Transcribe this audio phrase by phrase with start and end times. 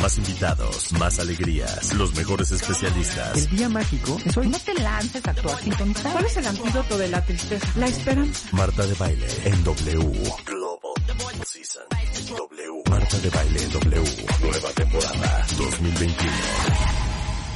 [0.00, 3.36] Más invitados, más alegrías, los mejores especialistas.
[3.36, 4.48] El día mágico es hoy.
[4.48, 6.12] No te lances a actuar sin contar.
[6.12, 7.66] ¿Cuál es el antídoto de la tristeza?
[7.76, 8.48] La esperanza.
[8.52, 10.32] Marta de baile en W.
[10.46, 11.82] Global Season.
[12.28, 12.82] W.
[12.88, 14.26] Marta de baile en W.
[14.40, 16.32] Nueva temporada 2021.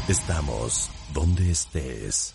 [0.09, 2.35] Estamos donde estés.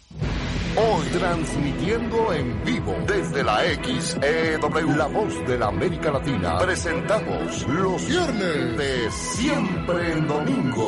[0.75, 8.07] Hoy transmitiendo en vivo desde la XEW, la voz de la América Latina, presentamos los
[8.07, 10.87] viernes de Siempre en Domingo.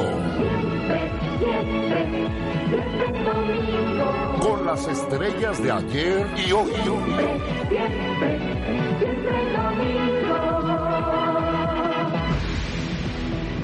[4.42, 6.72] Con las estrellas de ayer y hoy.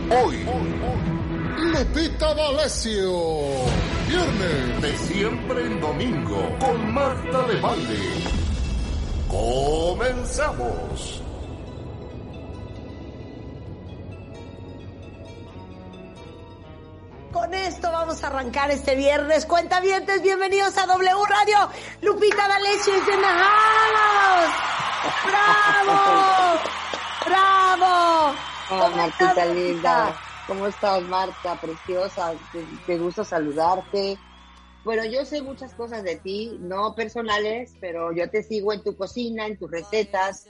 [0.10, 0.46] Hoy,
[1.58, 3.85] Lupita D'Alessio.
[4.08, 8.00] Viernes de siempre en domingo con Marta de Valle.
[9.28, 11.22] Comenzamos.
[17.32, 19.46] Con esto vamos a arrancar este viernes.
[19.48, 21.70] Cuentavientes, bienvenidos a W Radio.
[22.02, 24.54] Lupita D'Alessio es en the house.
[25.26, 26.60] ¡Bravo!
[27.26, 28.36] ¡Bravo!
[28.70, 30.25] Oh, Martita linda.
[30.48, 31.60] ¿Cómo estás, Marta?
[31.60, 32.38] Preciosa.
[32.86, 34.20] Te, gusta saludarte.
[34.84, 38.96] Bueno, yo sé muchas cosas de ti, no personales, pero yo te sigo en tu
[38.96, 40.48] cocina, en tus recetas,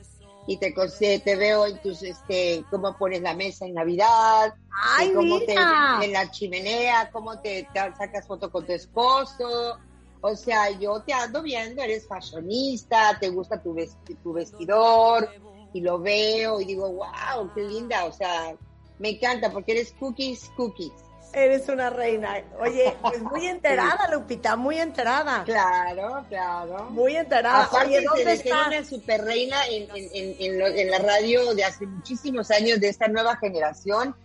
[0.48, 0.74] y te,
[1.20, 4.54] te veo en tus, este, cómo pones la mesa en Navidad,
[4.98, 9.80] ¡Ay, cómo te, en la chimenea, cómo te, te sacas foto con tu esposo.
[10.20, 13.76] O sea, yo te ando viendo, eres fashionista, te gusta tu,
[14.22, 15.30] tu vestidor,
[15.72, 18.06] y lo veo y digo, wow, qué linda.
[18.06, 18.56] O sea,
[19.00, 20.92] me encanta porque eres cookies, cookies.
[21.34, 22.42] Eres una reina.
[22.62, 25.44] Oye, pues muy enterada, Lupita, muy enterada.
[25.44, 26.86] Claro, claro.
[26.92, 27.66] Muy enterada.
[27.66, 28.68] Aparte Oye, ¿dónde estás?
[28.68, 32.88] una super reina en, en, en, lo- en la radio de hace muchísimos años de
[32.88, 34.16] esta nueva generación,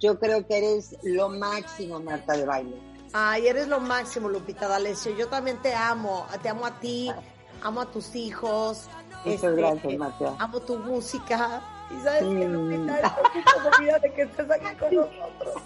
[0.00, 2.76] yo creo que eres lo máximo, Marta de baile.
[3.12, 5.16] Ay, eres lo máximo, Lupita D'Alessio.
[5.16, 6.26] Yo también te amo.
[6.42, 7.12] Te amo a ti,
[7.62, 8.88] amo a tus hijos.
[9.24, 10.34] Muchas gracias, Marta.
[10.40, 11.62] Amo tu música.
[11.90, 12.52] Y sabes que, Mm.
[12.52, 15.62] Lupita, un poco movida de que estés aquí con nosotros.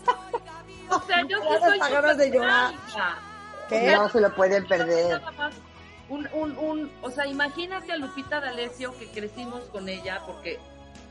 [0.91, 2.75] O sea, yo sí soy ganas de llorar.
[3.69, 3.93] ¿Qué?
[3.93, 5.21] No se lo pueden perder.
[6.09, 10.59] Un, un, un, o sea, imagínate a Lupita D'Alessio que crecimos con ella porque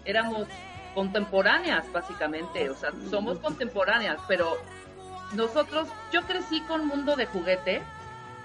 [0.04, 0.48] éramos
[0.94, 2.70] contemporáneas, básicamente.
[2.70, 4.58] O sea, somos contemporáneas, pero
[5.34, 7.82] nosotros, yo crecí con Mundo de Juguete.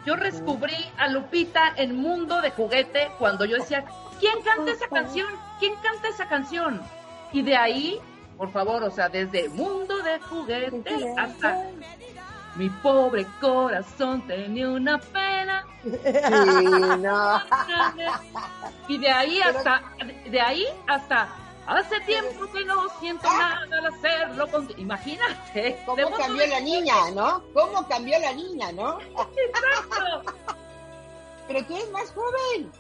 [0.07, 3.85] Yo descubrí a Lupita en Mundo de Juguete cuando yo decía,
[4.33, 5.27] ¿quién canta esa canción?
[5.59, 6.81] ¿Quién canta esa canción?
[7.33, 8.01] Y de ahí,
[8.39, 11.67] por favor, o sea, desde Mundo de Juguete hasta
[12.57, 15.67] mi pobre corazón tenía una pena.
[15.85, 16.65] Sí,
[17.01, 17.41] no.
[18.89, 19.83] Y de ahí hasta,
[20.31, 21.29] de ahí hasta,
[21.67, 24.47] hace tiempo que no siento nada al hacerlo.
[24.51, 25.79] con- Imagínate.
[25.85, 27.43] ¿Cómo cambió de la niña, no?
[27.53, 28.99] ¿Cómo cambió la niña, no?
[29.37, 30.33] Exacto.
[31.49, 32.73] Pero tú eres más joven.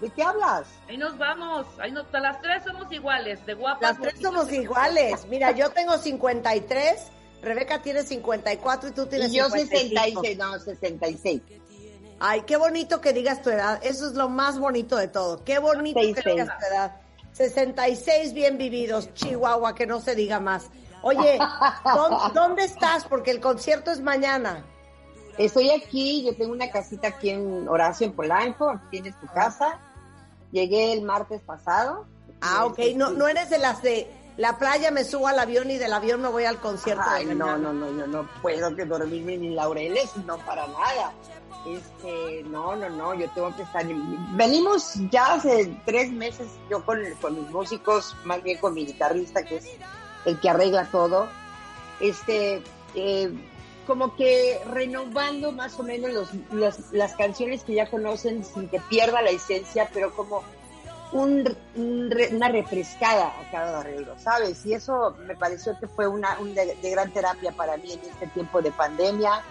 [0.00, 0.66] ¿De qué hablas?
[0.88, 1.66] Ahí nos vamos.
[1.78, 3.82] Ahí nos, las tres somos iguales, de guapas.
[3.82, 5.26] Las tres somos iguales.
[5.28, 6.94] Mira, yo tengo 53,
[7.42, 10.22] Rebeca tiene 54 y tú tienes Y yo 55.
[10.22, 11.42] 66, no, 66.
[12.18, 13.78] Ay, qué bonito que digas tu edad.
[13.82, 15.42] Eso es lo más bonito de todo.
[15.44, 16.34] Qué bonito que 66.
[16.36, 16.96] digas tu edad.
[17.32, 20.70] 66 bien vividos, Chihuahua, que no se diga más.
[21.02, 21.38] Oye,
[21.84, 23.04] ¿dó- ¿dónde estás?
[23.04, 24.64] Porque el concierto es mañana.
[25.38, 29.78] Estoy aquí, yo tengo una casita aquí en Horacio, en Polanco, aquí tienes tu casa.
[30.52, 32.06] Llegué el martes pasado.
[32.40, 32.78] Ah, ok.
[32.96, 36.22] No, no eres de las de la playa, me subo al avión y del avión
[36.22, 37.02] me voy al concierto.
[37.10, 41.12] de Ay, no, no, no, yo no puedo que dormirme ni laureles, no para nada.
[41.66, 43.82] Este, no, no, no, yo tengo que estar.
[43.82, 48.86] en- Venimos ya hace tres meses, yo con, con mis músicos, más bien con mi
[48.86, 49.66] guitarrista, que es
[50.24, 51.28] el que arregla todo.
[52.00, 52.62] Este,
[52.94, 53.30] eh,
[53.90, 58.78] como que renovando más o menos los, los- las canciones que ya conocen sin que
[58.88, 60.44] pierda la esencia, pero como
[61.12, 64.64] una refrescada a cada arreglo, ¿sabes?
[64.64, 67.98] Y eso me pareció que fue una un de, de gran terapia para mí en
[68.08, 69.42] este tiempo de pandemia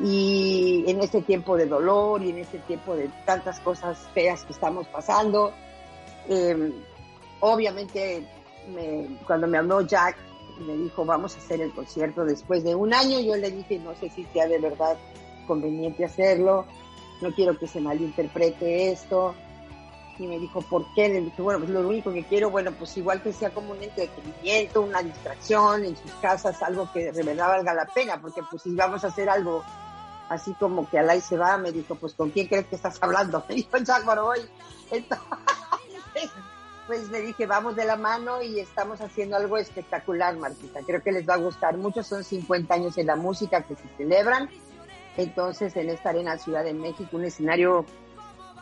[0.00, 4.54] y en este tiempo de dolor y en este tiempo de tantas cosas feas que
[4.54, 5.52] estamos pasando.
[6.26, 6.72] Eh,
[7.40, 8.26] obviamente,
[8.74, 10.16] me- cuando me habló Jack,
[10.60, 13.94] me dijo, vamos a hacer el concierto después de un año, yo le dije, no
[13.94, 14.96] sé si sea de verdad
[15.46, 16.66] conveniente hacerlo,
[17.20, 19.34] no quiero que se malinterprete esto.
[20.18, 21.08] Y me dijo, ¿por qué?
[21.08, 23.80] Le dije, bueno, pues lo único que quiero, bueno, pues igual que sea como un
[23.80, 28.74] entretenimiento, una distracción en sus casas, algo que de valga la pena, porque pues si
[28.74, 29.62] vamos a hacer algo
[30.28, 32.98] así como que al ahí se va, me dijo, pues ¿con quién crees que estás
[33.00, 33.44] hablando?
[33.48, 33.70] Me dijo
[34.04, 34.40] Boroboy.
[34.90, 36.30] Entonces,
[36.88, 40.80] pues le dije, vamos de la mano y estamos haciendo algo espectacular, Martita.
[40.84, 42.02] Creo que les va a gustar mucho.
[42.02, 44.48] Son 50 años en la música que se celebran.
[45.18, 47.84] Entonces, en esta arena Ciudad de México, un escenario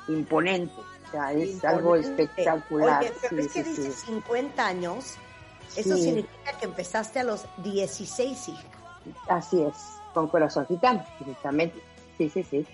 [0.09, 0.75] imponente.
[1.07, 3.03] O sea, es algo espectacular.
[3.03, 5.15] Oye, pero es que dices 50 años.
[5.77, 8.63] Eso significa que empezaste a los 16, hija.
[9.29, 9.75] Así es,
[10.13, 11.81] con corazón gitano, directamente.
[12.19, 12.67] Sí, sí, sí.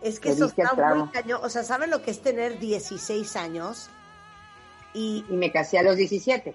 [0.00, 1.40] Es que eso está muy cañón.
[1.42, 3.90] O sea, ¿saben lo que es tener 16 años?
[4.94, 6.54] Y, me casé a los 17.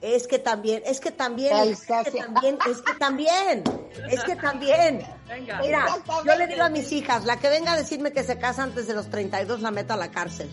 [0.00, 3.64] Es que también, es que también, es que también, es que también,
[4.10, 5.02] es que también.
[5.62, 5.86] Mira,
[6.26, 8.86] yo le digo a mis hijas, la que venga a decirme que se casa antes
[8.86, 10.50] de los 32 la meto a la cárcel.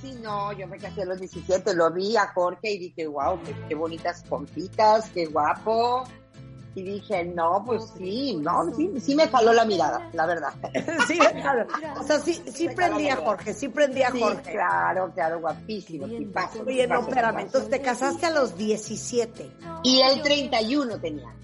[0.00, 3.42] Sí, no, yo me casé a los 17, lo vi a Jorge y dije, wow,
[3.42, 6.04] qué, qué bonitas pompitas, qué guapo
[6.74, 10.52] y dije, no, pues sí, no, sí, sí me jaló la mirada, la verdad.
[11.06, 11.66] sí, claro.
[12.00, 14.52] O sea, sí, sí prendía Jorge, sí prendía Jorge.
[14.52, 16.06] Claro, claro, guapísimo.
[16.06, 19.50] Oye, no, espérame, entonces te casaste a los 17.
[19.82, 21.34] Y él 31 tenía.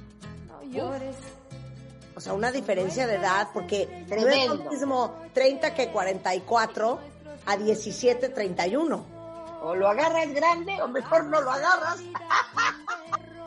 [2.16, 6.98] O sea, una diferencia de edad, porque no es lo mismo 30 que 44
[7.46, 9.19] a 17, 31.
[9.60, 11.98] O lo agarras grande o mejor no lo agarras.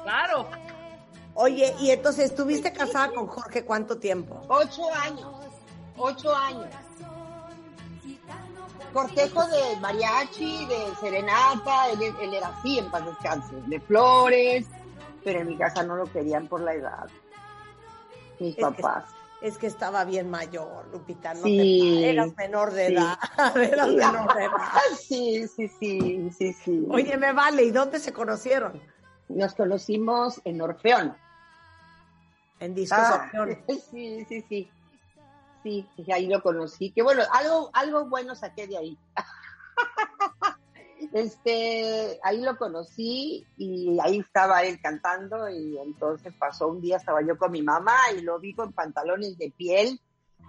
[0.03, 0.47] claro.
[1.41, 4.41] Oye, y entonces, ¿estuviste casada con Jorge cuánto tiempo?
[4.47, 5.25] Ocho años.
[5.97, 6.67] Ocho años.
[8.93, 14.67] Cortejo de mariachi, de serenata, él, era así en paz descanse, de flores,
[15.23, 17.07] pero en mi casa no lo querían por la edad.
[18.39, 19.05] Mis papás.
[19.41, 23.17] es que estaba bien mayor, Lupita, no sí, eras menor de edad,
[23.55, 24.71] eras menor de edad.
[24.99, 26.85] Sí, sí, sí, sí, sí.
[26.87, 28.79] Oye, me vale, ¿y dónde se conocieron?
[29.27, 31.15] Nos conocimos en Orfeón.
[32.61, 33.29] En Discos ah,
[33.91, 34.71] Sí, sí, sí.
[35.63, 36.91] Sí, ahí lo conocí.
[36.91, 38.97] Que bueno, algo, algo bueno saqué de ahí.
[41.13, 47.21] este, ahí lo conocí y ahí estaba él cantando y entonces pasó un día, estaba
[47.21, 49.99] yo con mi mamá y lo vi con pantalones de piel,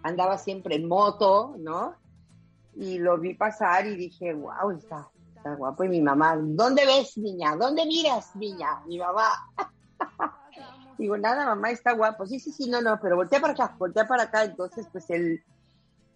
[0.02, 1.96] andaba siempre en moto, ¿no?
[2.74, 5.84] Y lo vi pasar y dije, wow, está, está guapo.
[5.84, 7.56] Y mi mamá, ¿dónde ves, niña?
[7.56, 8.82] ¿Dónde miras, niña?
[8.86, 9.30] Mi mamá.
[11.02, 12.26] Digo, nada, mamá, está guapo.
[12.26, 14.44] Sí, sí, sí, no, no, pero voltea para acá, voltea para acá.
[14.44, 15.42] Entonces, pues él,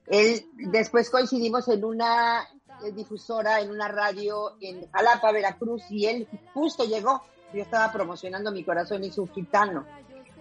[0.07, 2.45] él, después coincidimos en una
[2.85, 7.21] eh, difusora, en una radio en Jalapa, Veracruz, y él justo llegó.
[7.53, 9.85] Yo estaba promocionando mi corazón y su gitano.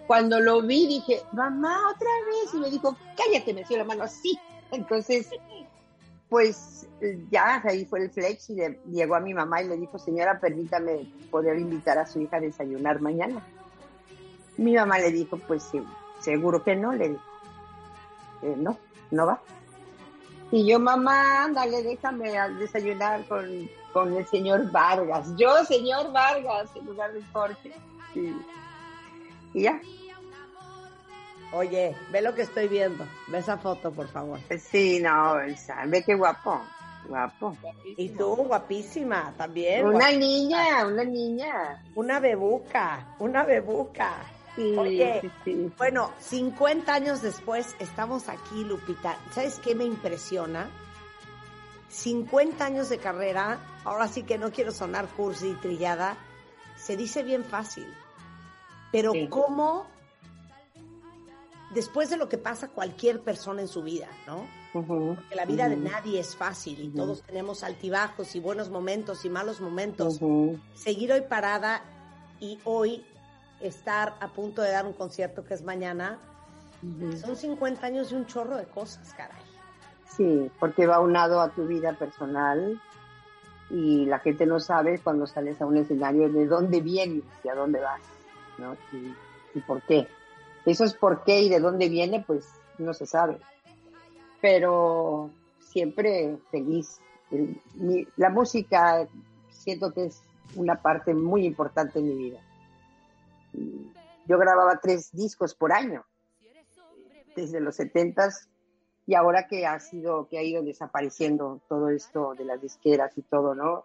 [0.06, 2.54] Cuando lo vi, dije, mamá, otra vez.
[2.54, 4.38] Y me dijo, cállate, me dio la mano así.
[4.70, 5.28] Entonces,
[6.28, 6.86] pues
[7.32, 8.58] ya ahí fue el flex y
[8.92, 12.40] llegó a mi mamá y le dijo, señora, permítame poder invitar a su hija a
[12.40, 13.44] desayunar mañana.
[14.58, 15.82] Mi mamá le dijo, pues sí,
[16.20, 17.22] seguro que no, le dijo.
[18.42, 18.78] Eh, no,
[19.10, 19.40] no va.
[20.50, 25.28] Y yo, mamá, ándale, déjame desayunar con, el señor Vargas.
[25.36, 27.72] Yo, señor Vargas, en lugar de Jorge.
[28.14, 29.80] Y ya.
[31.52, 33.06] Oye, ve lo que estoy viendo.
[33.28, 34.38] Ve esa foto, por favor.
[34.58, 35.36] Sí, no,
[35.86, 36.60] ve qué guapo.
[37.08, 37.56] Guapo.
[37.96, 39.86] Y tú, guapísima, también.
[39.86, 41.82] Una niña, una niña.
[41.94, 44.16] Una bebuca, una bebuca.
[44.56, 45.30] Oye,
[45.76, 49.18] bueno, 50 años después estamos aquí, Lupita.
[49.32, 50.70] ¿Sabes qué me impresiona?
[51.88, 56.16] 50 años de carrera, ahora sí que no quiero sonar cursi y trillada,
[56.76, 57.86] se dice bien fácil.
[58.92, 59.86] Pero ¿cómo
[61.74, 64.46] después de lo que pasa cualquier persona en su vida, ¿no?
[64.72, 69.30] Porque la vida de nadie es fácil y todos tenemos altibajos y buenos momentos y
[69.30, 70.20] malos momentos.
[70.74, 71.82] Seguir hoy parada
[72.40, 73.04] y hoy
[73.60, 76.18] estar a punto de dar un concierto que es mañana,
[77.20, 79.42] son 50 años y un chorro de cosas, caray.
[80.08, 82.80] Sí, porque va unado a tu vida personal
[83.70, 87.54] y la gente no sabe cuando sales a un escenario de dónde vienes y a
[87.54, 88.00] dónde vas,
[88.58, 88.76] ¿no?
[88.92, 90.06] Y, por qué.
[90.66, 92.46] Eso es por qué y de dónde viene, pues
[92.78, 93.38] no se sabe.
[94.40, 97.00] Pero siempre feliz.
[98.16, 99.08] la música
[99.50, 100.22] siento que es
[100.54, 102.45] una parte muy importante en mi vida
[104.26, 106.04] yo grababa tres discos por año,
[107.34, 108.48] desde los setentas,
[109.06, 113.22] y ahora que ha sido, que ha ido desapareciendo todo esto de las disqueras y
[113.22, 113.84] todo, ¿no?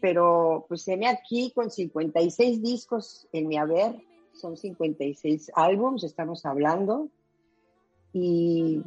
[0.00, 7.08] Pero pues me aquí con 56 discos en mi haber, son 56 álbums, estamos hablando,
[8.12, 8.82] y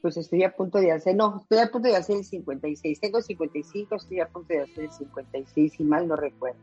[0.00, 3.20] pues estoy a punto de hacer, no, estoy a punto de hacer el 56, tengo
[3.20, 6.60] 55, estoy a punto de hacer el 56, si mal no recuerdo.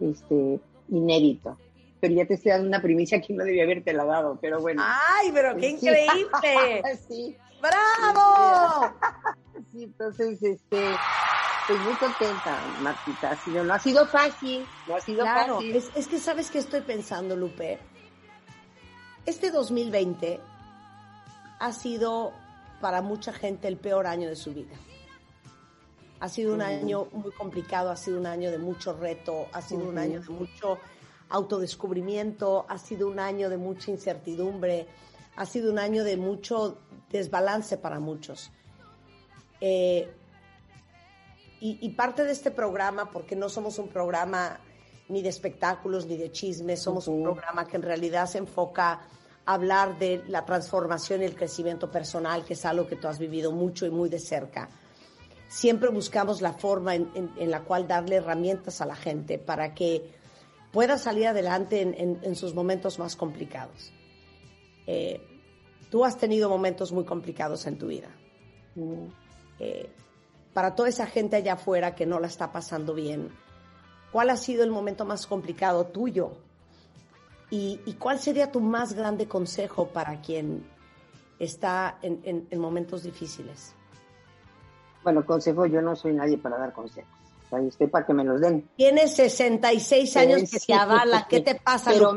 [0.00, 1.58] Este, inédito.
[2.00, 4.82] Pero ya te estoy dando una primicia que no debía haberte la dado, pero bueno.
[4.84, 6.82] ¡Ay, pero qué increíble!
[7.08, 7.36] sí.
[7.60, 8.92] ¡Bravo!
[9.72, 10.78] sí, entonces, este,
[11.68, 13.32] Estoy muy contenta, Martita.
[13.32, 15.74] Ha sido, no ha sido fácil, no ha sido fácil.
[15.74, 17.80] Es, es que sabes que estoy pensando, Lupe.
[19.24, 20.38] Este 2020
[21.58, 22.32] ha sido
[22.80, 24.76] para mucha gente el peor año de su vida.
[26.18, 29.86] Ha sido un año muy complicado, ha sido un año de mucho reto, ha sido
[29.88, 30.78] un año de mucho
[31.28, 34.86] autodescubrimiento, ha sido un año de mucha incertidumbre,
[35.36, 36.78] ha sido un año de mucho
[37.10, 38.50] desbalance para muchos.
[39.60, 40.10] Eh,
[41.58, 44.60] y, parte de este programa, porque no somos un programa
[45.08, 49.00] ni de espectáculos ni de chismes, somos un programa que en realidad se enfoca
[49.44, 53.18] a hablar de la transformación y el crecimiento personal, que es algo que tú has
[53.18, 54.68] vivido mucho y muy de cerca.
[55.48, 60.10] Siempre buscamos la forma en, la cual darle herramientas a la gente para que
[60.72, 63.92] pueda salir adelante en, sus momentos más complicados.
[64.86, 65.20] Eh,
[65.90, 68.08] tú has tenido momentos muy complicados en tu vida.
[69.58, 69.88] Eh,
[70.52, 73.30] para toda esa gente allá afuera que no la está pasando bien,
[74.10, 76.32] ¿cuál ha sido el momento más complicado tuyo?
[77.50, 80.66] ¿Y, cuál sería tu más grande consejo para quien
[81.38, 83.75] está en, momentos difíciles?
[85.06, 87.08] Bueno, consejo, yo no soy nadie para dar consejos.
[87.52, 88.68] Estoy para que me los den.
[88.74, 91.28] Tienes 66 años que te avala.
[91.30, 91.92] ¿Qué te pasa?
[91.92, 92.16] Pero,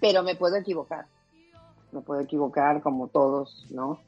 [0.00, 1.04] pero me puedo equivocar.
[1.92, 4.00] Me puedo equivocar como todos, ¿no?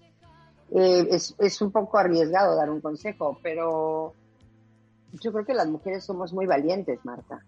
[0.70, 4.14] Eh, es, es, un poco arriesgado dar un consejo, pero
[5.20, 7.44] yo creo que las mujeres somos muy valientes, Marta.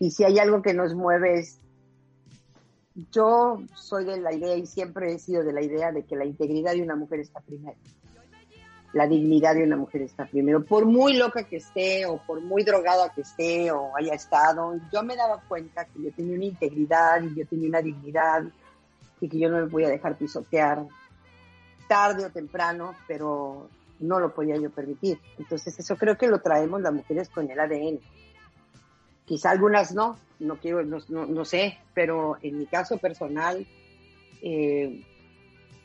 [0.00, 1.60] Y si hay algo que nos mueve es,
[3.12, 6.24] yo soy de la idea y siempre he sido de la idea de que la
[6.24, 7.78] integridad de una mujer está primero.
[8.92, 10.64] La dignidad de una mujer está primero.
[10.64, 15.02] Por muy loca que esté o por muy drogada que esté o haya estado, yo
[15.02, 18.44] me daba cuenta que yo tenía una integridad y yo tenía una dignidad
[19.20, 20.86] y que yo no me voy a dejar pisotear
[21.86, 23.68] tarde o temprano, pero
[24.00, 25.18] no lo podía yo permitir.
[25.38, 27.98] Entonces eso creo que lo traemos las mujeres con el ADN.
[29.24, 33.66] Quizá algunas no, no quiero, no, no, sé, pero en mi caso personal,
[34.40, 35.04] eh,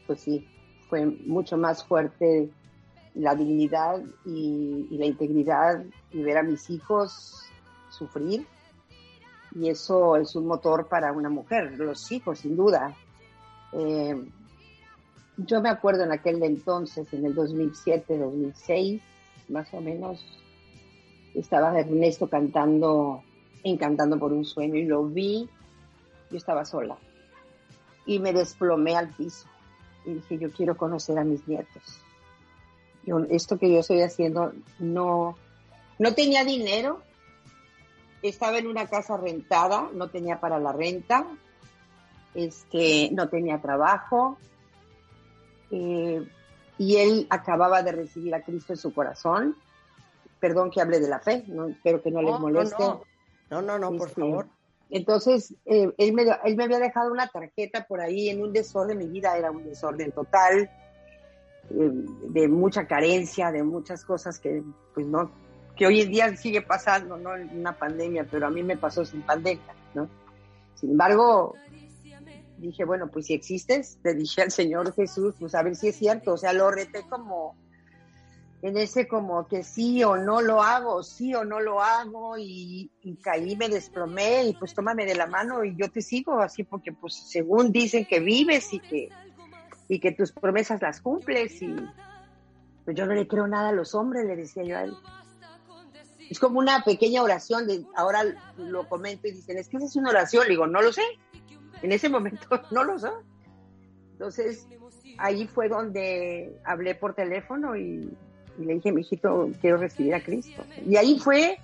[0.08, 0.48] pues sí,
[0.90, 2.50] fue mucho más fuerte
[3.16, 7.44] la dignidad y, la integridad y ver a mis hijos
[7.90, 8.46] sufrir.
[9.56, 12.96] Y eso es un motor para una mujer, los hijos, sin duda.
[13.74, 14.16] Eh,
[15.38, 19.02] yo me acuerdo en aquel entonces, en el 2007, 2006,
[19.50, 20.26] más o menos,
[21.36, 23.24] estaba Ernesto cantando,
[23.64, 25.48] encantando por un sueño y lo vi,
[26.32, 26.98] yo estaba sola
[28.06, 29.48] y me desplomé al piso
[30.06, 32.02] y dije, yo quiero conocer a mis nietos.
[33.06, 35.38] Yo, esto que yo estoy haciendo no,
[36.00, 37.02] no tenía dinero,
[38.22, 41.26] estaba en una casa rentada, no tenía para la renta,
[42.34, 44.38] este, no tenía trabajo,
[45.72, 46.26] eh,
[46.78, 49.56] y él acababa de recibir a Cristo en su corazón.
[50.40, 52.84] Perdón que hable de la fe, no, espero que no, les moleste.
[53.50, 54.48] No, no, no, por este, favor.
[54.90, 58.98] Entonces, eh, él, me, él me había dejado una tarjeta por ahí en un desorden,
[58.98, 60.70] mi vida era un desorden total,
[61.74, 64.64] de mucha carencia, de muchas cosas que,
[64.94, 65.32] pues no,
[65.76, 67.32] que hoy en día sigue pasando, ¿no?
[67.52, 70.08] Una pandemia, pero a mí me pasó sin pandemia, ¿no?
[70.76, 71.56] Sin embargo,
[72.58, 75.96] dije, bueno, pues si existes, le dije al Señor Jesús, pues a ver si es
[75.96, 77.56] cierto, o sea, lo reté como
[78.62, 82.90] en ese como que sí o no lo hago, sí o no lo hago, y,
[83.22, 86.94] caí, me desplomé, y pues tómame de la mano y yo te sigo, así porque
[86.94, 89.10] pues según dicen que vives y que,
[89.88, 91.76] y que tus promesas las cumples, y
[92.86, 94.94] pues yo no le creo nada a los hombres, le decía yo a él.
[96.30, 98.24] Es como una pequeña oración, de, ahora
[98.58, 101.04] lo comento y dicen, es que esa es una oración, le digo, no lo sé,
[101.82, 103.10] en ese momento no lo sé.
[104.14, 104.68] Entonces,
[105.18, 108.10] ahí fue donde hablé por teléfono y,
[108.58, 110.64] le dije, hijito, quiero recibir a Cristo.
[110.86, 111.58] Y ahí fue,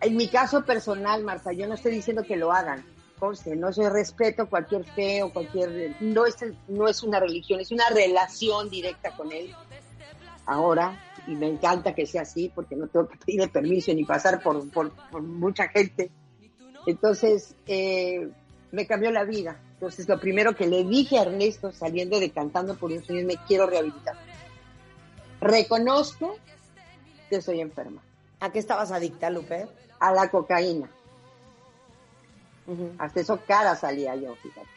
[0.00, 2.84] en mi caso personal, Marta, yo no estoy diciendo que lo hagan,
[3.20, 6.36] conste, no soy respeto cualquier fe o cualquier, no es,
[6.66, 9.54] no es una religión, es una relación directa con Él.
[10.46, 10.98] Ahora,
[11.28, 14.68] y me encanta que sea así, porque no tengo que pedir permiso ni pasar por,
[14.70, 16.10] por mucha gente
[16.86, 18.28] entonces, eh,
[18.72, 19.60] me cambió la vida.
[19.74, 23.36] Entonces, lo primero que le dije a Ernesto saliendo de Cantando por un sueño me
[23.46, 24.16] quiero rehabilitar.
[25.40, 26.36] Reconozco
[27.28, 28.02] que soy enferma.
[28.40, 29.66] ¿A qué estabas adicta, Lupe?
[29.98, 30.90] A la cocaína.
[32.98, 34.68] Hasta eso cara salía yo, fíjate.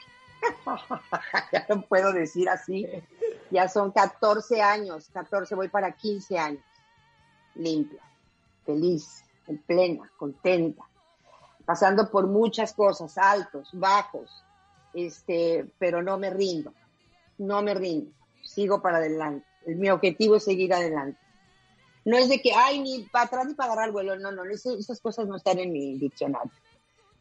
[1.51, 2.87] ya no puedo decir así.
[3.51, 6.63] Ya son 14 años, 14, voy para 15 años.
[7.53, 8.01] Limpia,
[8.65, 10.83] feliz, en plena, contenta
[11.65, 14.43] pasando por muchas cosas, altos, bajos,
[14.93, 16.73] este, pero no me rindo,
[17.37, 19.45] no me rindo, sigo para adelante.
[19.65, 21.19] Mi objetivo es seguir adelante.
[22.05, 24.19] No es de que, ay, ni para atrás ni para agarrar el vuelo.
[24.19, 26.51] No, no, esas, cosas no están en mi diccionario.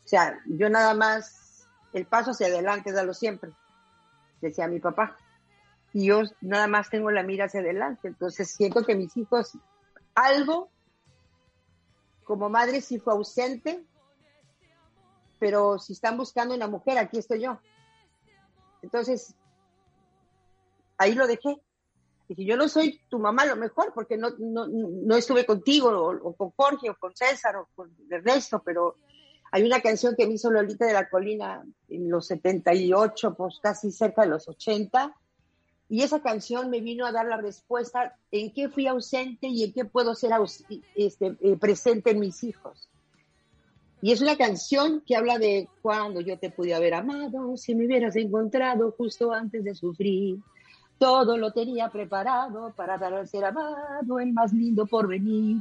[0.04, 3.52] O sea, yo nada más, el paso hacia adelante, dalo siempre,
[4.40, 5.16] decía mi papá.
[5.92, 8.08] Y yo nada más tengo la mira hacia adelante.
[8.08, 9.58] Entonces siento que mis hijos,
[10.14, 10.70] algo,
[12.24, 13.84] como madre sí fue ausente,
[15.38, 17.58] pero si están buscando una mujer, aquí estoy yo.
[18.80, 19.34] Entonces,
[20.98, 21.60] ahí lo dejé.
[22.28, 26.50] Dije, yo no soy tu mamá, lo mejor, porque no, no, estuve contigo, o, con
[26.52, 28.96] Jorge, o con César, o con Ernesto, pero
[29.54, 33.92] hay una canción que me hizo Lolita de la Colina en los 78, pues casi
[33.92, 35.14] cerca de los 80,
[35.90, 39.74] y esa canción me vino a dar la respuesta en qué fui ausente y en
[39.74, 40.30] qué puedo ser
[40.94, 42.88] este, eh, presente en mis hijos.
[44.00, 47.84] Y es una canción que habla de cuando yo te pude haber amado, si me
[47.84, 50.38] hubieras encontrado justo antes de sufrir.
[50.96, 55.58] Todo lo tenía preparado para dar al ser amado el más lindo por venir.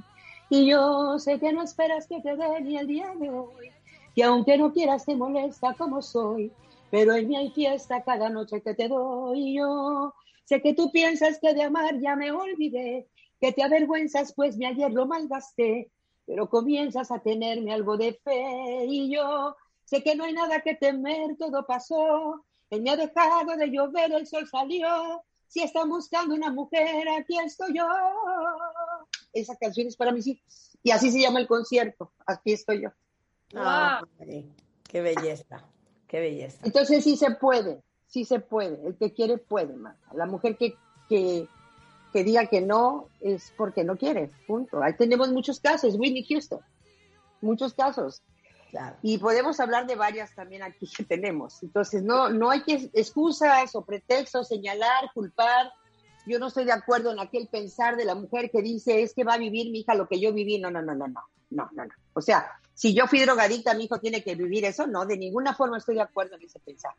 [0.54, 3.72] Y yo sé que no esperas que te dé ni el día de hoy,
[4.14, 6.52] que aunque no quieras te molesta como soy,
[6.90, 9.40] pero en mí hay fiesta cada noche que te doy.
[9.40, 13.08] Y yo sé que tú piensas que de amar ya me olvidé,
[13.40, 15.90] que te avergüenzas pues mi ayer lo malgasté,
[16.26, 19.56] pero comienzas a tenerme algo de fe y yo
[19.86, 24.12] sé que no hay nada que temer, todo pasó, él me ha dejado de llover,
[24.12, 27.88] el sol salió, si están buscando una mujer, aquí estoy yo.
[29.34, 32.90] Esa canción es para mis hijos y así se llama el concierto, aquí estoy yo.
[33.56, 34.02] Ah,
[34.88, 35.64] qué belleza,
[36.08, 36.60] qué belleza.
[36.64, 39.98] Entonces sí se puede, sí se puede, el que quiere puede, más.
[40.14, 40.76] La mujer que,
[41.08, 41.48] que
[42.12, 44.84] que diga que no es porque no quiere, punto.
[44.84, 46.60] Ahí tenemos muchos casos, Whitney Houston,
[47.42, 48.22] muchos casos.
[49.02, 51.62] Y podemos hablar de varias también aquí que tenemos.
[51.62, 55.72] Entonces, no, no hay que excusas o pretextos, señalar, culpar.
[56.26, 59.24] Yo no estoy de acuerdo en aquel pensar de la mujer que dice, es que
[59.24, 60.60] va a vivir mi hija lo que yo viví.
[60.60, 61.94] No, no, no, no, no, no, no, no.
[62.14, 64.88] O sea, si yo fui drogadicta, mi hijo tiene que vivir eso.
[64.88, 66.94] No, de ninguna forma estoy de acuerdo en ese pensar.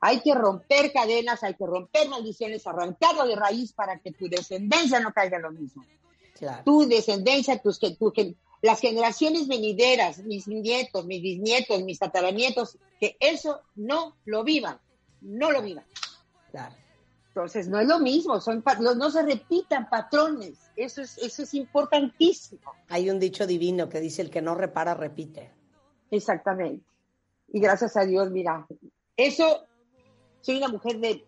[0.00, 5.00] Hay que romper cadenas, hay que romper maldiciones, arrancarlo de raíz para que tu descendencia
[5.00, 5.84] no caiga en lo mismo.
[6.64, 8.12] Tu descendencia, tus, tu,
[8.62, 14.78] las generaciones venideras, mis nietos, mis bisnietos, mis tataranietos, que eso no lo vivan,
[15.20, 15.84] no lo vivan.
[16.50, 16.74] Claro.
[17.38, 22.72] Entonces, no es lo mismo, son, no se repitan patrones, eso es, eso es importantísimo.
[22.88, 25.52] Hay un dicho divino que dice, el que no repara, repite.
[26.10, 26.84] Exactamente.
[27.52, 28.66] Y gracias a Dios, mira,
[29.16, 29.68] eso
[30.40, 31.24] soy una mujer de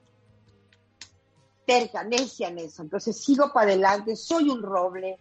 [1.65, 2.83] terca, necia en eso.
[2.83, 5.17] Entonces sigo para adelante, soy un roble.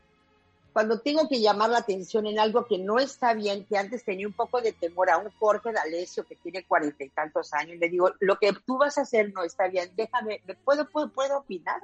[0.74, 4.28] Cuando tengo que llamar la atención en algo que no está bien, que antes tenía
[4.28, 7.90] un poco de temor a un Jorge D'Alessio que tiene cuarenta y tantos años, le
[7.90, 11.82] digo, lo que tú vas a hacer no está bien, déjame, ¿puedo, puedo, puedo opinar?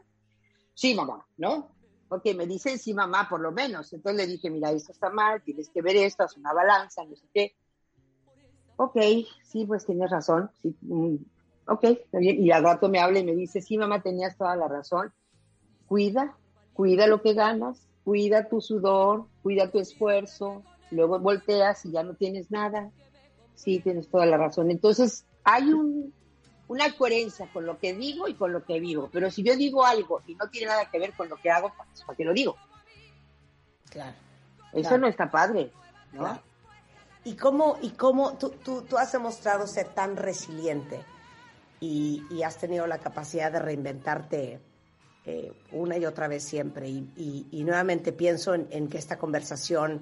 [0.73, 1.75] Sí, mamá, ¿no?
[2.09, 3.91] Ok, me dicen sí, mamá, por lo menos.
[3.91, 7.15] Entonces le dije, mira, esto está mal, tienes que ver esto, haz una balanza, no
[7.15, 7.55] sé qué.
[8.77, 8.97] Ok,
[9.43, 10.51] sí, pues tienes razón.
[10.61, 11.15] Sí, mm,
[11.67, 12.43] ok, bien.
[12.43, 15.11] Y al rato me habla y me dice, sí, mamá, tenías toda la razón.
[15.87, 16.37] Cuida,
[16.73, 20.63] cuida lo que ganas, cuida tu sudor, cuida tu esfuerzo.
[20.91, 22.91] Luego volteas y ya no tienes nada.
[23.55, 24.71] Sí, tienes toda la razón.
[24.71, 26.13] Entonces, hay un,
[26.67, 29.09] una coherencia con lo que digo y con lo que vivo.
[29.11, 31.73] Pero si yo digo algo y no tiene nada que ver con lo que hago,
[31.75, 32.55] pues, ¿para qué lo digo?
[33.89, 34.15] Claro.
[34.71, 35.71] Eso no está padre,
[36.13, 36.39] ¿no?
[37.23, 41.03] ¿Y cómo, y cómo tú, tú, tú has demostrado ser tan resiliente?
[41.79, 44.59] y, has tenido la capacidad de reinventarte
[45.27, 46.87] eh, una y otra vez siempre.
[46.87, 50.01] Y, nuevamente pienso en, que esta conversación,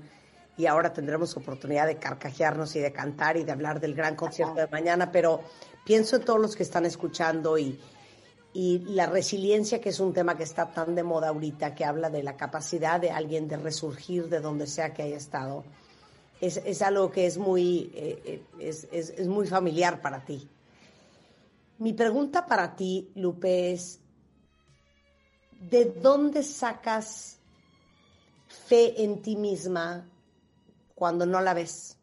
[0.58, 4.56] y ahora tendremos oportunidad de carcajearnos y de cantar y de hablar del gran concierto
[4.56, 5.42] de mañana, pero
[5.86, 7.80] pienso en todos los que están escuchando y,
[8.54, 12.10] y la resiliencia, que es un tema que está tan de moda ahorita, que habla
[12.10, 15.64] de la capacidad de alguien de resurgir de donde sea que haya estado.
[16.42, 20.50] Es, es algo que es muy, eh, eh, es, es, es muy familiar para ti.
[21.80, 24.03] Mi pregunta para ti, Lupe, es,
[25.70, 27.40] ¿de dónde sacas
[28.68, 30.10] fe en ti misma
[30.96, 31.98] cuando no la ves?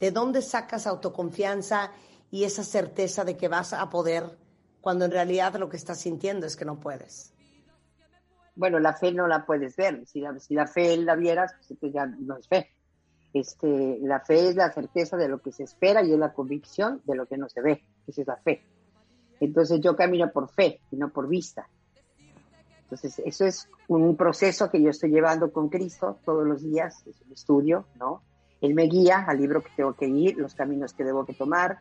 [0.00, 1.92] ¿De dónde sacas autoconfianza
[2.30, 4.38] y esa certeza de que vas a poder
[4.80, 7.32] cuando en realidad lo que estás sintiendo es que no puedes?
[8.54, 10.06] Bueno, la fe no la puedes ver.
[10.06, 12.70] Si la, fe la vieras, pues ya no es fe.
[13.32, 17.02] Este, la fe es la certeza de lo que se espera y es la convicción
[17.04, 17.84] de lo que no se ve.
[18.06, 18.62] Esa es la fe.
[19.40, 21.68] Entonces yo camino por fe y no por vista.
[22.86, 27.20] Entonces eso es un proceso que yo estoy llevando con Cristo todos los días, es
[27.26, 28.22] un estudio, ¿no?
[28.60, 31.80] Él me guía al libro que tengo que ir, los caminos que debo que tomar.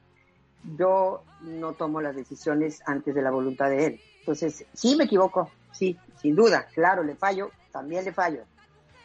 [0.77, 4.01] Yo no tomo las decisiones antes de la voluntad de Él.
[4.19, 8.41] Entonces, sí me equivoco, sí, sin duda, claro, le fallo, también le fallo.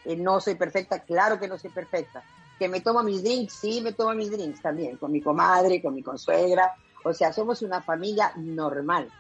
[0.07, 2.25] Eh, no soy perfecta, claro que no soy perfecta.
[2.59, 5.95] Que me tomo mis drinks, sí, me tomo mis drinks también, con mi comadre, con
[5.95, 6.73] mi consuegra.
[7.05, 9.11] O sea, somos una familia normal,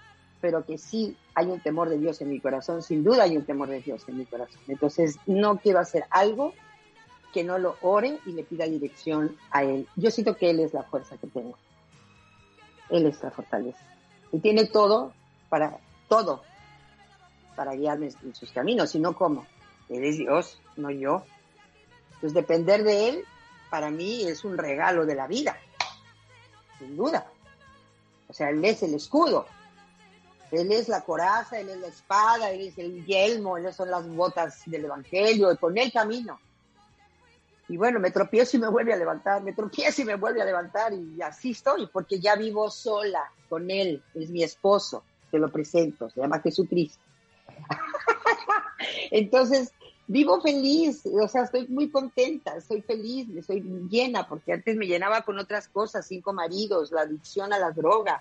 [0.40, 3.44] pero que sí hay un temor de Dios en mi corazón, sin duda hay un
[3.44, 4.60] temor de Dios en mi corazón.
[4.68, 6.52] Entonces, no quiero hacer algo
[7.32, 9.88] que no lo ore y le pida dirección a Él.
[9.96, 11.56] Yo siento que Él es la fuerza que tengo.
[12.90, 13.80] Él es la fortaleza.
[14.32, 15.12] Y tiene todo
[15.48, 16.42] para, todo,
[17.56, 19.46] para guiarme en sus caminos, si no, ¿cómo?
[19.88, 21.24] Él es Dios, no yo.
[22.14, 23.24] Entonces, depender de Él,
[23.70, 25.56] para mí, es un regalo de la vida,
[26.78, 27.26] sin duda.
[28.28, 29.46] O sea, Él es el escudo.
[30.50, 34.08] Él es la coraza, Él es la espada, Él es el yelmo, Él son las
[34.08, 36.38] botas del Evangelio, y con Él camino.
[37.68, 40.44] Y bueno, me tropiezo y me vuelve a levantar, me tropiezo y me vuelve a
[40.44, 45.52] levantar y así estoy, porque ya vivo sola con Él, es mi esposo, te lo
[45.52, 47.00] presento, se llama Jesucristo.
[49.12, 49.72] Entonces,
[50.08, 55.22] vivo feliz, o sea, estoy muy contenta, estoy feliz, estoy llena, porque antes me llenaba
[55.22, 58.20] con otras cosas, cinco maridos, la adicción a la droga,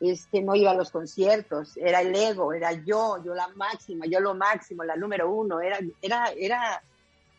[0.00, 4.20] este, no iba a los conciertos, era el ego, era yo, yo la máxima, yo
[4.20, 6.82] lo máximo, la número uno, era, era, era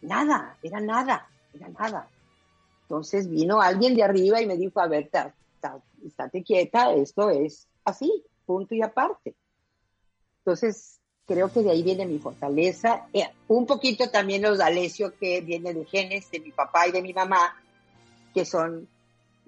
[0.02, 2.10] nada, era nada era nada.
[2.84, 5.10] Entonces vino alguien de arriba y me dijo, a ver,
[6.06, 9.36] estate quieta, esto es así, punto y aparte.
[10.40, 13.08] Entonces, creo que de ahí viene mi fortaleza.
[13.12, 17.02] Eh, un poquito también los Alesio que viene de genes de mi papá y de
[17.02, 17.56] mi mamá,
[18.34, 18.88] que son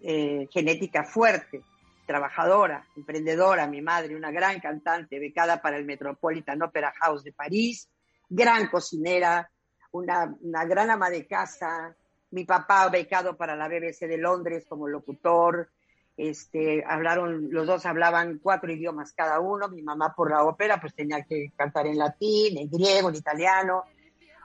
[0.04, 1.62] eh, genética fuerte,
[2.10, 7.88] trabajadora, emprendedora, mi madre, una gran cantante, becada para el Metropolitan Opera House de París,
[8.28, 9.48] gran cocinera,
[9.92, 11.96] una, una gran ama de casa,
[12.32, 15.70] mi papá becado para la BBC de Londres como locutor,
[16.18, 20.96] este, hablaron, los dos hablaban cuatro idiomas cada uno, mi mamá por la ópera pues
[20.96, 23.84] tenía que cantar en latín, en griego, en italiano,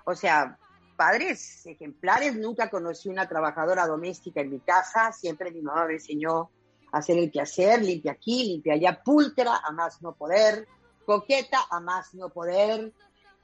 [0.05, 0.59] o sea,
[0.99, 6.51] padres ejemplares, nunca conocí una trabajadora doméstica en mi casa, siempre mi mamá me enseñó
[6.97, 10.67] hacer el quehacer, limpia aquí, limpia allá, pulcra, a más no poder,
[11.05, 12.93] coqueta, a más no poder,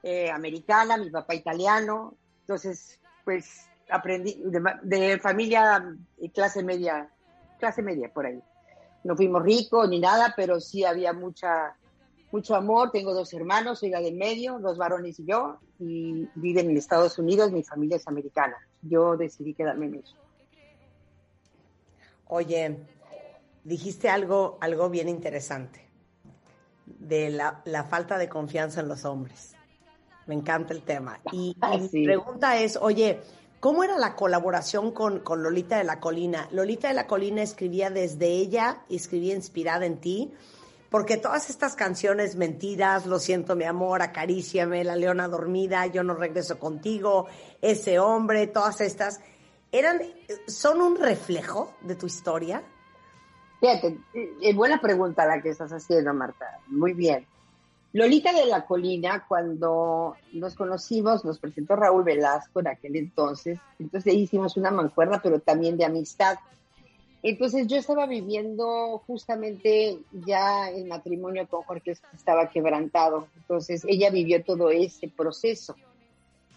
[0.02, 2.14] eh, americana, mi papá italiano,
[2.50, 4.42] entonces, pues aprendí
[4.82, 7.08] de, familia y clase media,
[7.60, 8.42] clase media por ahí.
[9.04, 11.76] No fuimos ricos ni nada, pero sí había mucha,
[12.32, 12.90] mucho amor.
[12.90, 17.18] Tengo dos hermanos, soy la de medio, dos varones y yo, y viven en Estados
[17.18, 18.56] Unidos, mi familia es americana.
[18.82, 20.16] Yo decidí quedarme en eso.
[22.26, 22.78] Oye,
[23.64, 25.88] dijiste algo, algo bien interesante
[26.87, 29.55] de la, la falta de confianza en los hombres.
[30.27, 31.20] Me encanta el tema.
[31.33, 31.57] Y,
[31.92, 33.20] mi pregunta es, oye,
[33.61, 36.49] ¿Cómo era la colaboración con, Lolita de la Colina?
[36.51, 40.33] Lolita de la Colina escribía desde ella y escribía inspirada en ti,
[40.88, 46.14] porque todas estas canciones mentiras, Lo siento mi amor, Acaríciame, La Leona Dormida, Yo no
[46.14, 47.27] regreso contigo,
[47.61, 49.20] Ese hombre, todas estas,
[49.73, 50.01] eran,
[50.46, 52.64] ¿son un reflejo de tu historia?
[53.61, 53.99] Fíjate,
[54.40, 56.59] es buena pregunta la que estás haciendo, Marta.
[56.68, 57.27] Muy bien.
[57.92, 64.14] Lolita de la Colina, cuando nos conocimos, nos presentó Raúl Velasco en aquel entonces, entonces
[64.14, 66.38] hicimos una mancuerna, pero también de amistad.
[67.23, 74.42] Entonces yo estaba viviendo justamente ya el matrimonio con Jorge estaba quebrantado, entonces ella vivió
[74.42, 75.75] todo ese proceso.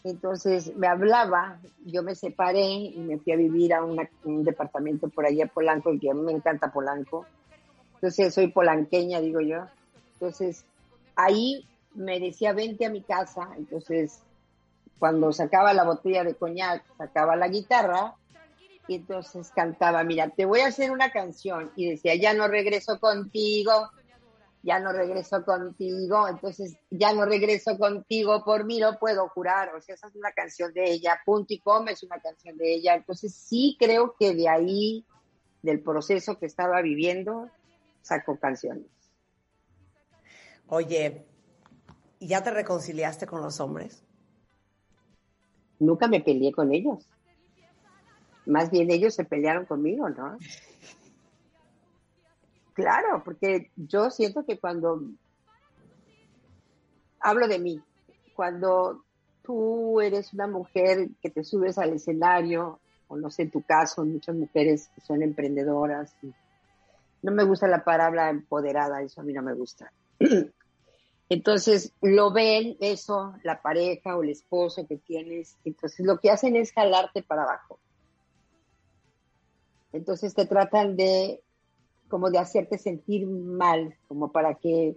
[0.04, 5.26] Entonces me hablaba, yo me separé y me fui a vivir a un departamento por
[5.26, 7.26] allá Polanco, que a mí me encanta Polanco.
[7.96, 9.66] Entonces soy polanqueña, digo yo.
[10.14, 10.66] Entonces
[11.16, 13.48] ahí me decía, vente a mi casa.
[13.58, 14.20] Entonces,
[15.00, 18.16] cuando sacaba la botella de coñac, sacaba la guitarra
[18.88, 21.72] y entonces cantaba, mira, te voy a hacer una canción.
[21.78, 23.90] Y decía, ya no regreso contigo,
[24.64, 26.28] ya no regreso contigo.
[26.28, 29.76] Entonces, ya no regreso contigo, por mí lo puedo jurar.
[29.76, 31.20] O sea, esa es una canción de ella.
[31.24, 32.96] Punto y coma es una canción de ella.
[32.96, 35.06] Entonces, sí creo que de ahí,
[35.62, 37.50] del proceso que estaba viviendo,
[38.02, 38.88] sacó canciones.
[40.68, 41.26] Oye,
[42.20, 44.04] ¿y ya te reconciliaste con los hombres?
[45.78, 47.10] Nunca me peleé con ellos.
[48.46, 50.38] Más bien ellos se pelearon conmigo, ¿no?
[52.74, 55.02] Claro, porque yo siento que cuando
[57.20, 57.82] hablo de mí,
[58.36, 59.04] cuando
[59.44, 64.04] tú eres una mujer que te subes al escenario, o no sé, en tu caso,
[64.04, 66.16] muchas mujeres son emprendedoras,
[67.22, 69.92] no me gusta la palabra empoderada, eso a mí no me gusta.
[71.30, 76.56] Entonces lo ven eso, la pareja o el esposo que tienes, entonces lo que hacen
[76.56, 77.80] es jalarte para abajo.
[79.94, 81.42] Entonces te tratan de
[82.08, 84.96] como de hacerte sentir mal, como para que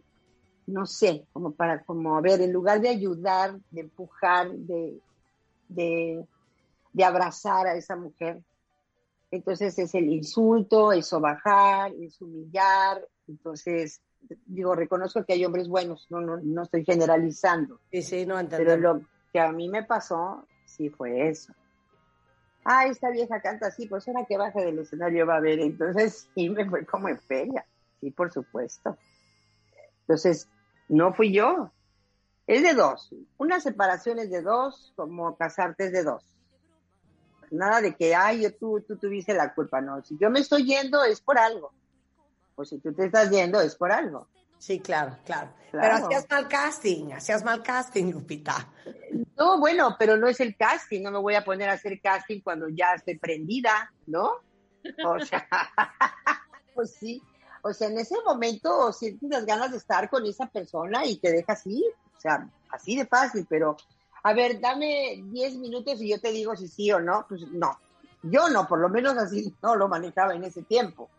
[0.66, 4.98] no sé, como para, como, a ver, en lugar de ayudar, de empujar, de,
[5.68, 6.26] de,
[6.92, 8.42] de abrazar a esa mujer,
[9.30, 14.00] entonces es el insulto, es bajar, es humillar, entonces
[14.46, 17.80] digo, reconozco que hay hombres buenos, no, no, no estoy generalizando.
[17.90, 19.00] Sí, sí, no Pero lo
[19.32, 21.52] que a mí me pasó, sí fue eso.
[22.68, 25.60] Ah, esta vieja canta así, pues ahora que baja del escenario va a ver.
[25.60, 27.64] Entonces sí me fue como en feria,
[28.00, 28.96] sí, por supuesto.
[30.00, 30.48] Entonces,
[30.88, 31.70] no fui yo.
[32.46, 33.14] Es de dos.
[33.38, 36.24] Una separación es de dos, como casarte es de dos.
[37.50, 40.02] Nada de que, ay, yo, tú, tú tuviste la culpa, no.
[40.02, 41.72] Si yo me estoy yendo es por algo
[42.56, 44.26] pues si tú te estás yendo es por algo.
[44.58, 48.68] Sí, claro, claro, Pero hacías mal casting, hacías mal casting, Lupita.
[49.36, 52.40] No, bueno, pero no es el casting, no me voy a poner a hacer casting
[52.40, 54.40] cuando ya esté prendida, ¿no?
[55.04, 55.46] O sea,
[56.74, 57.22] pues sí.
[57.62, 61.32] O sea, en ese momento sientes las ganas de estar con esa persona y te
[61.32, 61.84] deja así,
[62.16, 63.76] o sea, así de fácil, pero
[64.22, 67.78] a ver, dame 10 minutos y yo te digo si sí o no, pues no.
[68.22, 71.10] Yo no, por lo menos así no lo manejaba en ese tiempo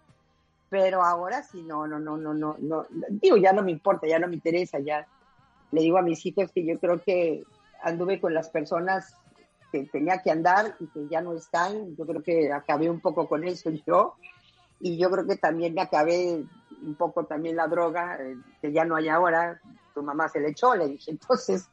[0.69, 4.19] pero ahora sí, no, no, no, no, no, no, digo, ya no me importa, ya
[4.19, 5.07] no me interesa, ya.
[5.71, 7.43] Le digo a mis hijos que yo creo que
[7.81, 9.15] anduve con las personas
[9.71, 13.27] que tenía que andar y que ya no están, yo creo que acabé un poco
[13.27, 14.15] con eso yo,
[14.79, 16.43] y yo creo que también me acabé
[16.81, 19.59] un poco también la droga, eh, que ya no hay ahora,
[19.93, 21.69] tu mamá se le echó, le dije, entonces,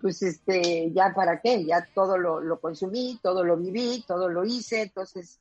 [0.00, 4.44] pues este, ya para qué, ya todo lo, lo consumí, todo lo viví, todo lo
[4.44, 5.38] hice, entonces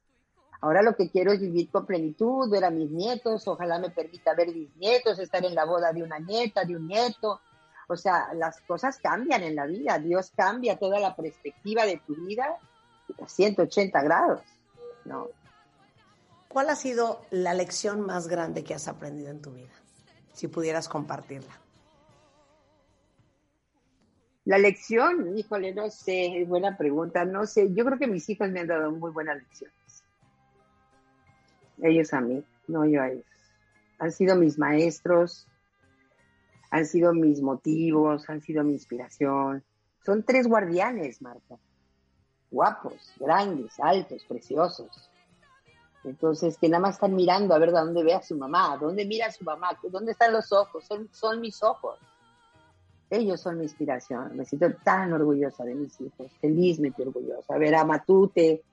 [0.62, 4.34] Ahora lo que quiero es vivir con plenitud, ver a mis nietos, ojalá me permita
[4.34, 7.42] ver mis nietos, estar en la boda de una nieta, de un nieto.
[7.88, 12.16] O sea, las cosas cambian en la vida, Dios cambia toda la perspectiva de tu
[12.16, 12.58] vida
[13.22, 14.42] a 180 grados,
[15.06, 15.28] ¿no?
[16.50, 19.74] ¿Cuál ha sido la lección más grande que has aprendido en tu vida?
[20.34, 21.60] Si pudieras compartirla.
[24.46, 28.62] La lección, híjole, no sé, buena pregunta, no sé, yo creo que mis hijos me
[28.62, 29.72] han dado muy buena lección
[31.82, 33.26] ellos a mí, no yo a ellos.
[34.00, 35.48] Han sido mis maestros,
[36.70, 39.64] han sido mis motivos, han sido mi inspiración.
[40.06, 41.58] Son tres guardianes, Marta.
[42.52, 45.10] Guapos, grandes, altos, preciosos.
[46.04, 49.06] Entonces, que nada más están mirando a ver de dónde ve a su mamá, dónde
[49.06, 52.00] mira a su mamá, dónde están los ojos, son, son mis ojos.
[53.10, 54.36] Ellos son mi inspiración.
[54.36, 57.58] Me siento tan orgullosa de mis hijos, felizmente orgullosa.
[57.58, 58.64] Ver a Matute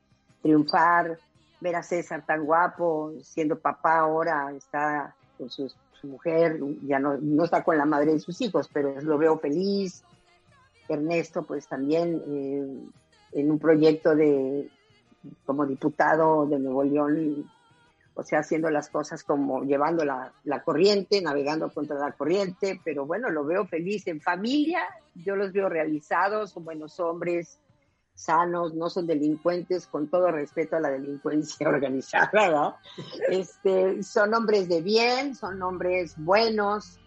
[0.43, 1.19] triunfar,
[1.65, 5.73] ver a César tan guapo, siendo papá ahora, está con su,
[6.03, 10.05] mujer, ya no, no, está con la madre de sus hijos, pero lo veo feliz.
[10.87, 12.79] Ernesto, pues también eh,
[13.33, 14.71] en un proyecto de
[15.47, 17.51] como diputado de Nuevo León,
[18.13, 23.07] o sea, haciendo las cosas como llevando la, la corriente, navegando contra la corriente, pero
[23.07, 24.83] bueno, lo veo feliz en familia,
[25.15, 27.59] yo los veo realizados, son buenos hombres,
[28.15, 32.77] sanos, no son delincuentes, con todo respeto a la delincuencia organizada, ¿no?
[33.29, 36.99] Este, son hombres de bien, son hombres buenos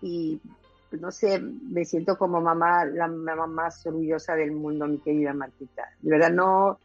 [0.00, 0.40] y
[0.88, 5.34] pues, no sé, me siento como mamá, la mamá más orgullosa del mundo, mi querida
[5.34, 5.84] Martita.
[6.00, 6.78] De verdad no,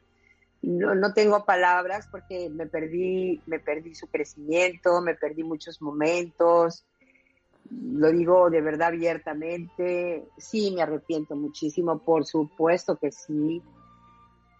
[0.61, 6.85] no, no tengo palabras porque me perdí, me perdí su crecimiento, me perdí muchos momentos,
[7.69, 13.61] lo digo de verdad abiertamente, sí me arrepiento muchísimo, por supuesto que sí,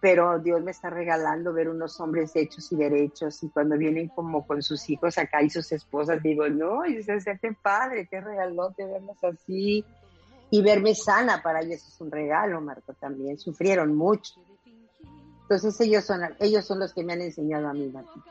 [0.00, 4.46] pero Dios me está regalando ver unos hombres hechos y derechos y cuando vienen como
[4.46, 8.84] con sus hijos acá y sus esposas, digo, no, y dice, qué padre, qué regalote
[8.84, 9.84] verlos así
[10.50, 14.34] y verme sana, para ellos es un regalo, Marco, también, sufrieron mucho.
[15.42, 18.22] Entonces ellos son, ellos son los que me han enseñado a mí, Marco.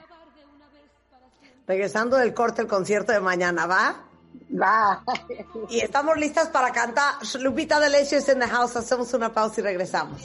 [1.65, 4.10] Regresando del corte el concierto de mañana, ¿va?
[4.51, 5.03] Va.
[5.69, 7.15] Y estamos listas para cantar.
[7.39, 8.75] Lupita D'Alessio es en the house.
[8.75, 10.21] Hacemos una pausa y regresamos.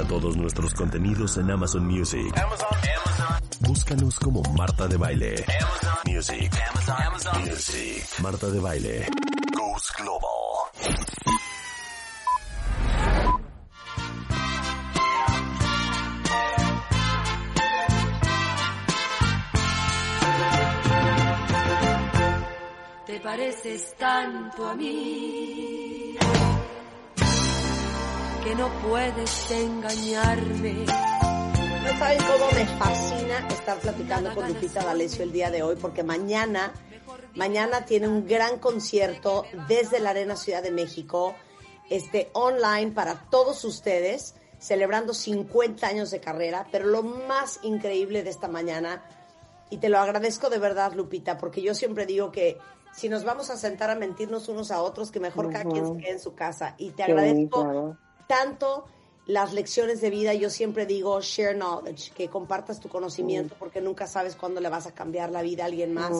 [0.00, 2.34] Escucha todos nuestros contenidos en Amazon Music.
[3.60, 5.44] Búscanos como Marta de Baile.
[6.06, 6.50] Music.
[7.44, 8.04] Music.
[8.22, 9.06] Marta de Baile.
[9.98, 10.20] Global.
[23.06, 25.99] Te pareces tanto a mí
[28.44, 30.86] que no puedes engañarme.
[30.86, 36.02] No saben cómo me fascina estar platicando con Lupita D'Alessio el día de hoy, porque
[36.02, 36.72] mañana,
[37.34, 41.34] mañana tiene un gran concierto desde la Arena Ciudad de México,
[41.90, 48.30] este online para todos ustedes, celebrando 50 años de carrera, pero lo más increíble de
[48.30, 49.04] esta mañana,
[49.68, 52.56] y te lo agradezco de verdad, Lupita, porque yo siempre digo que
[52.94, 55.96] si nos vamos a sentar a mentirnos unos a otros, que mejor cada quien se
[55.98, 56.74] quede en su casa.
[56.78, 57.96] Y te agradezco
[58.30, 58.84] tanto
[59.26, 60.34] las lecciones de vida.
[60.34, 64.86] Yo siempre digo share knowledge, que compartas tu conocimiento, porque nunca sabes cuándo le vas
[64.86, 66.12] a cambiar la vida a alguien más.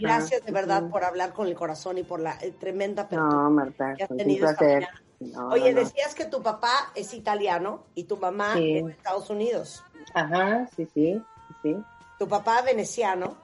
[0.00, 4.02] gracias de verdad por hablar con el corazón y por la eh, tremenda apertura que
[4.02, 5.02] has tenido esta mañana.
[5.50, 9.82] Oye, decías que tu papá es italiano y tu mamá es de Estados Unidos.
[10.14, 11.22] Ajá, sí, sí,
[11.62, 11.76] sí.
[12.18, 13.34] Tu papá veneciano.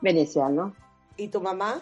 [0.00, 0.74] Veneciano.
[1.16, 1.80] ¿Y tu mamá?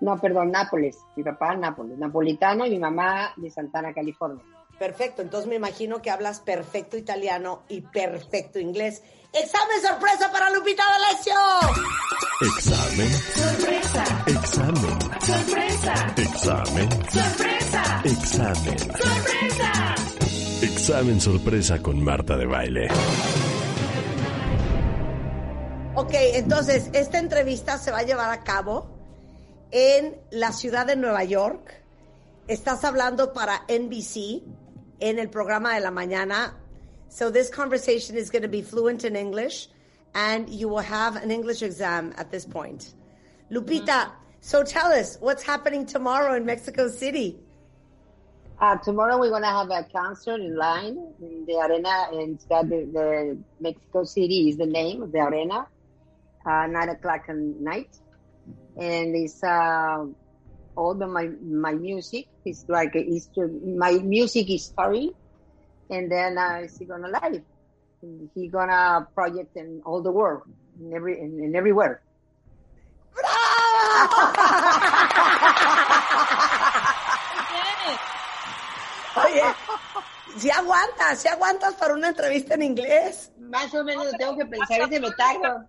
[0.00, 0.98] No, perdón, Nápoles.
[1.16, 4.42] Mi papá Nápoles, napolitano y mi mamá de Santana, California.
[4.78, 9.02] Perfecto, entonces me imagino que hablas perfecto italiano y perfecto inglés.
[9.32, 11.34] ¡Examen sorpresa para Lupita D'Alessio!
[12.42, 13.08] Examen.
[13.08, 14.04] Sorpresa.
[14.26, 15.00] Examen.
[15.20, 16.14] Sorpresa.
[16.16, 16.90] Examen.
[17.10, 18.02] Sorpresa.
[18.04, 18.78] Examen.
[18.78, 19.94] Sorpresa.
[20.62, 22.88] Examen sorpresa con Marta de Baile.
[25.94, 28.95] Ok, entonces esta entrevista se va a llevar a cabo
[29.70, 31.82] en la ciudad de Nueva York.
[32.48, 34.42] Estás hablando para NBC
[35.00, 36.54] en el programa de la mañana.
[37.08, 39.68] So this conversation is going to be fluent in English
[40.14, 42.94] and you will have an English exam at this point.
[43.50, 47.38] Lupita, so tell us what's happening tomorrow in Mexico City.
[48.58, 52.88] Uh, tomorrow we're going to have a concert in line in the arena and the,
[52.92, 55.66] the Mexico City is the name of the arena
[56.46, 57.98] uh, nine o'clock at night,
[58.76, 60.04] and it's uh,
[60.76, 63.30] all the my my music is like is
[63.64, 65.10] my music is story,
[65.90, 67.42] and then uh, is he gonna live?
[68.34, 70.42] He gonna project in all the world,
[70.80, 72.02] in every in, in everywhere.
[79.16, 79.42] Oye,
[80.36, 83.32] si aguantas, si aguantas para una entrevista en inglés.
[83.40, 85.66] Más o menos tengo que pensar ese metallo.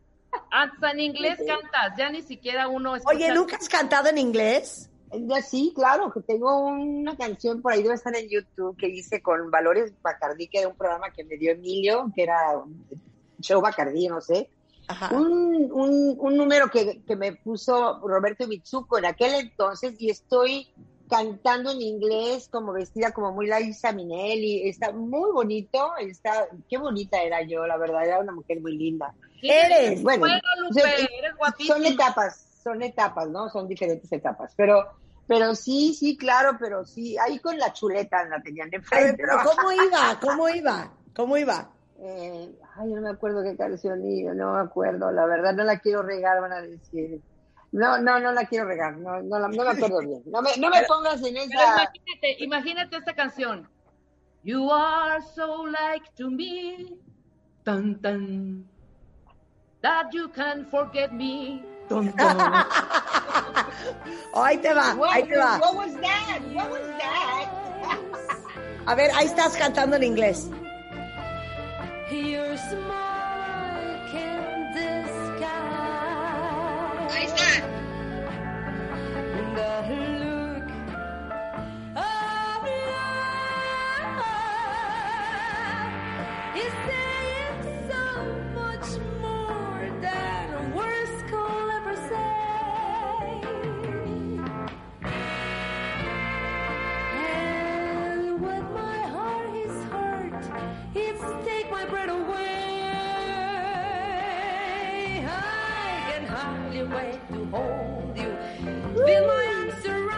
[0.51, 3.15] Hasta en inglés cantas, ya ni siquiera uno escucha.
[3.15, 4.89] Oye, ¿nunca has cantado en inglés?
[5.11, 9.21] Ya sí, claro, que tengo una canción por ahí, debe estar en YouTube, que hice
[9.21, 12.61] con Valores Bacardí, que era un programa que me dio Emilio, que era
[13.39, 14.49] Show Bacardí, no sé.
[15.11, 20.69] Un, un, un, número que, que, me puso Roberto Mitsuko en aquel entonces y estoy
[21.09, 27.21] cantando en inglés como vestida como muy Laisa Minelli, está muy bonito, está, qué bonita
[27.21, 29.13] era yo, la verdad, era una mujer muy linda.
[29.41, 30.25] Eres, bueno,
[31.65, 33.49] son etapas, son etapas, ¿no?
[33.49, 34.85] Son diferentes etapas, pero
[35.27, 39.17] pero sí, sí, claro, pero sí, ahí con la chuleta la tenían enfrente.
[39.17, 40.19] Pero, ¿cómo iba?
[40.21, 40.91] ¿Cómo iba?
[41.13, 41.69] ¿Cómo iba?
[41.99, 45.79] Eh, ay, no me acuerdo qué canción iba, no me acuerdo, la verdad no la
[45.79, 47.21] quiero regar, van a decir.
[47.71, 50.23] No, no, no la quiero regar, no, no, no me acuerdo bien.
[50.27, 51.47] No me, no me pongas en esa...
[51.49, 53.67] imagínate, imagínate esta canción.
[54.43, 56.97] You are so like to me,
[57.63, 58.65] tan, tan,
[59.81, 61.63] that you can forget me.
[64.35, 65.57] ahí te va, ahí te va.
[65.59, 66.41] What was that?
[66.53, 67.49] What was that?
[68.85, 70.49] A ver, ahí estás cantando en inglés.
[72.11, 75.47] Your smile can disguise.
[77.15, 77.77] Ahí está.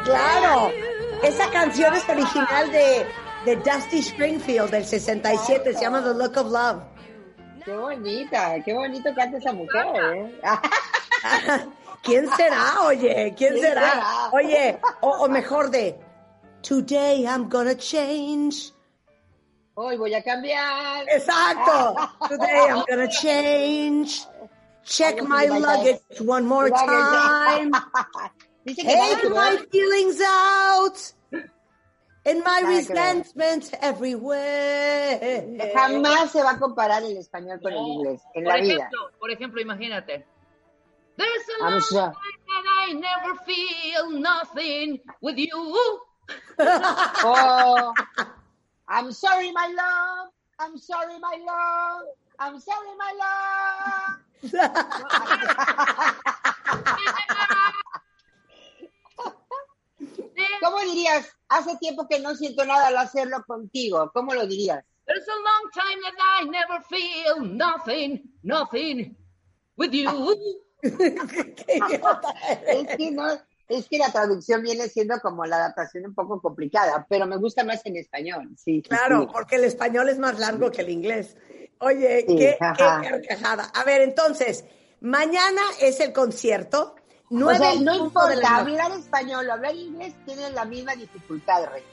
[0.03, 0.71] Claro,
[1.23, 3.05] esa canción es original de,
[3.45, 6.83] de Dusty Springfield del 67, se llama The Look of Love.
[7.63, 9.85] Qué bonita, qué bonito canta esa mujer,
[10.15, 10.39] ¿eh?
[12.01, 13.33] ¿Quién será, oye?
[13.37, 13.91] ¿Quién, ¿Quién será?
[13.91, 14.29] será?
[14.31, 15.99] Oye, o, o mejor de
[16.61, 18.73] Today I'm gonna change.
[19.75, 21.05] Hoy voy a cambiar.
[21.07, 21.95] Exacto.
[22.29, 24.25] Today I'm gonna change.
[24.89, 27.71] Check my luggage one more time.
[28.65, 31.13] Dice que Take my feelings out.
[32.25, 35.45] And my Nada resentment everywhere.
[35.73, 38.73] Jamás se va a comparar el español con el inglés en Por la vida.
[38.73, 40.25] ejemplo, por ejemplo, imagínate.
[41.17, 42.11] There's a I'm sure.
[42.11, 45.99] that I never feel nothing with you.
[46.59, 47.93] Oh,
[48.87, 50.29] I'm sorry, my love.
[50.59, 52.03] I'm sorry, my love.
[52.39, 54.19] I'm sorry, my love.
[60.61, 61.27] ¿Cómo dirías?
[61.47, 64.11] Hace tiempo que no siento nada al hacerlo contigo.
[64.13, 64.83] ¿Cómo lo dirías?
[65.05, 69.15] There's a long time that I never feel nothing, nothing
[69.75, 70.07] with you.
[70.81, 70.95] es
[72.95, 73.27] que no,
[73.67, 77.63] es que la traducción viene siendo como la adaptación un poco complicada, pero me gusta
[77.63, 78.81] más en español, sí.
[78.81, 79.27] Claro, sí.
[79.31, 81.35] porque el español es más largo que el inglés.
[81.79, 83.71] Oye, qué, qué carcajada.
[83.73, 84.65] A ver, entonces,
[85.01, 86.95] mañana es el concierto.
[87.31, 91.87] O sea, no importa, hablar español o hablar inglés tienen la misma dificultad, Reina.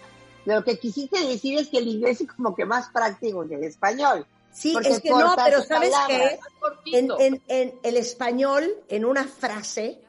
[0.46, 3.64] Lo que quisiste decir es que el inglés es como que más práctico que el
[3.64, 4.26] español.
[4.52, 6.18] Sí, es que no, pero ¿sabes palabras.
[6.18, 6.40] qué?
[6.98, 7.20] En, Cortito.
[7.20, 10.00] en, en el español, en una frase,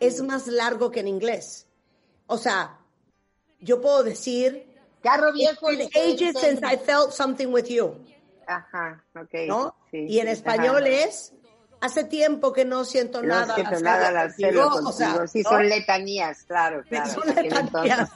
[0.00, 1.66] es más largo que en inglés.
[2.26, 2.78] O sea,
[3.60, 4.66] yo puedo decir,
[5.02, 5.70] Carro viejo.
[5.70, 7.96] It's been ages since I felt something with you,
[8.46, 9.34] Ajá, ok.
[9.48, 9.74] ¿no?
[9.90, 10.88] sí, y en español ajá.
[10.88, 11.32] es,
[11.80, 13.54] hace tiempo que no siento No nada.
[13.54, 15.26] siento al nada al hacerlo contigo", o sea, contigo.
[15.28, 15.50] Sí, ¿no?
[15.50, 17.10] son letanías, claro, claro.
[17.10, 18.10] Son letanías.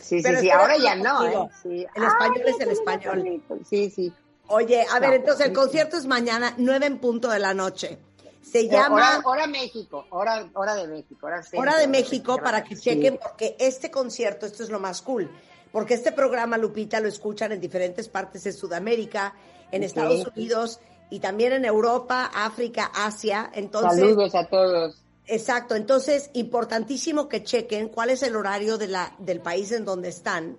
[0.00, 1.44] Sí, sí, sí, ahora ya no, contigo.
[1.52, 1.56] ¿eh?
[1.62, 1.86] Sí.
[1.94, 3.18] El español Ay, es el español.
[3.18, 3.58] bonito.
[3.68, 4.12] Sí, sí.
[4.48, 7.98] Oye, a ver, No, entonces el concierto es mañana, nueve en punto de la noche.
[8.42, 12.38] Se Eh, llama hora, hora México, hora, hora de México, hora, centro Hora de México
[12.42, 12.82] para que Sí.
[12.82, 15.30] chequen, porque este concierto, esto es lo más cool,
[15.70, 19.34] porque este programa, Lupita, lo escuchan en diferentes partes de Sudamérica,
[19.72, 19.82] en.
[19.82, 23.50] Estados Unidos y también en Europa, África, Asia.
[23.54, 25.02] Entonces, Saludos a todos.
[25.26, 30.08] exacto, entonces, importantísimo que chequen cuál es el horario de la, del país en donde
[30.08, 30.56] están,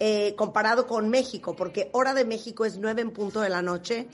[0.00, 4.08] eh, comparado con México, porque Hora de México es nueve en punto de la noche,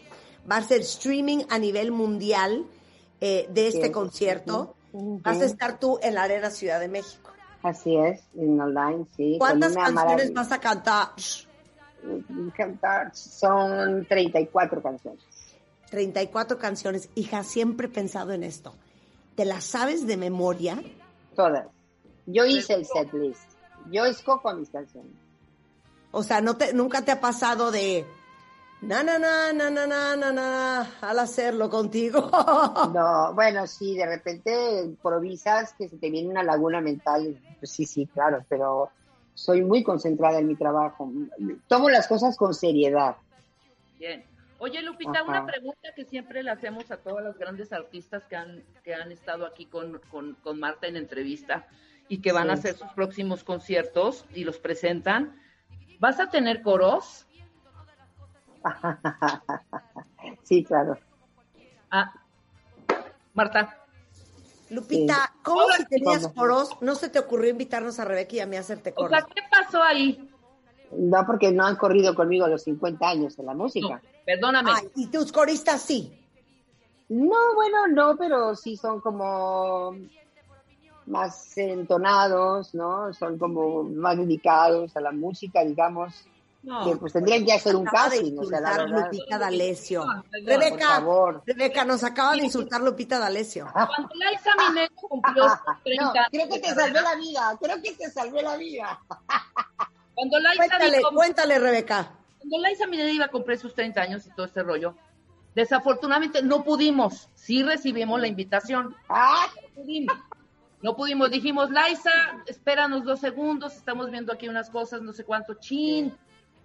[0.51, 2.67] va a ser streaming a nivel mundial
[3.21, 3.93] eh, de este Sí.
[3.93, 4.75] concierto.
[4.93, 5.21] Ujú.
[5.23, 7.31] Vas a estar tú en la Arena Ciudad de México.
[7.63, 9.37] Así es, en online, sí.
[9.39, 10.33] ¿Cuántas canciones maravilla.
[10.35, 11.09] vas a cantar?
[12.57, 15.25] Cantar, Son 34 canciones.
[15.91, 17.09] 34 canciones.
[17.15, 18.75] Hija, siempre he pensado en esto.
[19.35, 20.83] ¿Te las sabes de memoria?
[21.35, 21.67] Todas.
[22.27, 23.51] Yo hice el set list.
[23.91, 25.13] Yo escojo mis canciones.
[26.11, 28.05] O sea, no te, nunca te ha pasado de
[28.81, 32.31] na na na na na na na na al hacerlo contigo.
[32.95, 37.41] No, bueno, sí, de repente improvisas que se te viene una laguna mental.
[37.59, 38.91] Pues sí, sí, claro, pero
[39.39, 41.13] soy muy concentrada en mi trabajo.
[41.69, 43.17] Tomo las cosas con seriedad.
[43.97, 44.25] Bien.
[44.59, 45.23] Oye, Lupita, Ajá.
[45.23, 49.13] una pregunta que siempre le hacemos a todas las grandes artistas que han, que han
[49.13, 51.69] estado aquí con, con, con Marta en entrevista
[52.09, 55.41] y que van a hacer sus próximos conciertos y los presentan.
[56.01, 57.25] ¿Vas a tener coros?
[60.43, 60.99] sí, claro.
[61.93, 62.13] Ah,
[63.35, 63.87] Marta,
[64.71, 65.41] Lupita, Sí.
[65.43, 66.31] ¿cómo si tenías.
[66.81, 69.11] ¿No se te ocurrió invitarnos a Rebeca y a mí a hacerte o coros?
[69.11, 70.29] sea, ¿qué pasó ahí?
[70.93, 74.01] No, porque no han corrido conmigo los 50 años en la No, música.
[74.25, 74.71] perdóname.
[74.75, 76.13] Ay, y tus coristas sí.
[77.09, 79.97] No, bueno, no, pero sí son como
[81.07, 83.13] más entonados, ¿no?
[83.15, 86.27] Son como más dedicados a la música, digamos,
[86.63, 86.85] No.
[86.85, 89.05] que pues tendrían que hacer un Acaba de casting, o sea, la verdad.
[89.11, 90.05] Lupita D'Alessio.
[90.05, 91.43] No, Rebeca, favor.
[91.47, 93.69] Rebeca, nos acaba de insultar Lupita D'Alessio.
[93.73, 97.83] Cuando Laisa Minero cumplió sus 30 No, años creo que te salvé la vida, creo
[97.83, 99.01] que te salvé la vida.
[100.15, 102.11] Cuando Laisa, Cuéntale, dijo- cuéntale, Rebeca.
[102.39, 104.95] cuando Laisa Minero iba a cumplir sus 30 años y todo este rollo,
[105.55, 107.29] desafortunadamente no pudimos.
[107.35, 108.95] Sí recibimos la invitación.
[109.09, 110.17] Ah, No pudimos.
[110.83, 111.31] No pudimos.
[111.31, 112.11] Dijimos, Laisa,
[112.47, 115.55] espéranos dos segundos, estamos viendo aquí unas cosas, no sé cuánto.
[115.55, 116.17] Chin.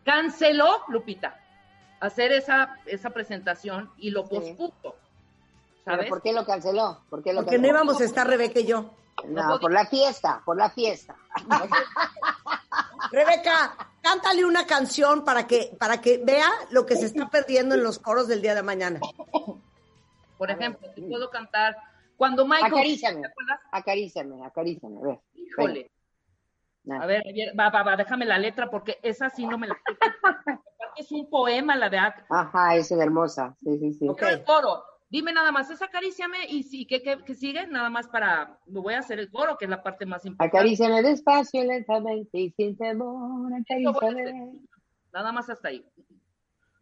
[0.03, 1.39] Canceló, Lupita,
[1.99, 4.35] hacer esa, esa presentación y lo Sí.
[4.35, 4.95] pospuso.
[5.85, 6.09] ¿Pero ¿Sabes?
[6.09, 7.03] por qué lo canceló?
[7.09, 8.93] ¿Por qué lo Porque no íbamos a estar Rebeca y yo.
[9.25, 11.15] No, por la fiesta, por la fiesta.
[13.11, 17.83] Rebeca, cántale una canción para que, para que vea lo que se está perdiendo en
[17.83, 18.99] los coros del día de mañana.
[20.37, 21.77] Por ejemplo, te puedo cantar
[22.17, 22.73] cuando Michael.
[22.73, 23.59] Acaríciame, ¿te acuerdas?
[23.71, 25.19] acaríciame, acaríciame, a ver.
[25.35, 25.91] Híjole.
[26.89, 27.23] A ver,
[27.57, 29.77] va, va, va, déjame la letra porque esa sí no me la
[30.97, 34.07] Es un poema la de Ac- Ajá, esa es hermosa, sí, sí, sí.
[34.09, 34.21] Ok.
[34.23, 34.83] el coro.
[35.09, 37.67] Dime nada más, es acaríciame y sí, ¿qué, qué, qué sigue?
[37.67, 40.57] Nada más para, me voy a hacer el coro, que es la parte más importante.
[40.57, 44.59] Acaríciame despacio, lentamente y sin temor, acaríciame.
[45.13, 45.85] Nada más hasta ahí.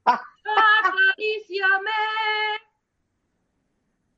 [0.06, 0.22] Ah.
[0.84, 1.92] Acaríciame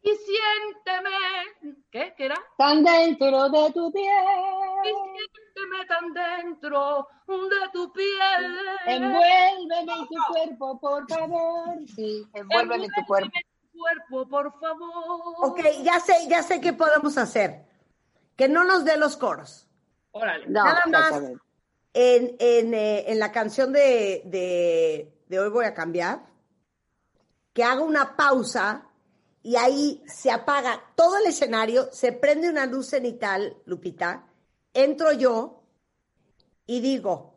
[0.04, 1.78] y siénteme.
[1.91, 2.14] ¿Qué?
[2.18, 2.36] ¿Qué era?
[2.58, 8.58] Tan dentro de tu Y piel, siénteme tan dentro de tu piel.
[8.86, 11.68] envuélveme en tu cuerpo, por favor.
[11.95, 13.30] Sí, envuélveme en tu cuerpo.
[13.72, 15.36] Tu cuerpo, por favor.
[15.43, 17.66] Ok, ya sé, ya sé qué podemos hacer.
[18.36, 19.68] Que no nos dé los coros.
[20.12, 20.45] Órale.
[20.47, 21.14] No, Nada más.
[21.93, 26.22] en, en, eh, en la canción de, de, de Hoy Voy a Cambiar,
[27.54, 28.89] que haga una pausa
[29.44, 34.26] y ahí se apaga todo el escenario, se prende una luz cenital, Lupita,
[34.74, 35.62] entro yo
[36.66, 37.36] y digo,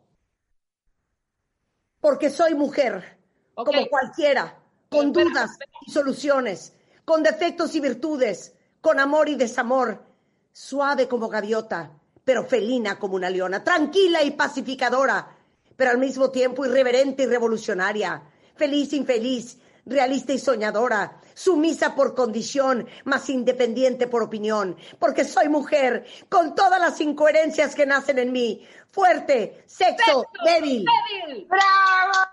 [1.99, 3.17] porque soy mujer,
[3.53, 4.57] como cualquiera,
[4.89, 5.51] con dudas
[5.85, 10.01] y soluciones, con defectos y virtudes, con amor y desamor,
[10.53, 11.91] suave como gaviota,
[12.23, 15.35] pero felina como una leona, tranquila y pacificadora,
[15.75, 18.23] pero al mismo tiempo irreverente y revolucionaria,
[18.55, 26.05] feliz, infeliz, realista y soñadora, sumisa por condición, más independiente por opinión, porque soy mujer,
[26.29, 30.85] con todas las incoherencias que nacen en mí, fuerte, sexo, débil.
[31.25, 31.47] ¡Débil!
[31.47, 32.29] ¡Bravo!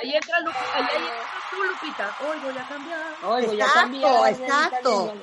[0.00, 2.16] Ahí entra, Lu- ahí, ahí entras tú, Lupita.
[2.26, 3.00] Hoy voy a cambiar.
[3.24, 5.14] Hoy voy a Exacto, cambiar, exacto.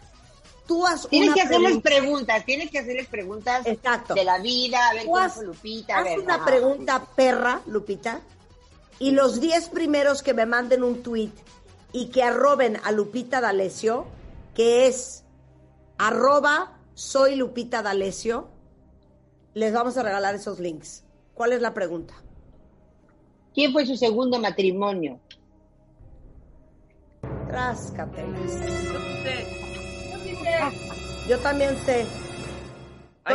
[0.66, 1.90] Tú haz Tienes una que hacerles pregunta.
[1.90, 4.14] preguntas, tienes que hacerles preguntas Exacto.
[4.14, 6.20] de la vida, a ver cómo fue Lupita, a haz ver.
[6.20, 6.46] una ajá.
[6.46, 8.22] pregunta perra, Lupita,
[9.00, 11.32] y los 10 primeros que me manden un tweet
[11.92, 14.06] y que arroben a Lupita D'Alessio,
[14.54, 15.24] que es
[15.98, 18.50] arroba soy Lupita D'Alessio,
[19.54, 21.04] les vamos a regalar esos links.
[21.34, 22.14] ¿Cuál es la pregunta?
[23.54, 25.20] ¿Quién fue su segundo matrimonio?
[27.48, 28.52] Tráscatelas.
[31.28, 32.06] Yo también sé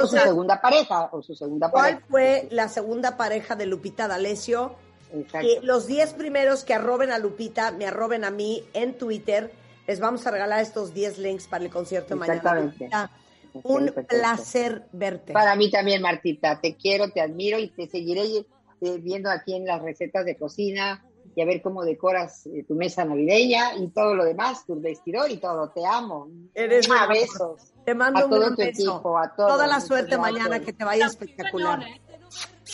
[0.03, 1.09] ¿O su segunda pareja?
[1.13, 2.07] ¿O su segunda cuál pareja?
[2.09, 4.75] fue la segunda pareja de Lupita D'Alessio.
[5.15, 5.47] Exacto.
[5.49, 9.53] Que los 10 primeros que arroben a Lupita, me arroben a mí en Twitter,
[9.87, 12.37] les vamos a regalar estos 10 links para el concierto de mañana.
[12.39, 12.85] Exactamente.
[12.85, 13.11] Lupita,
[13.57, 15.33] Ok, un placer verte.
[15.33, 16.61] Para mí también, Martita.
[16.61, 18.25] Te quiero, te admiro y te seguiré
[18.81, 21.05] eh, viendo aquí en las recetas de cocina
[21.37, 25.31] y a ver cómo decoras eh, tu mesa navideña y todo lo demás, tu vestidor
[25.31, 25.69] y todo.
[25.71, 26.29] Te amo.
[26.53, 27.73] Eres besos.
[27.85, 28.91] Te mando a un todo gran tu beso.
[28.93, 29.53] equipo, a todos.
[29.53, 30.33] Toda la Muchas suerte gracias.
[30.33, 31.85] mañana, que te vaya espectacular.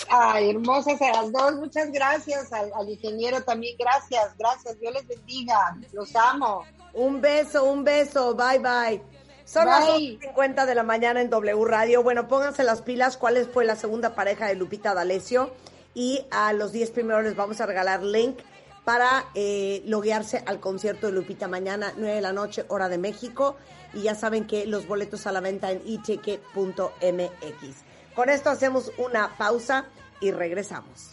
[0.08, 2.52] Ay, hermosas a las dos, muchas gracias.
[2.52, 4.78] Al, al ingeniero también, gracias, gracias.
[4.78, 5.76] Dios les bendiga.
[5.92, 6.64] Los amo.
[6.92, 8.34] Un beso, un beso.
[8.34, 9.02] Bye, bye.
[9.44, 10.18] Son las Bye.
[10.20, 12.02] 8.50 de la mañana en W Radio.
[12.02, 13.16] Bueno, pónganse las pilas.
[13.16, 15.50] ¿Cuál fue la segunda pareja de Lupita D'Alessio?
[15.92, 18.38] Y a los 10 primeros les vamos a regalar link
[18.84, 23.56] para eh, loguearse al concierto de Lupita mañana, 9 de la noche, hora de México.
[23.92, 27.89] Y ya saben que los boletos a la venta en iticket.mx.
[28.20, 29.86] Con esto hacemos una pausa
[30.20, 31.12] y regresamos.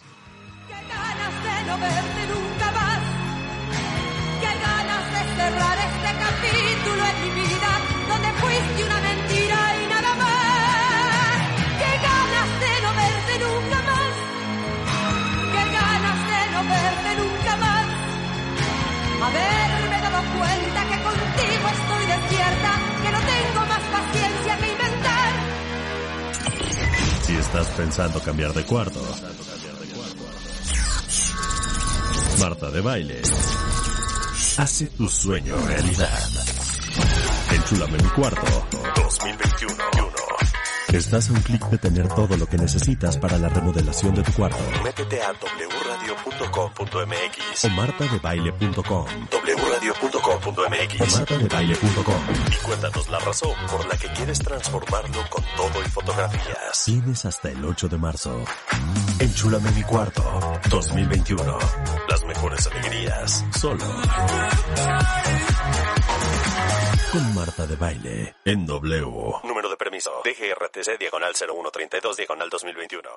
[0.67, 2.99] Qué ganas de no verte nunca más.
[4.41, 7.71] Qué ganas de cerrar este capítulo en mi vida
[8.11, 11.37] donde fuiste una mentira y nada más.
[11.79, 14.13] Qué ganas de no verte nunca más.
[15.55, 17.85] Qué ganas de no verte nunca más.
[19.23, 22.71] Haberme dado cuenta que contigo estoy despierta,
[27.47, 28.99] estás pensando cambiar de cuarto.
[32.39, 33.21] Marta de Baile.
[34.57, 36.19] Hace tu sueño realidad.
[37.51, 40.06] Enchúlame mi cuarto 2021.
[40.97, 44.33] Estás a un clic de tener todo lo que necesitas para la remodelación de tu
[44.33, 44.57] cuarto.
[44.83, 49.05] Métete a wradio.com.mx o martadebaile.com.
[49.31, 52.21] wradio.com.mx o martadebaile.com
[52.51, 56.85] y cuéntanos la razón por la que quieres transformarlo con todo y fotografías.
[56.85, 58.43] Tienes hasta el 8 de marzo.
[59.19, 60.23] Enchúlame mi cuarto
[60.67, 61.59] 2021.
[62.09, 63.45] Las mejores alegrías.
[63.51, 63.85] Solo.
[67.11, 68.35] Con Marta de Baile.
[68.43, 69.05] En W.
[69.43, 69.66] Número
[70.05, 73.09] DGRTC diagonal 0132 diagonal 2021.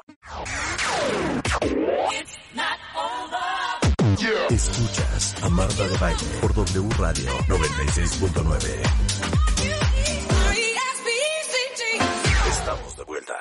[4.51, 8.83] Escuchas a Marta de Baile por W Radio 96.9.
[12.49, 13.35] Estamos de vuelta.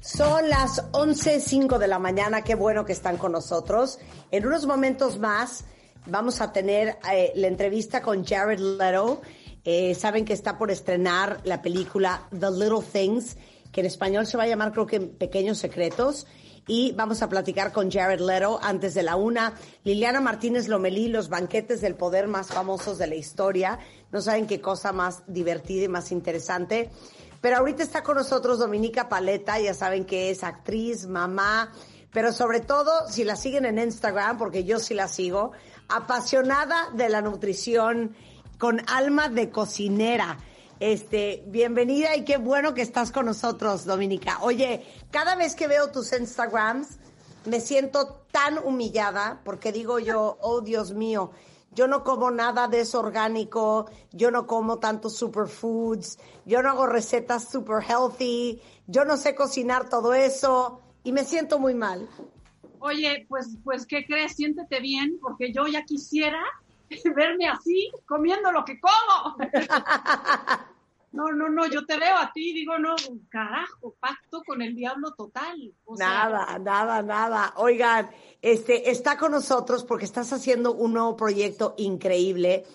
[0.00, 3.98] Son las 11.05 de la mañana, qué bueno que están con nosotros.
[4.30, 5.64] En unos momentos más
[6.06, 9.20] vamos a tener eh, la entrevista con Jared Leto.
[9.64, 13.36] Eh, saben que está por estrenar la película The Little Things,
[13.72, 16.26] que en español se va a llamar creo que Pequeños Secretos.
[16.66, 19.54] Y vamos a platicar con Jared Leto antes de la una.
[19.84, 23.78] Liliana Martínez Lomelí, los banquetes del poder más famosos de la historia.
[24.12, 26.90] No saben qué cosa más divertida y más interesante.
[27.40, 31.72] Pero ahorita está con nosotros Dominica Paleta, ya saben que es actriz, mamá,
[32.12, 35.52] pero sobre todo, si la siguen en Instagram, porque yo sí la sigo,
[35.88, 38.14] apasionada de la nutrición,
[38.58, 40.38] con alma de cocinera.
[40.80, 44.38] Este, bienvenida y qué bueno que estás con nosotros, Dominica.
[44.42, 46.98] Oye, cada vez que veo tus Instagrams,
[47.46, 51.32] me siento tan humillada porque digo yo, oh Dios mío,
[51.72, 56.86] yo no como nada de eso orgánico, yo no como tantos superfoods, yo no hago
[56.86, 62.08] recetas super healthy, yo no sé cocinar todo eso y me siento muy mal.
[62.80, 64.36] Oye, pues, pues, ¿qué crees?
[64.36, 66.42] Siéntete bien, porque yo ya quisiera
[67.16, 69.36] verme así, comiendo lo que como.
[71.10, 72.94] No, no, no, yo te veo a ti, digo, no,
[73.30, 75.72] carajo, pacto con el diablo total.
[75.98, 77.54] nada, nada, nada.
[77.56, 78.10] Oigan,
[78.42, 82.66] este, está con nosotros porque estás haciendo un nuevo proyecto increíble.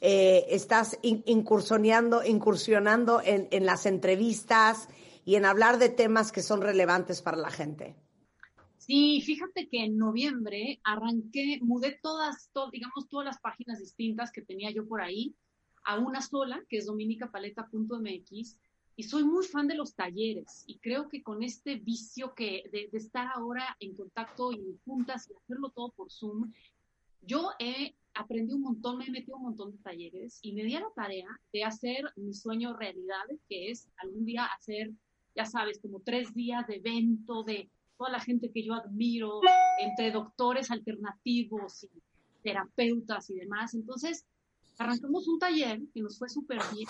[0.00, 4.88] Eh, estás incursionando, incursionando en, en, las entrevistas
[5.24, 7.94] y en hablar de temas que son relevantes para la gente.
[8.84, 14.72] Sí, fíjate que en noviembre arranqué, mudé todas, digamos, todas las páginas distintas que tenía
[14.72, 15.36] yo por ahí
[15.84, 18.58] a una sola, que es dominicapaleta.mx,
[18.96, 22.90] y soy muy fan de los talleres y creo que con este vicio que de,
[22.92, 26.52] estar ahora en contacto y juntas y hacerlo todo por Zoom,
[27.20, 30.74] yo he aprendido un montón, me he metido un montón de talleres y me di
[30.74, 34.90] a la tarea de hacer mi sueño realidad, que es algún día hacer,
[35.36, 39.40] ya sabes, como tres días de evento de toda la gente que yo admiro,
[39.80, 41.90] entre doctores alternativos y
[42.42, 43.74] terapeutas y demás.
[43.74, 44.26] Entonces,
[44.78, 46.88] arrancamos un taller que nos fue súper bien,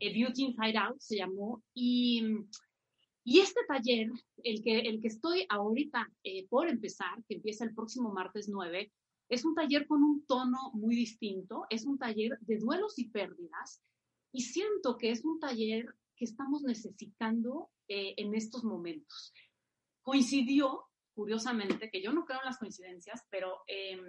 [0.00, 2.24] de Beauty Inside Out se llamó, y,
[3.24, 4.10] y este taller,
[4.42, 8.90] el que, el que estoy ahorita eh, por empezar, que empieza el próximo martes 9,
[9.28, 13.80] es un taller con un tono muy distinto, es un taller de duelos y pérdidas,
[14.32, 15.94] y siento que es un taller
[16.24, 19.32] estamos necesitando eh, en estos momentos.
[20.02, 24.00] Coincidió, curiosamente, que yo no creo en las coincidencias, pero eh,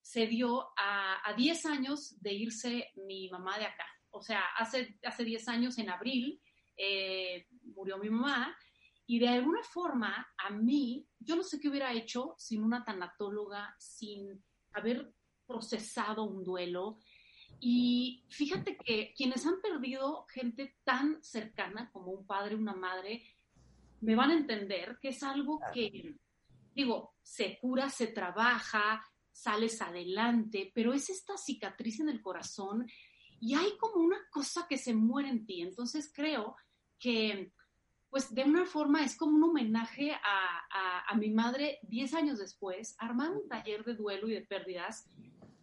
[0.00, 3.86] se dio a, 10 años de irse mi mamá de acá.
[4.10, 6.40] O sea, hace, hace 10 años, en abril,
[6.76, 8.56] eh, murió mi mamá.
[9.06, 13.74] Y de alguna forma, a mí, yo no sé qué hubiera hecho sin una tanatóloga,
[13.78, 15.12] sin haber
[15.46, 16.98] procesado un duelo.
[17.60, 23.22] Y fíjate que quienes han perdido gente tan cercana como un padre, una madre,
[24.00, 26.14] me van a entender que es algo que,
[26.74, 29.02] digo, se cura, se trabaja,
[29.32, 32.86] sales adelante, pero es esta cicatriz en el corazón
[33.38, 35.60] y hay como una cosa que se muere en ti.
[35.60, 36.56] Entonces creo
[36.98, 37.52] que,
[38.08, 43.30] pues de una forma es como un homenaje a, mi madre 10 años después, armar
[43.30, 45.08] un taller de duelo y de pérdidas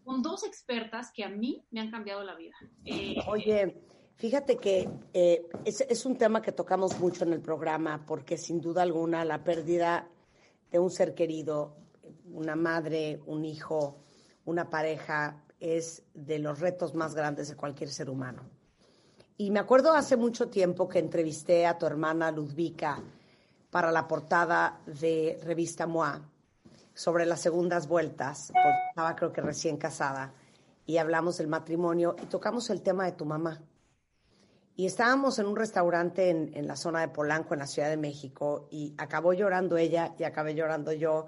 [0.04, 2.56] con dos expertas que a mí me han cambiado la vida.
[2.86, 3.82] Eh, Oye,
[4.16, 8.82] fíjate que eh, es, un tema que tocamos mucho en el programa porque sin duda
[8.82, 10.08] alguna la pérdida
[10.72, 11.78] de un ser querido
[12.26, 13.98] una madre, un hijo,
[14.46, 18.44] una pareja, es de los retos más grandes de cualquier ser humano.
[19.38, 23.02] Y me acuerdo hace mucho tiempo que entrevisté a tu hermana Ludvika
[23.70, 26.33] para la portada de revista MOA
[26.94, 30.34] sobre las segundas vueltas, porque estaba creo que recién casada,
[30.86, 33.62] y hablamos del matrimonio y tocamos el tema de tu mamá.
[34.76, 37.98] Y estábamos en un restaurante en, en la zona de Polanco, en la Ciudad de
[37.98, 41.28] México, y acabó llorando ella y acabé llorando yo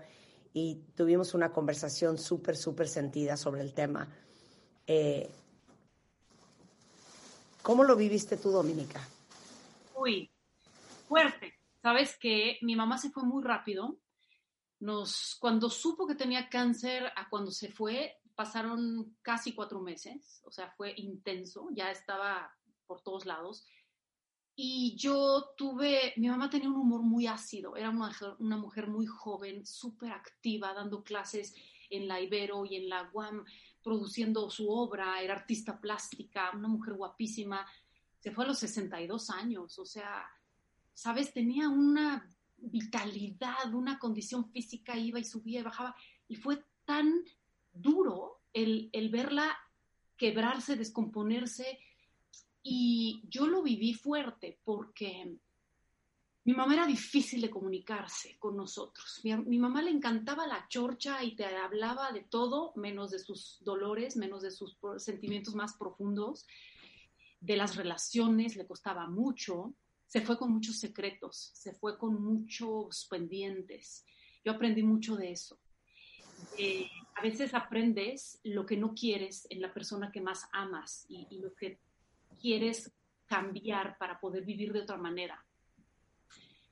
[0.53, 4.07] y tuvimos una conversación súper, súper sentida sobre el tema.
[4.87, 5.29] Eh,
[7.61, 9.01] ¿Cómo lo viviste tú, Dominica?
[9.95, 10.31] Uy,
[11.09, 11.55] fuerte.
[11.81, 13.97] Sabes que mi mamá se fue muy rápido.
[14.79, 20.41] Nos, cuando supo que tenía cáncer a cuando se fue, pasaron casi cuatro meses.
[20.45, 21.69] O sea, fue intenso.
[21.71, 22.51] Ya estaba
[22.85, 23.65] por todos lados.
[24.55, 28.09] Y yo tuve, mi mamá tenía un humor muy ácido, era una,
[28.39, 31.53] una mujer muy joven, súper activa, dando clases
[31.89, 33.43] en la Ibero y en la UAM,
[33.83, 37.67] produciendo su obra, era artista plástica, una mujer guapísima,
[38.17, 40.25] se fue a los 62 años, o sea,
[40.93, 42.27] sabes, tenía una
[42.57, 45.95] vitalidad, una condición física, iba y subía y bajaba,
[46.27, 47.23] y fue tan
[47.73, 49.57] duro el, el verla
[50.17, 51.79] quebrarse, descomponerse,
[52.63, 55.37] y yo lo viví fuerte porque
[56.45, 59.19] mi mamá era difícil de comunicarse con nosotros.
[59.23, 64.15] Mi, mamá le encantaba la chorcha y te hablaba de todo, menos de sus dolores,
[64.15, 66.45] menos de sus sentimientos más profundos,
[67.39, 69.73] de las relaciones, le costaba mucho.
[70.07, 74.05] Se fue con muchos secretos, se fue con muchos pendientes.
[74.43, 75.59] Yo aprendí mucho de eso.
[76.57, 81.27] Eh, a veces aprendes lo que no quieres en la persona que más amas y,
[81.29, 81.79] y lo que
[82.39, 82.91] quieres
[83.25, 85.43] cambiar para poder vivir de otra manera.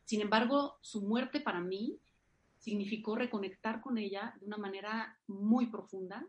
[0.06, 1.98] Sin embargo, su muerte para mí
[2.64, 6.26] significó reconectar con ella de una manera muy profunda.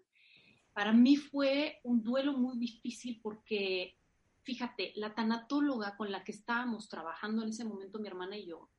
[0.73, 3.97] Para mí fue un duelo muy difícil porque,
[4.45, 8.71] fíjate, la tanatóloga con la que estábamos trabajando en ese momento, mi hermana y yo,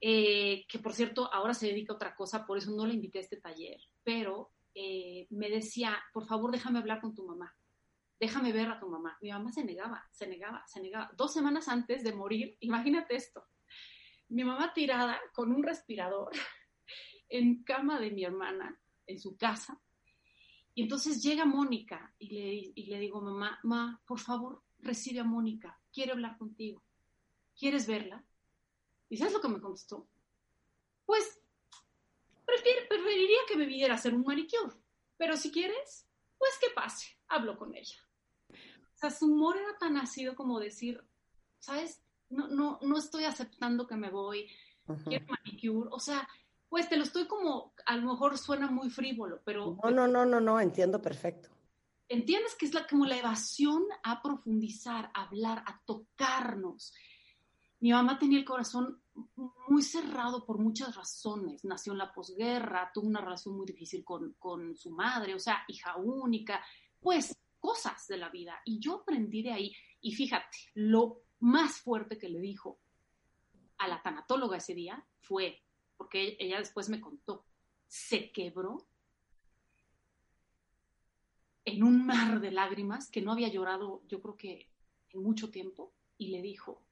[0.00, 3.18] eh, que por cierto ahora se dedica a otra cosa, por eso no la invité
[3.18, 7.54] a este taller, pero eh, me decía, por favor déjame hablar con tu mamá
[8.18, 9.16] déjame ver a tu mamá.
[9.20, 11.10] Mi mamá se negaba, se negaba, se negaba.
[11.16, 13.46] Dos semanas antes de morir, imagínate esto,
[14.28, 16.30] mi mamá tirada con un respirador
[17.28, 19.80] en cama de mi hermana, en su casa.
[20.76, 25.24] Y entonces llega Mónica y le, y le digo, mamá, ma, por favor, recibe a
[25.24, 26.84] Mónica, quiere hablar contigo.
[27.58, 28.22] ¿Quieres verla?
[29.08, 30.06] ¿Y sabes lo que me contestó?
[31.06, 31.40] Pues
[32.44, 34.76] preferiría que me viniera a hacer un manicure,
[35.16, 36.06] pero si quieres,
[36.36, 37.96] pues que pase, hablo con ella.
[38.50, 41.02] O sea, su humor era tan ácido como decir,
[41.58, 42.02] ¿sabes?
[42.28, 44.46] No, no, no estoy aceptando que me voy,
[45.08, 45.88] quiero manicure.
[45.90, 46.28] O sea,
[46.68, 49.76] pues te lo estoy como, a lo mejor suena muy frívolo, pero...
[49.82, 51.50] No, no, no, no, no, entiendo perfecto.
[52.08, 56.94] ¿Entiendes que es la, como la evasión a profundizar, a hablar, a tocarnos?
[57.80, 59.02] Mi mamá tenía el corazón
[59.68, 61.64] muy cerrado por muchas razones.
[61.64, 65.64] Nació en la posguerra, tuvo una relación muy difícil con, con su madre, o sea,
[65.68, 66.64] hija única.
[67.00, 68.60] Pues cosas de la vida.
[68.64, 69.74] Y yo aprendí de ahí.
[70.00, 72.78] Y fíjate, lo más fuerte que le dijo
[73.78, 75.62] a la tanatóloga ese día fue,
[75.96, 77.46] porque ella después me contó,
[77.86, 78.88] se quebró
[81.64, 84.70] en un mar de lágrimas que no había llorado yo creo que
[85.10, 86.86] en mucho tiempo y le dijo,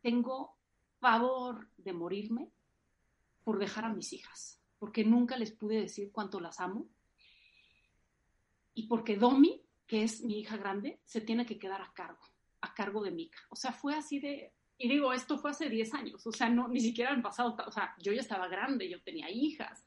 [0.00, 0.56] tengo
[1.00, 2.52] favor de morirme
[3.44, 6.88] por dejar a mis hijas, porque nunca les pude decir cuánto las amo
[8.74, 12.20] y porque Domi, que es mi hija grande, se tiene que quedar a cargo,
[12.60, 13.38] a cargo de Mika.
[13.48, 16.68] O sea, fue así de, y digo, esto fue hace 10 años, o sea, no,
[16.68, 19.84] ni siquiera han pasado, o sea, yo ya estaba grande, yo tenía hijas,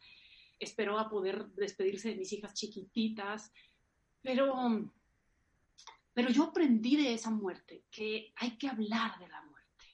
[0.59, 3.51] esperó a poder despedirse de mis hijas chiquititas,
[4.21, 4.91] pero,
[6.13, 9.85] pero yo aprendí de esa muerte, que hay que hablar de la muerte.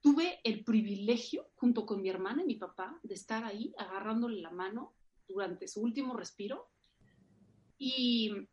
[0.00, 4.50] Tuve el privilegio, junto con mi hermana y mi papá, de estar ahí agarrándole la
[4.50, 4.94] mano
[5.28, 6.70] durante su último respiro
[7.78, 8.48] y,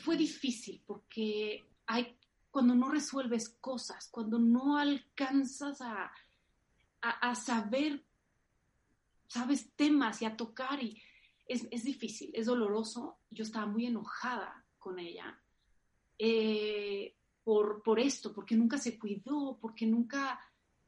[0.00, 2.18] fue difícil porque hay,
[2.56, 6.10] cuando no resuelves cosas, cuando no alcanzas a,
[7.02, 8.02] a, saber,
[9.26, 10.98] sabes, temas y a tocar, y
[11.46, 13.18] es, difícil, es doloroso.
[13.28, 15.38] Yo estaba muy enojada con ella
[16.18, 20.40] eh, por, por esto, porque nunca se cuidó, porque nunca,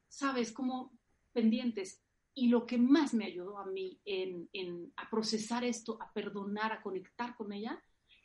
[0.07, 0.97] sabes, como
[1.33, 2.01] pendientes.
[2.33, 6.81] Y lo que más me ayudó a mí en, a procesar esto, a perdonar, a
[6.81, 7.79] conectar con ella,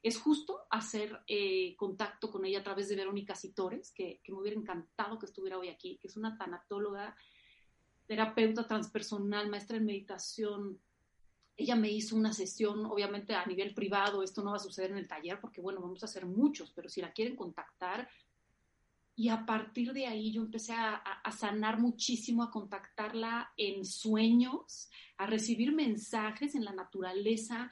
[0.04, 4.38] es justo hacer eh, contacto con ella a través de Verónica Citores, que, que, me
[4.38, 7.16] hubiera encantado que estuviera hoy aquí, que es una tanatóloga,
[8.06, 10.78] terapeuta transpersonal, maestra en meditación.
[11.56, 14.98] Ella me hizo una sesión, obviamente a nivel privado, esto no va a suceder en
[14.98, 18.06] el taller porque, bueno, vamos a hacer muchos, pero si la quieren contactar,
[19.16, 25.26] y a partir de ahí yo empecé a, sanar muchísimo, a contactarla en sueños, a
[25.26, 27.70] recibir mensajes en la naturaleza,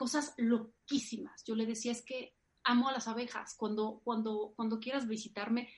[0.00, 1.44] cosas loquísimas.
[1.44, 2.32] Yo le decía, es que
[2.64, 3.54] amo a las abejas.
[3.54, 5.68] Cuando, cuando, cuando quieras visitarme,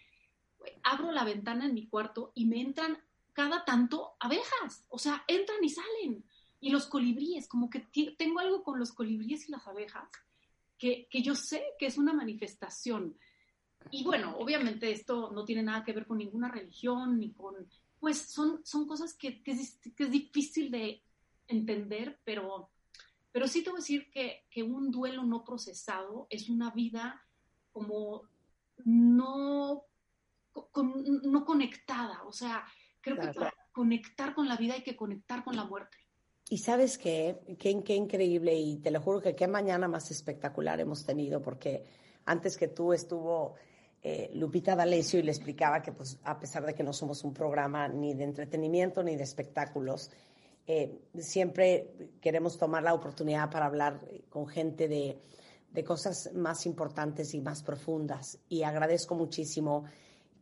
[0.85, 2.99] abro la ventana en mi cuarto y me entran
[3.33, 4.85] cada tanto abejas.
[4.91, 6.25] O sea, entran y salen.
[6.61, 7.81] Y los colibríes, como que
[8.17, 10.09] tengo algo con los colibríes y las abejas
[10.79, 13.19] que, que yo sé que es una manifestación.
[13.91, 17.57] Y bueno, obviamente esto no tiene nada que ver con ninguna religión, ni con,
[17.99, 21.03] pues son, son cosas que, que, es, que es difícil de
[21.49, 22.71] entender, pero,
[23.33, 27.27] pero sí te voy a decir que, que un duelo no procesado es una vida
[27.73, 28.23] como
[28.85, 29.87] no,
[30.53, 32.23] con, no conectada.
[32.25, 32.65] O sea,
[33.01, 35.97] creo que para conectar con la vida hay que conectar con la muerte.
[36.49, 40.81] Y sabes qué, qué, qué increíble, y te lo juro que qué mañana más espectacular
[40.81, 41.85] hemos tenido, porque
[42.27, 43.55] antes que tú estuvo
[44.03, 47.33] eh, Lupita D'Alessio y le explicaba que pues a pesar de que no somos un
[47.33, 50.11] programa ni de entretenimiento ni de espectáculos,
[50.67, 55.19] eh, siempre queremos tomar la oportunidad para hablar con gente de,
[55.73, 58.39] de cosas más importantes y más profundas.
[58.49, 59.85] Y agradezco muchísimo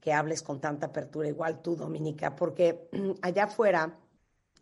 [0.01, 2.89] que hables con tanta apertura, igual tú, Dominica, porque
[3.23, 3.99] allá afuera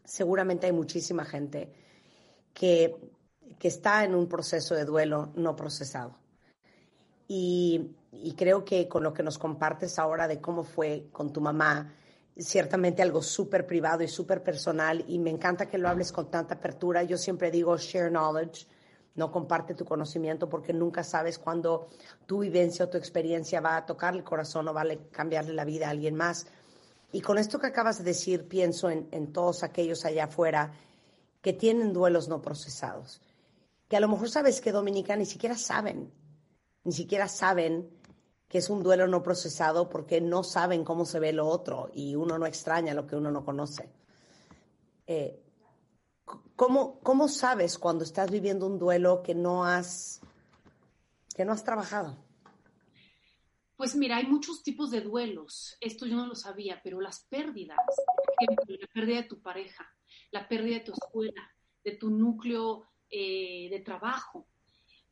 [0.05, 1.73] seguramente hay muchísima gente
[2.53, 2.97] que,
[3.59, 6.17] que está en un proceso de duelo no procesado.
[7.29, 11.43] Y, y, creo que con lo que nos compartes ahora de cómo fue con tu
[11.43, 11.93] mamá,
[12.39, 16.55] ciertamente algo súper privado y súper personal, y me encanta que lo hables con tanta
[16.55, 17.03] apertura.
[17.03, 18.66] Yo siempre digo share knowledge,
[19.14, 21.89] no comparte tu conocimiento porque nunca sabes cuándo
[22.26, 25.64] tu vivencia o tu experiencia va a tocar el corazón o va a cambiarle la
[25.64, 26.47] vida a alguien más.
[27.11, 30.72] Y con esto que acabas de decir, pienso en, en todos aquellos allá afuera
[31.41, 33.20] que tienen duelos no procesados,
[33.89, 36.12] que a lo mejor sabes que Dominica ni siquiera saben,
[36.84, 37.98] ni siquiera saben
[38.49, 42.15] que es un duelo no procesado porque no saben cómo se ve lo otro y
[42.15, 43.91] uno no extraña lo que uno no conoce.
[45.07, 45.43] Eh,
[46.57, 50.21] ¿Cómo, ¿Cómo sabes cuando estás viviendo un duelo que no has,
[51.35, 52.17] que no has trabajado?
[53.77, 55.77] Pues mira, hay muchos tipos de duelos.
[55.81, 57.79] Esto yo no lo sabía, pero las pérdidas,
[58.67, 59.89] la pérdida de tu pareja,
[60.33, 61.49] la pérdida de tu escuela,
[61.85, 64.48] de tu núcleo eh, de trabajo.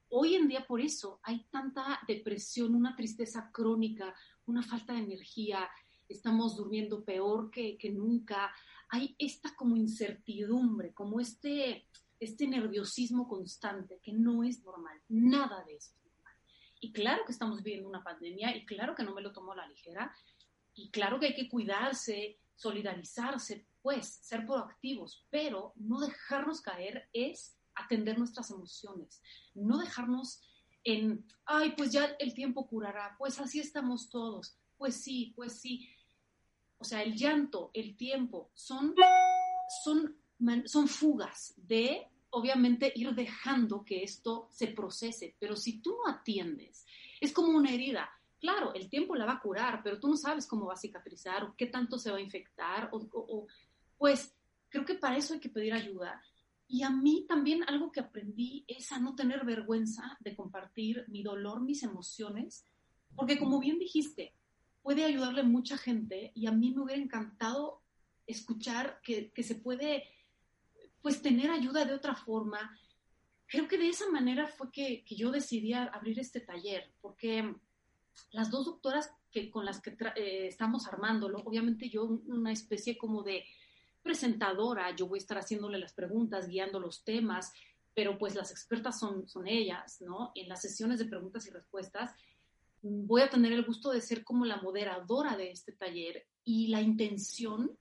[0.09, 4.15] Hoy en día por eso hay tanta depresión, una tristeza crónica,
[4.47, 5.69] una falta de energía,
[6.09, 8.55] estamos durmiendo peor que, nunca,
[8.89, 11.89] hay esta como incertidumbre, como este,
[12.21, 16.35] este nerviosismo constante que no es normal, nada de eso es normal.
[16.81, 19.57] Y claro que estamos viviendo una pandemia y claro que no me lo tomo a
[19.57, 20.15] la ligera
[20.75, 27.56] y claro que hay que cuidarse, solidarizarse, pues ser proactivos, pero no dejarnos caer es
[27.77, 29.23] atender nuestras emociones,
[29.55, 30.41] no dejarnos
[30.85, 35.89] en, ay, pues ya el tiempo curará, pues así estamos todos, pues sí, pues sí,
[36.79, 38.95] o sea, el llanto, el tiempo, son,
[39.83, 40.17] son,
[40.67, 45.37] son fugas de, obviamente, ir dejando que esto se procese.
[45.39, 46.87] Pero si tú no atiendes,
[47.21, 48.11] es como una herida.
[48.39, 51.45] Claro, el tiempo la va a curar, pero tú no sabes cómo va a cicatrizar
[51.45, 52.91] o qué tanto se va a infectar.
[52.93, 53.47] O,
[53.97, 54.35] pues
[54.69, 56.23] creo que para eso hay que pedir ayuda.
[56.69, 61.23] Y a mí también algo que aprendí es a no tener vergüenza de compartir mi
[61.23, 62.65] dolor, mis emociones,
[63.15, 64.35] porque como bien dijiste,
[64.83, 67.83] puede ayudarle mucha gente y a mí me hubiera encantado
[68.27, 70.05] escuchar que, se puede
[71.01, 72.79] pues tener ayuda de otra forma.
[73.47, 77.55] Creo que de esa manera fue que, yo decidí abrir este taller, porque
[78.33, 83.23] las dos doctoras que, con las que eh, estamos armándolo, obviamente yo una especie como
[83.23, 83.45] de
[84.07, 87.53] presentadora, yo voy a estar haciéndole las preguntas, guiando los temas,
[87.93, 90.33] pero pues las expertas son, son ellas, ¿no?
[90.35, 92.15] En las sesiones de preguntas y respuestas
[92.83, 96.81] voy a tener el gusto de ser como la moderadora de este taller y la
[96.81, 97.77] intención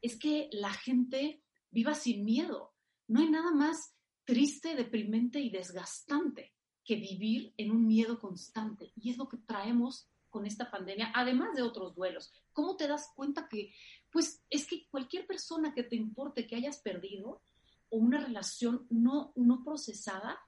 [0.00, 2.74] es que la gente viva sin miedo.
[3.08, 3.94] No hay nada más
[4.24, 6.52] triste, deprimente y desgastante
[6.84, 8.92] que vivir en un miedo constante.
[8.96, 12.32] Y es lo que traemos con esta pandemia, además de otros duelos.
[12.52, 13.72] ¿Cómo te das cuenta que,
[14.12, 17.42] pues, es que cualquier persona que te importe que hayas perdido
[17.88, 20.38] o una relación no, no procesada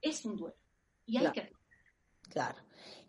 [0.00, 0.56] es un duelo?
[1.06, 1.52] Y hay que...
[2.30, 2.58] Claro.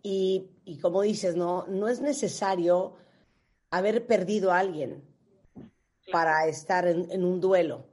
[0.01, 0.49] Y,
[0.81, 2.95] como dices, no, no es necesario
[3.69, 5.03] haber perdido a alguien
[6.11, 7.85] para estar en, un duelo.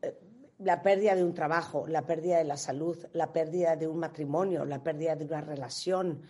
[0.00, 0.16] Eh,
[0.58, 4.64] la pérdida de un trabajo, la pérdida de la salud, la pérdida de un matrimonio,
[4.64, 6.22] la pérdida de una relación,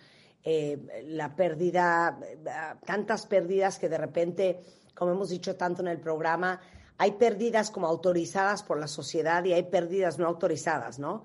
[0.43, 2.37] eh, la pérdida, eh,
[2.85, 4.59] tantas pérdidas que de repente,
[4.93, 6.59] como hemos dicho tanto en el programa,
[6.97, 11.23] hay pérdidas como autorizadas por la sociedad y hay pérdidas no autorizadas, ¿no?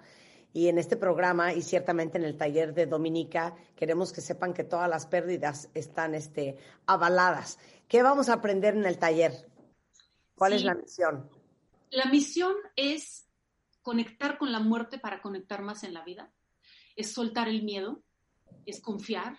[0.52, 4.64] Y en este programa y ciertamente en el taller de Dominica queremos que sepan que
[4.64, 6.56] todas las pérdidas están este,
[6.86, 7.58] avaladas.
[7.86, 9.32] ¿Qué vamos a aprender en el taller?
[10.36, 11.28] ¿Cuál es la misión?
[11.90, 13.26] La misión es
[13.82, 16.30] conectar con la muerte para conectar más en la vida,
[16.94, 18.02] es soltar el miedo,
[18.70, 19.38] es confiar,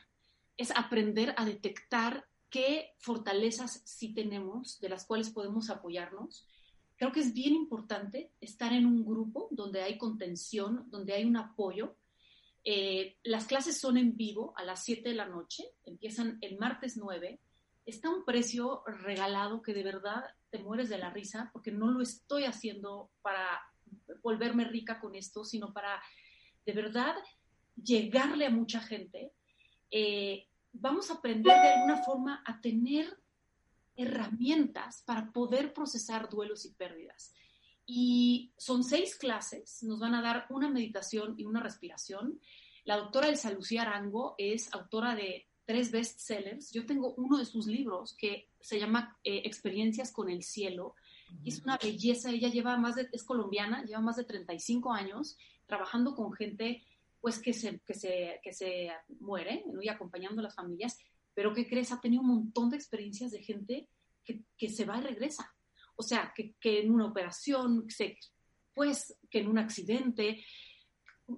[0.57, 6.47] es aprender a detectar qué fortalezas sí tenemos, de las cuales podemos apoyarnos
[6.99, 11.37] creo que es bien importante estar en un grupo donde hay contención, donde hay un
[11.37, 11.95] apoyo.
[12.65, 16.97] Eh, las clases son en vivo a las 7 de la noche, empiezan el martes
[16.97, 17.39] 9.
[17.85, 22.01] Está un precio regalado que de verdad te mueres de la risa porque no lo
[22.01, 23.61] estoy haciendo para
[24.21, 26.01] volverme rica con esto, sino para
[26.65, 27.15] de verdad
[27.75, 29.31] llegarle a mucha gente.
[29.91, 33.17] Eh, vamos a aprender de alguna forma a tener
[33.95, 37.33] herramientas para poder procesar duelos y pérdidas.
[37.85, 42.39] Y son seis clases, nos van a dar una meditación y una respiración.
[42.85, 46.71] La doctora Elsa Lucía Arango es autora de tres bestsellers.
[46.71, 50.95] Yo tengo uno de sus libros que se llama eh, Experiencias con el cielo.
[51.43, 55.37] Y es una belleza, ella lleva más de, es colombiana, lleva más de 35 años
[55.67, 56.83] trabajando con gente
[57.21, 60.97] pues que se, que se, que se muere y acompañando a las familias
[61.39, 61.93] pero ¿qué crees?
[61.93, 63.87] Ha tenido un montón de experiencias de gente
[64.25, 65.55] que, que se va y regresa.
[65.95, 67.87] O sea, que, que en una operación,
[68.73, 70.43] pues que en un accidente,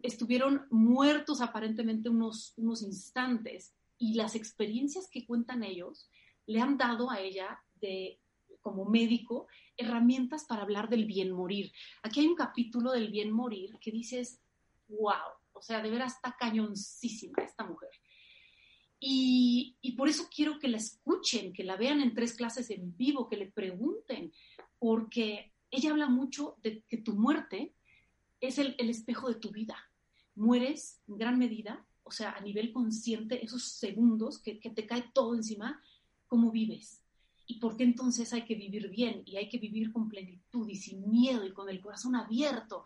[0.02, 6.10] estuvieron muertos aparentemente unos, unos instantes y las experiencias que cuentan ellos
[6.48, 8.20] le han dado a ella de
[8.62, 9.46] como médico
[9.78, 11.72] herramientas para hablar del bien morir.
[12.02, 14.40] Aquí hay un capítulo del bien morir que dices,
[14.88, 17.92] wow, o sea, de veras está cañoncísima esta mujer.
[19.00, 23.30] Y, por eso quiero que la escuchen, que la vean en tres clases en vivo,
[23.30, 24.34] que le pregunten,
[24.80, 27.76] porque ella habla mucho de que tu muerte
[28.40, 29.78] es el, espejo de tu vida.
[30.34, 35.12] Mueres en gran medida, o sea, a nivel consciente, esos segundos que, que te cae
[35.14, 35.80] todo encima,
[36.26, 37.04] cómo vives.
[37.46, 40.76] ¿Y por qué entonces hay que vivir bien y hay que vivir con plenitud y
[40.76, 42.84] sin miedo y con el corazón abierto?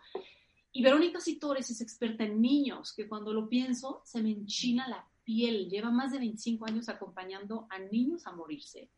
[0.72, 5.08] Y Verónica Sitores es experta en niños, que cuando lo pienso se me enchina la
[5.24, 8.88] piel, lleva más de 25 años acompañando a niños a morirse.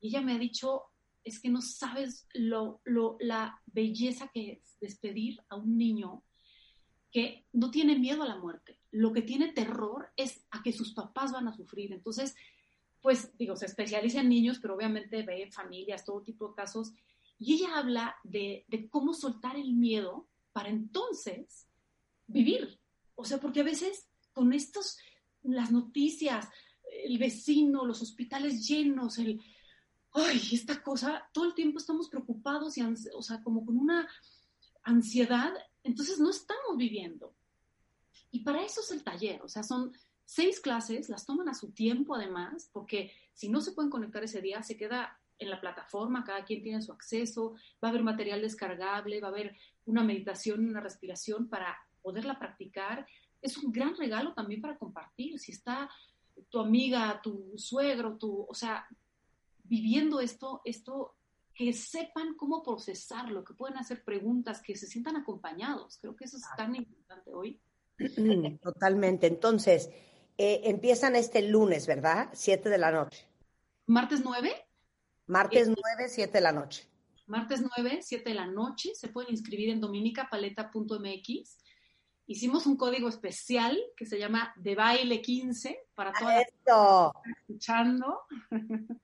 [0.00, 0.82] Y ella me ha dicho,
[1.22, 2.80] es que no sabes lo,
[3.20, 6.22] la belleza que es despedir a un niño
[7.10, 8.80] que no tiene miedo a la muerte.
[8.90, 11.92] Lo que tiene terror es a que sus papás van a sufrir.
[11.92, 12.34] Entonces,
[13.00, 16.92] pues digo, se especializa en niños, pero obviamente ve familias, todo tipo de casos.
[17.38, 21.66] Y ella habla de, de cómo soltar el miedo para entonces
[22.28, 22.80] vivir.
[23.16, 24.96] O sea, porque a veces con estos
[25.42, 26.48] las noticias,
[27.04, 29.42] el vecino, los hospitales llenos, el,
[30.12, 34.08] ay, esta cosa, todo el tiempo estamos preocupados y, o sea, como con una
[34.84, 35.52] ansiedad,
[35.82, 37.34] entonces no estamos viviendo.
[38.30, 39.92] Y para eso es el taller, o sea, son
[40.24, 44.40] seis clases, las toman a su tiempo además, porque si no se pueden conectar ese
[44.40, 48.40] día, se queda en la plataforma, cada quien tiene su acceso, va a haber material
[48.40, 53.06] descargable, va a haber una meditación y una respiración para poderla practicar
[53.44, 55.38] es un gran regalo también para compartir.
[55.38, 55.88] Si está
[56.48, 58.88] tu amiga, tu suegro, tu, o sea,
[59.62, 61.14] viviendo esto, esto,
[61.54, 65.98] que sepan cómo procesarlo, que pueden hacer preguntas, que se sientan acompañados.
[66.00, 67.60] Creo que eso es tan importante hoy.
[68.62, 69.26] Totalmente.
[69.26, 69.90] Entonces,
[70.38, 72.30] eh, empiezan este lunes, ¿verdad?
[72.32, 73.28] Siete de la noche.
[73.86, 74.50] ¿Martes nueve?
[75.26, 76.88] Martes eh, nueve, siete de la noche.
[77.26, 78.94] Martes nueve, siete de la noche.
[78.94, 81.58] Se pueden inscribir en dominicapaleta.mx
[82.26, 87.32] hicimos un código especial que se llama de baile 15 para todas las que están
[87.40, 88.20] escuchando.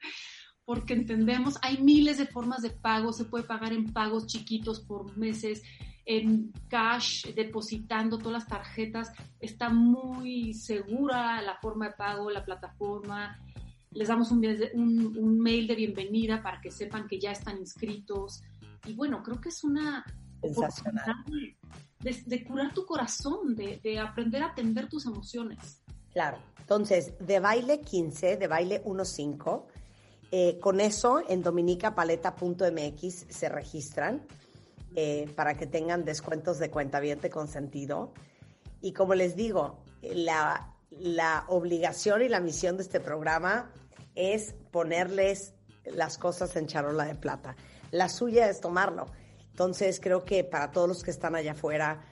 [0.64, 5.16] Porque entendemos, hay miles de formas de pago, se puede pagar en pagos chiquitos por
[5.16, 5.62] meses,
[6.04, 9.12] en cash, depositando todas las tarjetas.
[9.40, 13.40] Está muy segura la forma de pago, la plataforma.
[13.92, 18.42] Les damos un, un, un mail de bienvenida para que sepan que ya están inscritos.
[18.86, 20.04] Y bueno, creo que es una
[20.40, 21.24] Sensacional
[22.00, 25.82] de, curar tu corazón, de, aprender a atender tus emociones.
[26.12, 29.64] Claro, entonces, de baile 15, de baile 1.5,
[30.32, 34.22] eh, con eso en dominicapaleta.mx se registran
[34.96, 38.12] eh, para que tengan descuentos de cuenta bien con sentido.
[38.80, 43.70] Y como les digo, la, la obligación y la misión de este programa
[44.14, 47.56] es ponerles las cosas en charola de plata.
[47.90, 49.06] La suya es tomarlo.
[49.50, 52.02] Entonces creo que para todos los que están allá afuera,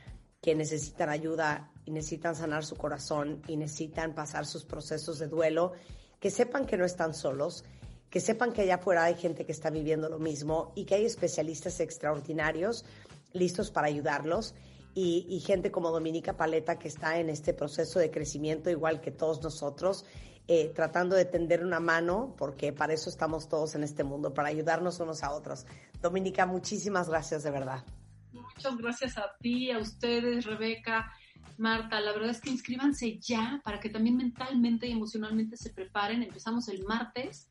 [0.41, 5.72] que necesitan ayuda y necesitan sanar su corazón y necesitan pasar sus procesos de duelo,
[6.20, 7.64] que sepan que no están solos,
[8.11, 11.05] que sepan que allá afuera hay gente que está viviendo lo mismo y que hay
[11.05, 12.85] especialistas extraordinarios
[13.33, 14.55] listos para ayudarlos
[14.95, 19.43] y, gente como Dominica Paleta que está en este proceso de crecimiento igual que todos
[19.43, 20.05] nosotros
[20.51, 24.49] eh, tratando de tender una mano, porque para eso estamos todos en este mundo, para
[24.49, 25.66] ayudarnos unos a otros.
[26.01, 27.84] Dominica, muchísimas gracias de verdad.
[28.32, 31.12] Muchas gracias a ti, a ustedes, Rebeca,
[31.59, 32.01] Marta.
[32.01, 36.22] La verdad es que inscríbanse ya para que también mentalmente y emocionalmente se preparen.
[36.22, 37.51] Empezamos el martes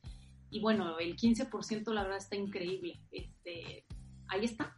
[0.50, 3.00] y bueno, el 15% la verdad está increíble.
[3.12, 3.86] Este,
[4.26, 4.77] ahí está.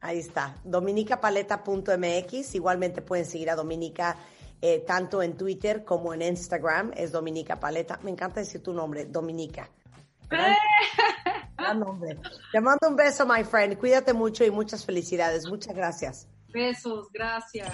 [0.00, 2.54] Ahí está, dominicapaleta.mx.
[2.54, 4.16] Igualmente pueden seguir a Dominica
[4.62, 6.92] eh, tanto en Twitter como en Instagram.
[6.96, 7.98] Es Dominica Paleta.
[8.02, 9.68] Me encanta decir tu nombre, Dominica.
[10.28, 12.18] Gran, nombre.
[12.52, 13.78] Te mando un beso, my friend.
[13.78, 15.46] Cuídate mucho y muchas felicidades.
[15.48, 16.26] Muchas gracias.
[16.48, 17.72] Besos, gracias.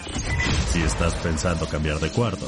[0.71, 2.47] Si estás pensando cambiar de cuarto,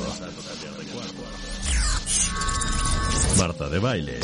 [3.38, 4.20] Marta de Baile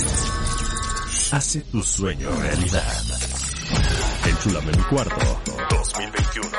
[1.33, 3.34] hace tu sueño realidad.
[4.45, 5.41] Enchúlame mi cuarto
[5.71, 6.51] 2021.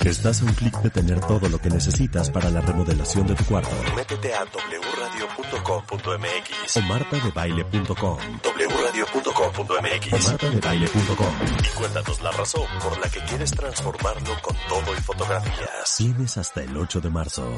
[0.00, 3.44] Estás a un clic de tener todo lo que necesitas para la remodelación de tu
[3.44, 3.70] cuarto.
[3.94, 8.18] Métete a wradio.com.mx o martadebaile.com.
[8.42, 14.96] wradio.com.mx o martadebaile.com y cuéntanos la razón por la que quieres transformarlo con todo y
[15.02, 15.94] fotografías.
[15.96, 17.56] Tienes hasta el 8 de marzo.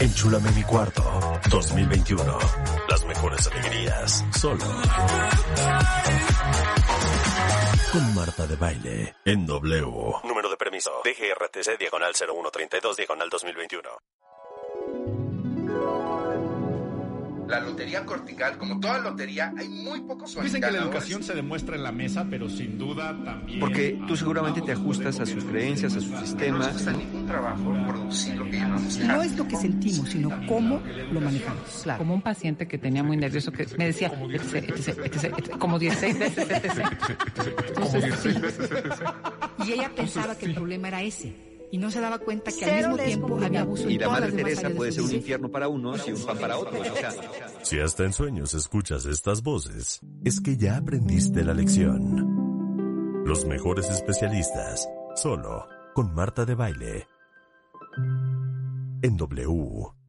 [0.00, 1.04] Enchúlame mi cuarto
[1.50, 2.36] 2021.
[2.88, 4.64] Las mejores alegrías solo
[7.92, 9.82] con Marta de Baile en W.
[10.22, 11.02] Número de permiso.
[11.02, 13.88] DGRTC diagonal 0132 diagonal 2021.
[17.50, 21.74] La lotería cortical, como toda lotería, hay muy pocos Dicen que la educación se demuestra
[21.76, 23.58] en la mesa, pero sin duda también...
[23.60, 26.84] Porque tú seguramente te ajustas a sus creencias, a sus sistemas.
[26.84, 28.98] No ningún trabajo producir lo que llamamos...
[28.98, 30.80] No es lo que sentimos, sino cómo
[31.12, 31.84] lo manejamos.
[31.98, 34.28] Como un paciente que tenía muy nervioso, que me decía, como
[35.78, 36.50] 16 veces,
[39.66, 42.76] Y ella pensaba que el problema era ese y no se daba cuenta que al
[42.76, 46.12] mismo tiempo había abuso Y la Madre Teresa puede ser un infierno para unos y
[46.12, 46.86] un pan para otros.
[47.62, 53.24] Si hasta en sueños escuchas estas voces, es que ya aprendiste la lección.
[53.24, 57.06] Los mejores especialistas, solo con Marta de Baile.
[59.02, 60.00] En W.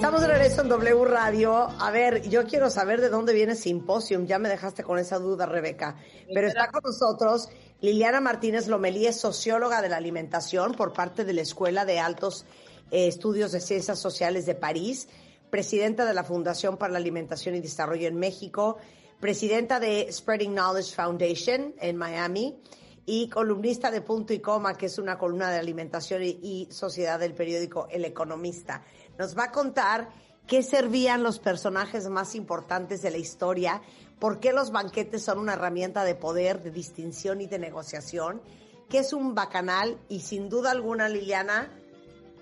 [0.00, 1.54] Estamos de regreso en W Radio.
[1.78, 4.24] A ver, yo quiero saber de dónde viene Symposium.
[4.24, 5.94] Ya me dejaste con esa duda, Rebeca.
[6.32, 7.50] Pero está con nosotros
[7.82, 12.46] Liliana Martínez Lomelí, es socióloga de la alimentación por parte de la Escuela de Altos
[12.90, 15.06] eh, Estudios de Ciencias Sociales de París,
[15.50, 18.78] presidenta de la Fundación para la Alimentación y Desarrollo en México,
[19.20, 22.58] presidenta de Spreading Knowledge Foundation en Miami
[23.04, 27.34] y columnista de Punto y Coma, que es una columna de alimentación y sociedad del
[27.34, 28.82] periódico El Economista
[29.20, 30.08] nos va a contar
[30.46, 33.82] qué servían los personajes más importantes de la historia,
[34.18, 38.40] por qué los banquetes son una herramienta de poder, de distinción y de negociación,
[38.88, 41.70] qué es un bacanal y sin duda alguna, Liliana,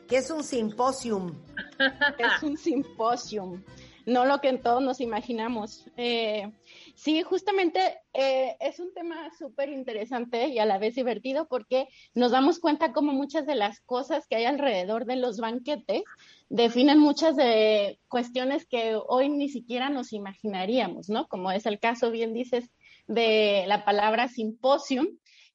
[0.06, 1.34] qué es un simposium.
[2.18, 3.64] Es un simposium,
[4.06, 5.84] no lo que todos nos imaginamos.
[5.96, 6.50] Eh,
[6.98, 7.78] Sí, justamente
[8.12, 12.92] eh, es un tema súper interesante y a la vez divertido porque nos damos cuenta
[12.92, 16.02] como muchas de las cosas que hay alrededor de los banquetes
[16.48, 21.28] definen muchas de cuestiones que hoy ni siquiera nos imaginaríamos, ¿no?
[21.28, 22.68] Como es el caso, bien dices,
[23.06, 25.06] de la palabra simposium,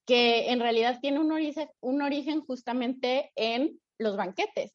[0.05, 4.71] que en realidad tiene un origen, un origen justamente en los banquetes.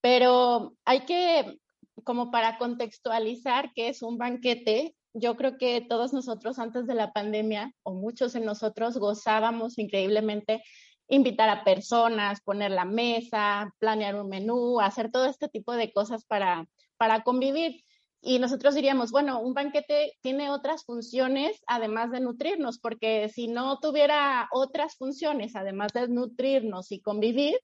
[0.00, 1.58] Pero hay que,
[2.02, 7.12] como para contextualizar qué es un banquete, yo creo que todos nosotros antes de la
[7.12, 10.62] pandemia, o muchos de nosotros, gozábamos increíblemente
[11.08, 16.24] invitar a personas, poner la mesa, planear un menú, hacer todo este tipo de cosas
[16.24, 16.66] para,
[16.96, 17.82] para convivir.
[18.20, 23.78] Y nosotros diríamos, bueno, un banquete tiene otras funciones además de nutrirnos, porque si no
[23.78, 27.58] tuviera otras funciones además de nutrirnos y convivir,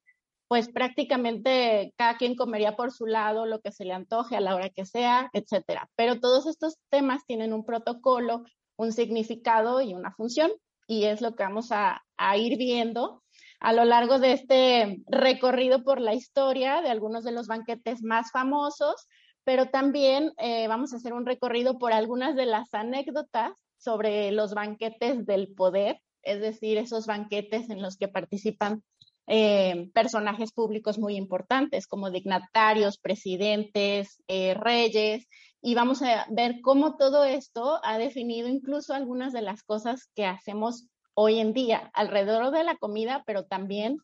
[0.49, 4.55] pues prácticamente cada quien comería por su lado lo que se le antoje a la
[4.55, 5.89] hora que sea, etcétera.
[5.97, 8.45] Pero todos estos temas tienen un protocolo,
[8.77, 10.51] un significado y una función,
[10.87, 12.03] y es lo que vamos a,
[12.37, 13.23] ir viendo
[13.61, 18.31] a lo largo de este recorrido por la historia de algunos de los banquetes más
[18.31, 19.09] famosos,
[19.45, 24.55] pero también eh, vamos a hacer un recorrido por algunas de las anécdotas sobre los
[24.55, 28.83] banquetes del poder, es decir, esos banquetes en los que participan
[29.27, 35.27] eh, personajes públicos muy importantes como dignatarios, presidentes, eh, reyes,
[35.63, 40.27] y vamos a ver cómo todo esto ha definido incluso algunas de las cosas que
[40.27, 43.97] hacemos hoy en día alrededor de la comida, pero también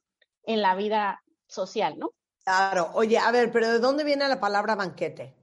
[0.45, 2.13] en la vida social, ¿no?
[2.45, 5.35] Claro, oye, a ver, pero ¿de dónde viene la palabra banquete?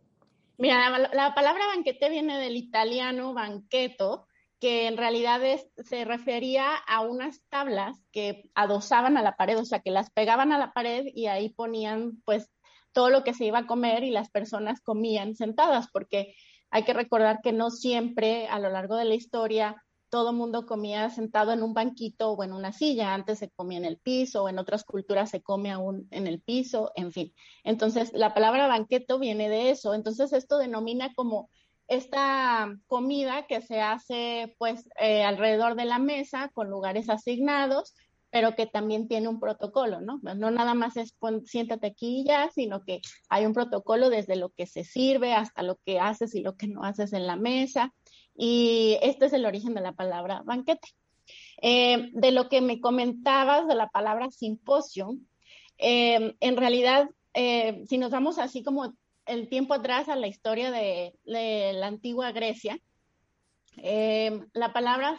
[0.57, 4.27] Mira, la, la palabra banquete viene del italiano banqueto,
[4.59, 5.41] que en realidad
[5.77, 10.51] se refería a unas tablas que adosaban a la pared, o sea, que las pegaban
[10.51, 12.49] a la pared y ahí ponían pues
[12.91, 16.35] todo lo que se iba a comer y las personas comían sentadas, porque
[16.71, 19.75] hay que recordar que no siempre a lo largo de la historia
[20.09, 23.13] todo mundo comía sentado en un banquito o en una silla.
[23.13, 26.41] Antes se comía en el piso, o en otras culturas se come aún en el
[26.41, 27.33] piso, en fin.
[27.63, 29.93] Entonces, la palabra banqueto viene de eso.
[29.93, 31.49] Entonces, esto denomina como
[31.87, 37.95] esta comida que se hace pues eh, alrededor de la mesa con lugares asignados,
[38.29, 40.19] pero que también tiene un protocolo, ¿no?
[40.21, 41.15] No nada más es
[41.45, 42.99] siéntate aquí y ya, sino que
[43.29, 46.67] hay un protocolo desde lo que se sirve hasta lo que haces y lo que
[46.67, 47.93] no haces en la mesa.
[48.35, 50.89] Y este es el origen de la palabra banquete.
[51.61, 55.15] Eh, de lo que me comentabas de la palabra simposio,
[55.77, 58.93] eh, en realidad, si nos vamos así como
[59.27, 62.79] el tiempo atrás a la historia de, la antigua Grecia,
[64.53, 65.17] la palabra,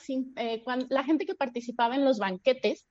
[0.88, 2.86] la gente que participaba en los banquetes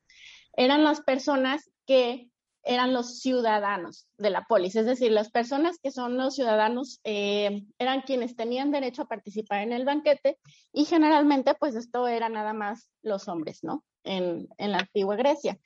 [0.54, 2.30] eran las personas que
[2.68, 7.64] eran los ciudadanos de la polis, es decir, las personas que son los ciudadanos eh,
[7.80, 10.38] eran quienes tenían derecho a participar en el banquete
[10.74, 13.86] y generalmente pues esto era nada más los hombres, ¿no?
[14.04, 15.58] En, la antigua Grecia.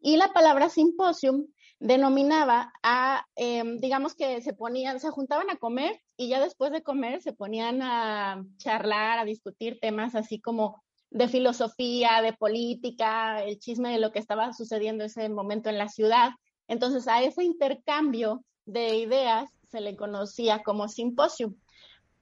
[0.00, 1.46] Y la palabra simposium
[1.78, 6.82] denominaba a, em, digamos que se ponían, se juntaban a comer y ya después de
[6.82, 13.58] comer se ponían a charlar, a discutir temas así como de filosofía, de política, el
[13.58, 16.30] chisme de lo que estaba sucediendo en ese momento en la ciudad.
[16.68, 21.54] Entonces, a ese intercambio de ideas se le conocía como simposio,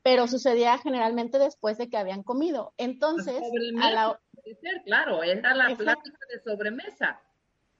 [0.02, 2.74] pero sucedía generalmente después de que habían comido.
[2.76, 3.40] Entonces,
[3.80, 4.20] a la...
[4.84, 7.20] claro, era la plática de sobremesa.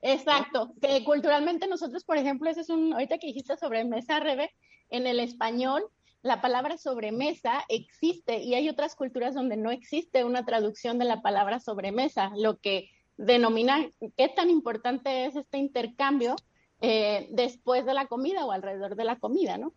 [0.07, 4.51] Exacto, que culturalmente nosotros, por ejemplo, ese es un, ahorita que dijiste sobremesa, Rebe,
[4.91, 5.83] en el español,
[6.21, 11.23] la palabra sobremesa existe y hay otras culturas donde no existe una traducción de la
[11.23, 16.37] palabra sobremesa, lo que denomina qué tan importante es este intercambio
[16.83, 19.73] eh, después de la comida o alrededor de la comida, ¿no?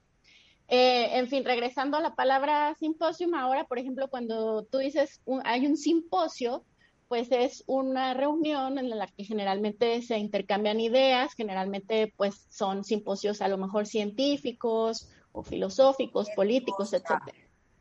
[0.68, 5.66] Eh, en fin, regresando a la palabra simposio, ahora, por ejemplo, cuando tú dices hay
[5.68, 6.66] un simposio,
[7.08, 13.42] pues es una reunión en la que generalmente se intercambian ideas, generalmente pues son simposios
[13.42, 17.34] a lo mejor científicos o filosóficos, políticos, etcétera,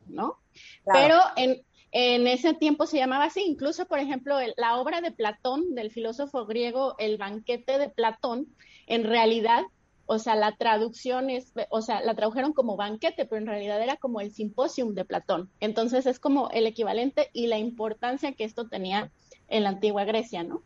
[0.07, 0.37] ¿no?
[0.85, 5.75] Pero en, en ese tiempo se llamaba así, incluso, por ejemplo, la obra de Platón,
[5.75, 8.47] del filósofo griego, El banquete de Platón,
[8.87, 9.63] en realidad,
[10.07, 13.97] o sea, la traducción es, o sea, la tradujeron como banquete, pero en realidad era
[13.97, 15.51] como el simposium de Platón.
[15.59, 19.11] Entonces es como el equivalente y la importancia que esto tenía
[19.49, 20.63] en la antigua Grecia, ¿no?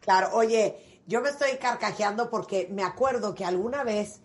[0.00, 0.76] Claro, oye,
[1.06, 4.20] yo me estoy carcajeando porque me acuerdo que alguna vez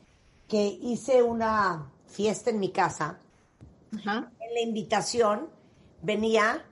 [0.47, 3.19] que hice una fiesta en mi casa,
[3.91, 5.49] en la invitación
[6.01, 6.63] venía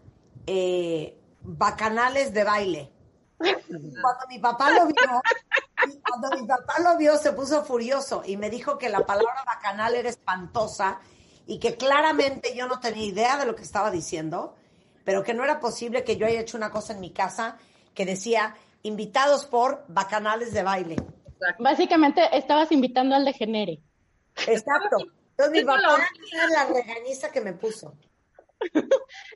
[0.45, 2.91] eh, bacanales de baile.
[3.37, 5.21] Cuando mi papá lo vio,
[6.07, 9.95] cuando mi papá lo vio se puso furioso y me dijo que la palabra bacanal
[9.95, 10.99] era espantosa
[11.45, 14.55] y que claramente yo no tenía idea de lo que estaba diciendo,
[15.05, 17.57] pero que no era posible que yo haya hecho una cosa en mi casa
[17.93, 20.95] que decía invitados por bacanales de baile.
[21.59, 23.79] Básicamente estabas invitando al degenere.
[24.47, 24.97] Exacto.
[25.31, 27.95] Entonces mi papá era la regañiza que me puso.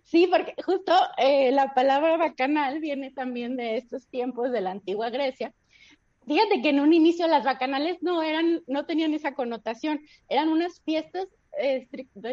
[0.04, 5.10] Sí, porque justo eh, la palabra bacanal viene también de estos tiempos de la antigua
[5.10, 5.54] Grecia.
[6.32, 10.00] Fíjate que en un inicio las bacanales no eran, no tenían esa connotación,
[10.30, 11.28] eran unas fiestas,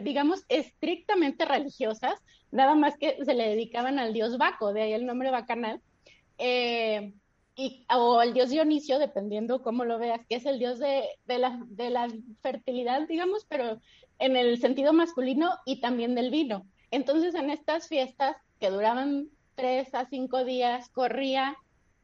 [0.05, 2.15] digamos, estrictamente religiosas,
[2.53, 5.81] nada más que se le dedicaban al dios Baco, de ahí el nombre bacanal,
[6.39, 7.13] eh,
[7.93, 12.09] o al dios Dionisio, dependiendo cómo lo veas, que es el dios de la
[12.41, 13.81] fertilidad, digamos, pero
[14.21, 16.69] en el sentido masculino y también del vino.
[16.93, 19.27] Entonces, en estas fiestas que duraban
[19.57, 21.57] tres a cinco días, corría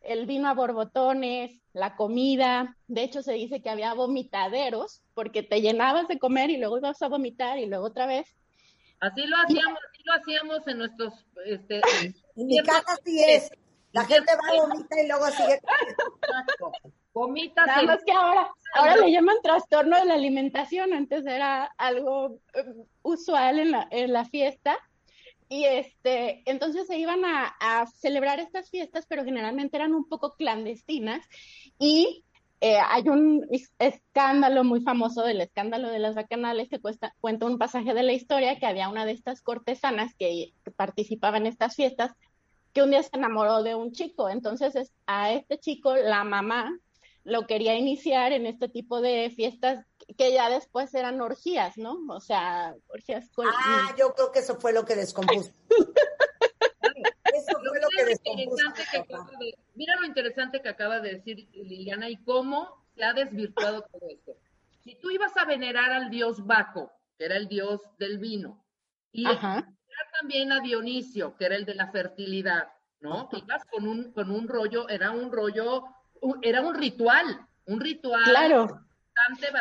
[0.04, 2.76] el vino a borbotones, la comida.
[2.86, 7.00] De hecho, se dice que había vomitaderos porque te llenabas de comer y luego ibas
[7.02, 8.34] a vomitar y luego otra vez.
[9.00, 11.26] Así lo hacíamos, así lo hacíamos en nuestros.
[11.44, 11.80] Este,
[12.36, 13.50] en mi casa sí es.
[13.92, 15.60] La gente va a vomitar y luego sigue.
[17.14, 17.64] Vomita.
[17.64, 20.92] Nada más que ahora, ahora le llaman trastorno de la alimentación.
[20.92, 22.64] Antes era algo eh,
[23.02, 24.76] usual en la, en la fiesta.
[25.54, 31.24] Y este, entonces se iban a, celebrar estas fiestas, pero generalmente eran un poco clandestinas.
[31.78, 32.24] Y
[32.60, 33.46] eh, hay un
[33.78, 38.14] escándalo muy famoso del escándalo de las bacanales que cuesta, cuenta un pasaje de la
[38.14, 42.10] historia que había una de estas cortesanas que, que participaba en estas fiestas
[42.72, 44.28] que un día se enamoró de un chico.
[44.28, 46.76] Entonces a este chico la mamá
[47.22, 49.86] lo quería iniciar en este tipo de fiestas
[50.16, 51.98] que ya después eran orgías, ¿no?
[52.08, 53.30] O sea, orgías.
[53.38, 55.52] Ah, yo creo que eso fue lo que descompuso.
[57.34, 59.30] eso fue lo que descompuso.
[59.74, 64.36] mira lo interesante que acaba de decir Liliana y cómo se ha desvirtuado todo esto.
[64.82, 68.64] Si tú ibas a venerar al dios Baco, que era el dios del vino,
[69.12, 69.24] Y
[70.20, 72.68] también a Dionisio, que era el de la fertilidad,
[73.00, 73.28] ¿no?
[73.32, 75.84] Ibas con un, con un rollo, era un rollo,
[76.42, 78.24] era un ritual, un ritual.
[78.24, 78.80] Claro.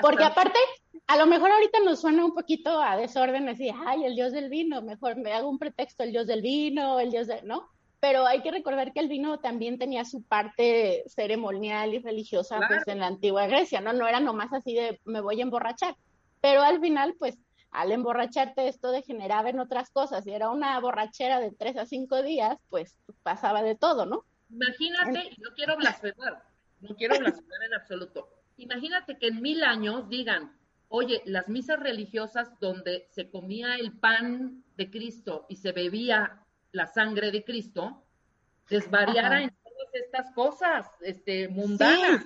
[0.01, 0.59] Porque aparte,
[1.07, 4.49] a lo mejor ahorita nos suena un poquito a desorden, así, ay, el dios del
[4.49, 7.69] vino, mejor me hago un pretexto, el dios del vino, el dios de, ¿no?
[7.99, 12.85] Pero hay que recordar que el vino también tenía su parte ceremonial y religiosa, pues,
[12.87, 13.93] en la antigua Grecia, ¿no?
[13.93, 15.95] No era nomás así de, me voy a emborrachar.
[16.41, 17.37] Pero al final, pues,
[17.71, 20.27] al emborracharte esto degeneraba en otras cosas.
[20.27, 24.25] Y era una borrachera de tres a cinco días, pues pasaba de todo, ¿no?
[24.49, 26.43] Imagínate, no quiero blasfemar,
[26.81, 28.29] no quiero blasfemar en absoluto.
[28.57, 30.55] Imagínate que en mil años digan,
[30.89, 36.87] oye, las misas religiosas donde se comía el pan de Cristo y se bebía la
[36.87, 38.03] sangre de Cristo,
[38.69, 42.25] desvariara en todas estas cosas este, mundanas.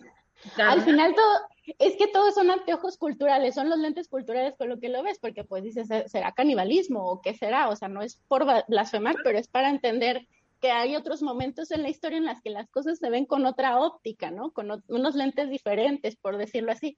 [0.57, 1.39] Al final todo,
[1.79, 5.19] es que todos son anteojos culturales, son los lentes culturales con lo que lo ves,
[5.19, 7.69] porque pues dices, ¿será canibalismo o qué será?
[7.69, 10.27] O sea, no es por blasfemar, pero es para entender
[10.59, 13.45] que hay otros momentos en la historia en las que las cosas se ven con
[13.45, 14.51] otra óptica, ¿no?
[14.51, 16.97] Con unos lentes diferentes, por decirlo así.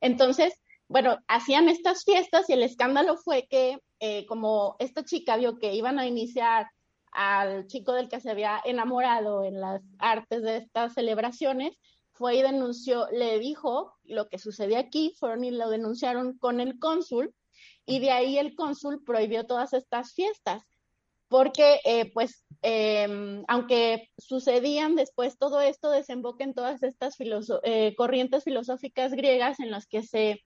[0.00, 0.54] Entonces,
[0.88, 5.74] bueno, hacían estas fiestas y el escándalo fue que eh, como esta chica vio que
[5.74, 6.66] iban a iniciar
[7.12, 11.76] al chico del que se había enamorado en las artes de estas celebraciones,
[12.12, 16.78] fue y denunció, le dijo lo que sucedía aquí, fueron y lo denunciaron con el
[16.78, 17.34] cónsul
[17.86, 20.69] y de ahí el cónsul prohibió todas estas fiestas
[21.30, 27.14] porque eh, pues em, aunque sucedían después todo esto desemboca en todas estas
[27.62, 30.42] eh, corrientes filosóficas griegas en las que se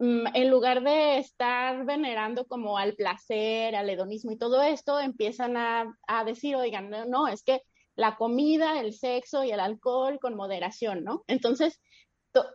[0.00, 5.56] mm, en lugar de estar venerando como al placer, al hedonismo y todo esto, empiezan
[5.56, 7.62] a, a decir, oigan, no, no, es que
[7.94, 11.22] la comida, el sexo y el alcohol con moderación, ¿no?
[11.28, 11.80] Entonces,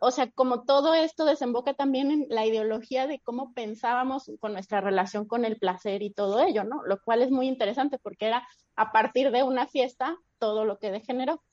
[0.01, 4.81] o sea, como todo esto desemboca también en la ideología de cómo pensábamos con nuestra
[4.81, 6.81] relación con el placer y todo ello, ¿no?
[6.85, 10.91] Lo cual es muy interesante porque era a partir de una fiesta todo lo que
[10.91, 11.43] degeneró.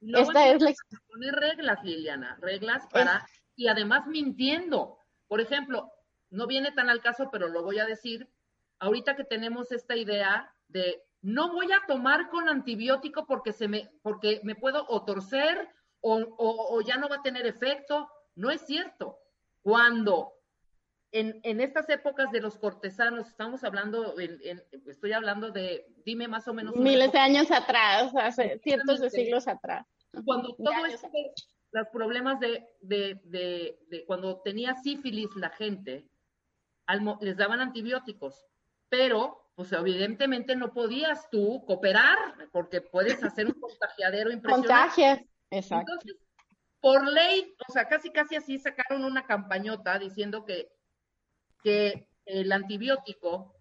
[0.00, 0.72] Esta es la...
[1.08, 3.26] Poner reglas, Liliana, reglas para...
[3.56, 4.98] Y además mintiendo.
[5.26, 5.90] Por ejemplo,
[6.30, 8.28] no viene tan al caso, pero lo voy a decir,
[8.78, 13.90] ahorita que tenemos esta idea de no voy a tomar con antibiótico porque se me,
[14.02, 15.68] porque me puedo o torcer
[16.00, 18.08] o, ya no va a tener efecto.
[18.34, 19.18] No es cierto.
[19.62, 20.34] Cuando
[21.12, 24.14] en, estas épocas de los cortesanos, estamos hablando,
[24.86, 26.76] estoy hablando de, dime más o menos.
[26.76, 29.86] Miles de años atrás, hace cientos de siglos atrás.
[30.24, 31.08] Cuando todo esto,
[31.72, 36.08] los problemas de, de, cuando tenía sífilis la gente,
[37.20, 38.46] les daban antibióticos,
[38.88, 42.16] pero pues evidentemente no podías tú cooperar
[42.52, 44.68] porque puedes hacer un contagiadero impresionante.
[44.68, 45.20] Contagias,
[45.50, 45.92] exacto.
[45.92, 46.16] Entonces,
[46.80, 50.70] por ley, o sea, casi casi así sacaron una campañota diciendo que,
[51.62, 53.56] que el antibiótico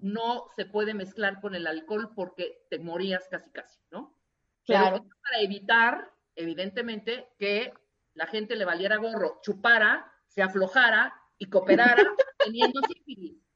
[0.00, 4.16] no se puede mezclar con el alcohol porque te morías casi casi, ¿no?
[4.64, 5.04] Claro.
[5.22, 7.72] para evitar, evidentemente, que
[8.14, 12.02] la gente le valiera gorro, chupara, se aflojara y cooperara
[12.38, 13.49] teniendo sífilis.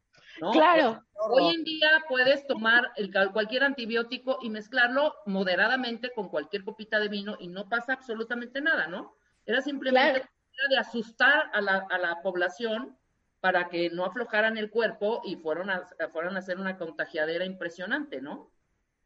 [0.52, 1.02] Claro.
[1.31, 7.09] Hoy en día puedes tomar el, cualquier antibiótico y mezclarlo moderadamente con cualquier copita de
[7.09, 9.16] vino y no pasa absolutamente nada, ¿no?
[9.47, 10.28] Era simplemente
[10.69, 12.97] de asustar a la, a la, población
[13.40, 18.20] para que no aflojaran el cuerpo y fueron a, fueran a hacer una contagiadera impresionante,
[18.20, 18.51] ¿no?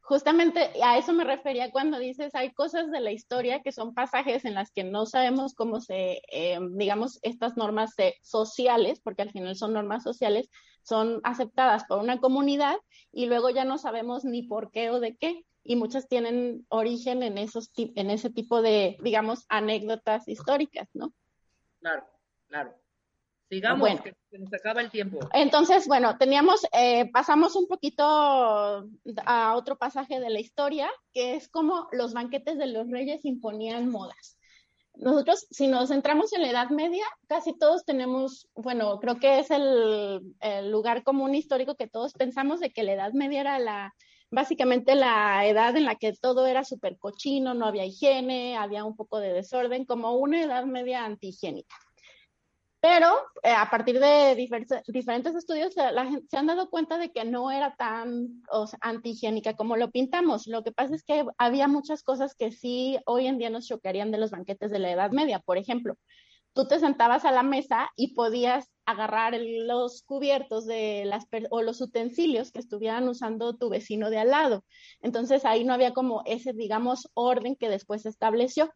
[0.09, 4.43] justamente a eso me refería cuando dices, hay cosas de la historia que son pasajes
[4.43, 7.93] en las que no sabemos cómo se, eh, digamos, estas normas
[8.23, 10.49] sociales, porque al final son normas sociales,
[10.89, 12.75] son aceptadas por una comunidad
[13.11, 15.45] y luego ya no sabemos ni por qué o de qué.
[15.63, 21.13] Y muchas tienen origen en, esos, en ese tipo de, digamos, anécdotas históricas, ¿no?
[21.79, 22.05] Claro,
[22.47, 22.73] claro.
[23.49, 25.19] Sigamos, que se nos acaba el tiempo.
[25.33, 31.49] Entonces, bueno, teníamos, eh, pasamos un poquito a otro pasaje de la historia, que es
[31.49, 34.38] como los banquetes de los reyes imponían modas.
[34.99, 39.49] Nosotros, si nos centramos en la Edad Media, casi todos tenemos, bueno, creo que es
[39.49, 40.35] el,
[40.69, 43.95] lugar común histórico que todos pensamos de que la Edad Media era la,
[44.29, 48.97] básicamente la edad en la que todo era súper cochino, no había higiene, había un
[48.97, 51.75] poco de desorden, como una edad media antihigiénica.
[52.81, 53.07] Pero
[53.43, 58.41] eh, a partir de diferentes estudios se han dado cuenta de que no era tan
[58.79, 60.47] antihigiénica como lo pintamos.
[60.47, 64.11] Lo que pasa es que había muchas cosas que sí hoy en día nos chocarían
[64.11, 65.39] de los banquetes de la Edad Media.
[65.39, 65.97] Por ejemplo,
[66.53, 71.81] tú te sentabas a la mesa y podías agarrar los cubiertos de las o los
[71.81, 74.63] utensilios que estuvieran usando tu vecino de al lado.
[75.01, 78.71] Entonces ahí no había como ese, digamos, orden que después se estableció.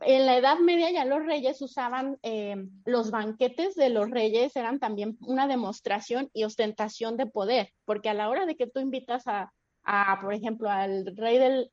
[0.00, 4.78] En la Edad Media ya los reyes usaban eh, los banquetes de los reyes, eran
[4.78, 9.26] también una demostración y ostentación de poder, porque a la hora de que tú invitas
[9.26, 9.52] a,
[9.82, 11.70] a por ejemplo, al rey del,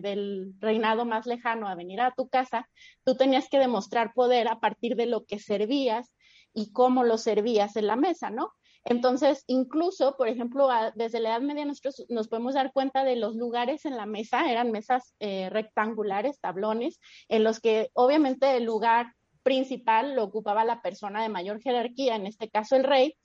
[0.00, 2.68] del reinado más lejano a venir a tu casa,
[3.04, 6.14] tú tenías que demostrar poder a partir de lo que servías
[6.52, 8.52] y cómo lo servías en la mesa, ¿no?
[8.84, 13.34] Entonces, incluso, por ejemplo, desde la Edad Media nosotros nos podemos dar cuenta de los
[13.34, 19.14] lugares en la mesa, eran mesas eh, rectangulares, tablones, en los que obviamente el lugar
[19.42, 23.16] principal lo ocupaba la persona de mayor jerarquía, en este caso el rey,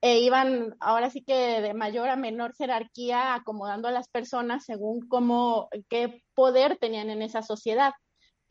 [0.00, 5.06] e iban ahora sí que de mayor a menor jerarquía acomodando a las personas según
[5.06, 7.92] cómo, qué poder tenían en esa sociedad.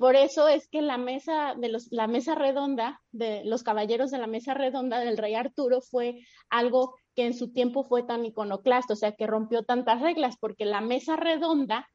[0.02, 4.18] Por eso es que la mesa de los, la mesa redonda de los caballeros de
[4.18, 8.94] la mesa redonda del rey Arturo fue algo que en su tiempo fue tan iconoclasta,
[8.94, 11.88] o sea, que rompió tantas reglas, porque la mesa redonda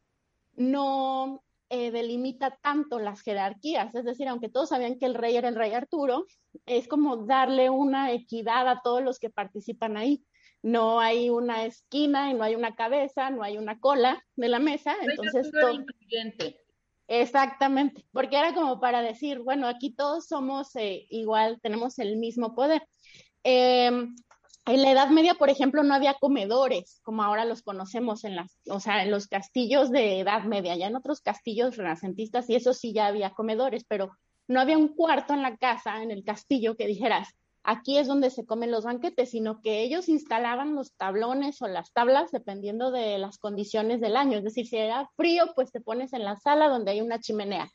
[0.55, 5.49] no eh, delimita tanto las jerarquías, es decir, aunque todos sabían que el rey era
[5.49, 6.27] el rey Arturo,
[6.65, 10.23] es como darle una equidad a todos los que participan ahí.
[10.63, 14.61] No hay una esquina y no hay una cabeza, no hay una cola de la
[14.61, 15.85] mesa, entonces todo...
[17.09, 22.55] Exactamente, porque era como para decir, bueno, aquí todos somos eh, igual, tenemos el mismo
[22.55, 22.83] poder.
[23.45, 24.17] Em,
[24.67, 28.59] en la Edad Media, por ejemplo, no había comedores, como ahora los conocemos en las,
[28.69, 32.75] o sea, en los castillos de Edad Media, ya en otros castillos renacentistas, y eso
[32.75, 34.11] sí ya había comedores, pero
[34.49, 37.29] no había un cuarto en la casa, en el castillo, que dijeras,
[37.67, 41.93] aquí es donde se comen los banquetes, sino que ellos instalaban los tablones o las
[41.93, 44.39] tablas dependiendo de las condiciones del año.
[44.39, 47.69] Es decir, si era frío, pues te pones en la sala donde hay una chimenea.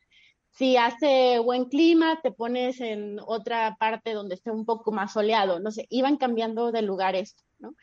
[0.52, 5.60] Si hace buen clima, te pones en otra parte donde esté un poco más soleado.
[5.60, 7.74] No sé, iban cambiando de lugares, ¿no?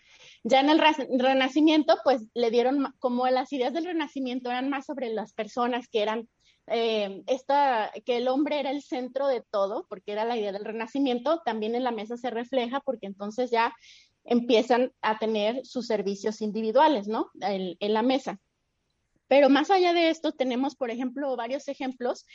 [0.45, 0.81] Ya en el
[1.21, 6.03] Renacimiento, pues le dieron, como las ideas del Renacimiento eran más sobre las personas que
[6.03, 6.29] eran
[6.71, 7.25] eh,
[8.05, 11.75] que el hombre era el centro de todo, porque era la idea del renacimiento, también
[11.75, 13.75] en la mesa se refleja porque entonces ya
[14.25, 17.31] empiezan a tener sus servicios individuales, ¿no?
[17.41, 18.39] En, la mesa.
[19.27, 22.27] Pero más allá de esto, tenemos, por ejemplo, varios ejemplos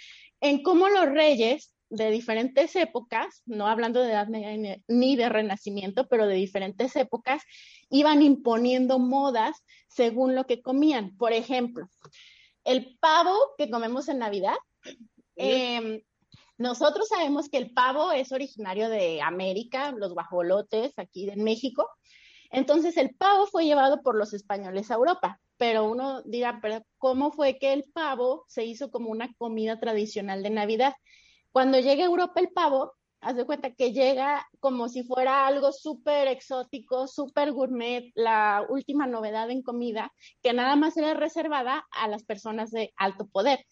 [0.42, 6.08] en cómo los reyes de diferentes épocas, no hablando de edad media ni de renacimiento,
[6.08, 7.44] pero de diferentes épocas,
[7.90, 11.16] iban imponiendo modas según lo que comían.
[11.18, 11.88] Por ejemplo,
[12.64, 14.56] el pavo que comemos en Navidad,
[15.36, 16.02] em,
[16.58, 21.90] nosotros sabemos que el pavo es originario de América, los guajolotes aquí de México.
[22.52, 27.32] Entonces el pavo fue llevado por los españoles a Europa, pero uno dirá, pero ¿cómo
[27.32, 30.94] fue que el pavo se hizo como una comida tradicional de Navidad?
[31.52, 32.94] Cuando llega a Europa el pavo,
[33.24, 39.08] haz de cuenta que llega como si fuera algo súper exótico, súper gourmet, la última
[39.08, 43.66] novedad en comida, que nada más era reservada a las personas de alto poder.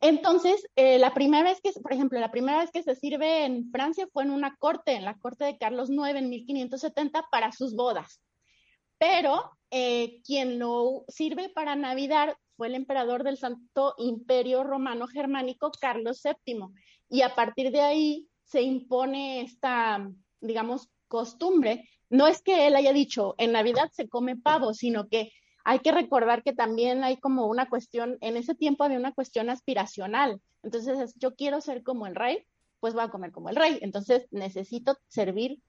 [0.00, 3.70] Entonces, eh, la primera vez que, por ejemplo, la primera vez que se sirve en
[3.70, 7.74] Francia fue en una corte, en la corte de Carlos IX en 1570 para sus
[7.74, 8.22] bodas.
[8.98, 15.70] Pero eh, quien lo sirve para Navidad fue el emperador del Santo Imperio Romano Germánico,
[15.80, 16.68] Carlos VII.
[17.10, 20.10] Y a partir de ahí se impone esta,
[20.40, 21.88] digamos, costumbre.
[22.10, 25.32] No es que él haya dicho, en Navidad se come pavo, sino que
[25.64, 29.50] hay que recordar que también hay como una cuestión, en ese tiempo había una cuestión
[29.50, 30.40] aspiracional.
[30.62, 32.46] Entonces, yo quiero ser como el rey,
[32.80, 33.78] pues voy a comer como el rey.
[33.82, 35.60] Entonces, necesito servir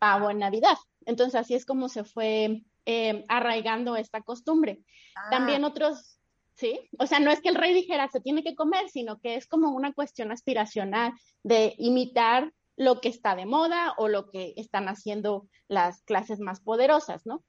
[0.00, 0.76] pavo en Navidad.
[1.04, 4.80] Entonces, así es como se fue eh, arraigando esta costumbre.
[5.14, 5.30] Ah.
[5.30, 6.15] También otros
[6.56, 6.88] ¿sí?
[6.98, 9.46] O sea, no es que el rey dijera se tiene que comer, sino que es
[9.46, 11.12] como una cuestión aspiracional
[11.42, 16.60] de imitar lo que está de moda o lo que están haciendo las clases más
[16.60, 17.44] poderosas, ¿no?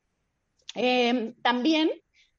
[0.76, 1.90] Em, también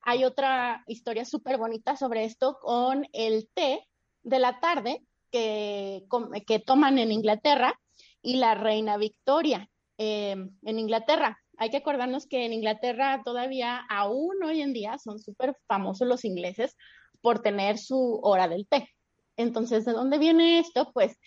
[0.02, 3.86] hay otra historia súper bonita sobre esto con el té
[4.22, 6.04] de la tarde que,
[6.46, 7.78] que toman en Inglaterra
[8.22, 9.68] y la reina Victoria
[9.98, 15.18] em, en Inglaterra hay que acordarnos que en Inglaterra todavía, aún hoy en día, son
[15.18, 16.76] súper famosos los ingleses
[17.20, 18.88] por tener su hora del té.
[19.36, 20.90] Entonces, ¿de dónde viene esto?
[20.92, 21.18] Pues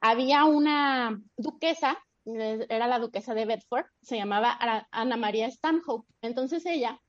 [0.00, 4.58] había una duquesa, era la duquesa de Bedford, se llamaba
[4.90, 6.06] Ana María Stanhope.
[6.22, 7.00] Entonces ella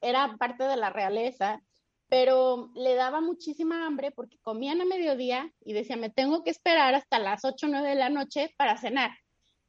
[0.00, 1.60] era parte de la realeza,
[2.08, 6.94] pero le daba muchísima hambre porque comían a mediodía y decía, me tengo que esperar
[6.94, 9.10] hasta las 8 o 9 de la noche para cenar.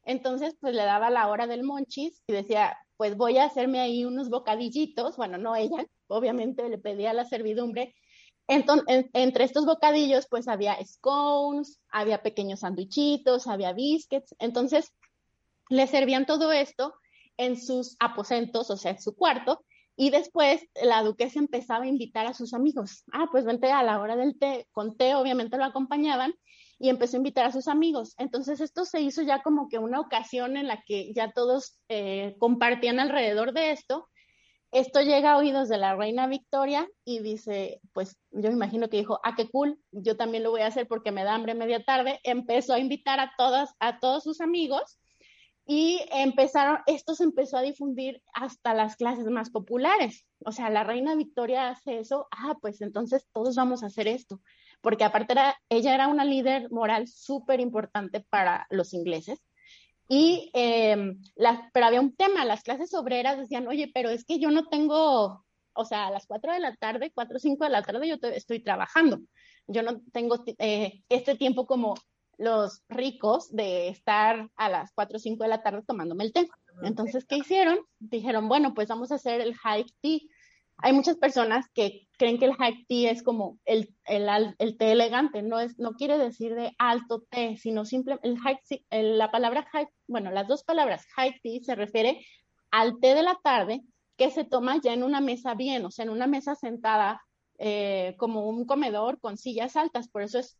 [0.04, 4.04] Entonces, pues le daba la hora del monchis y decía, pues voy a hacerme ahí
[4.04, 7.94] unos bocadillitos, bueno, no ella, obviamente le pedía la servidumbre.
[8.46, 14.34] Entonces, entre estos bocadillos, pues había scones, había pequeños sandwichitos, había biscuits.
[14.38, 14.92] Entonces,
[15.70, 16.94] le servían todo esto
[17.36, 19.64] en sus aposentos, o sea, en su cuarto,
[19.96, 23.04] Y después la duquesa empezaba a invitar a sus amigos.
[23.12, 24.66] Ah, pues vente a la hora del té.
[24.72, 26.34] Con té obviamente lo acompañaban
[26.78, 28.14] y empezó a invitar a sus amigos.
[28.18, 32.36] Entonces esto se hizo ya como que una ocasión en la que ya todos eh,
[32.38, 34.08] compartían alrededor de esto.
[34.72, 39.20] Esto llega a oídos de la reina Victoria y dice, pues yo imagino que dijo,
[39.22, 42.18] ah, qué cool, yo también lo voy a hacer porque me da hambre media tarde.
[42.24, 44.98] Empezó a invitar a todas, a todos sus amigos
[45.66, 50.26] y empezaron, esto se empezó a difundir hasta las clases más populares.
[50.44, 54.40] O sea, la reina Victoria hace eso, ah, pues entonces todos vamos a hacer esto,
[54.84, 59.40] porque aparte era, ella era una líder moral súper importante para los ingleses.
[60.08, 61.16] Y, eh,
[61.72, 65.42] pero había un tema, las clases obreras decían, oye, pero es que yo no tengo,
[65.72, 68.16] o sea, a las 4 de la tarde, 4 o 5 de la tarde yo
[68.28, 69.20] estoy trabajando.
[69.66, 71.94] Yo no tengo eh, este tiempo como
[72.36, 76.46] los ricos de estar a las 4 o 5 de la tarde tomándome el té.
[76.82, 77.78] Entonces, ¿qué hicieron?
[77.98, 80.18] Dijeron, bueno, pues vamos a hacer el high tea.
[80.78, 84.92] Hay muchas personas que creen que el high tea es como el, el, el té
[84.92, 89.86] elegante, no, es, no quiere decir de alto té, sino simplemente el la palabra high,
[90.06, 92.24] bueno, las dos palabras high tea se refiere
[92.70, 93.82] al té de la tarde
[94.16, 97.22] que se toma ya en una mesa bien, o sea, en una mesa sentada
[97.58, 100.58] eh, como un comedor con sillas altas, por eso es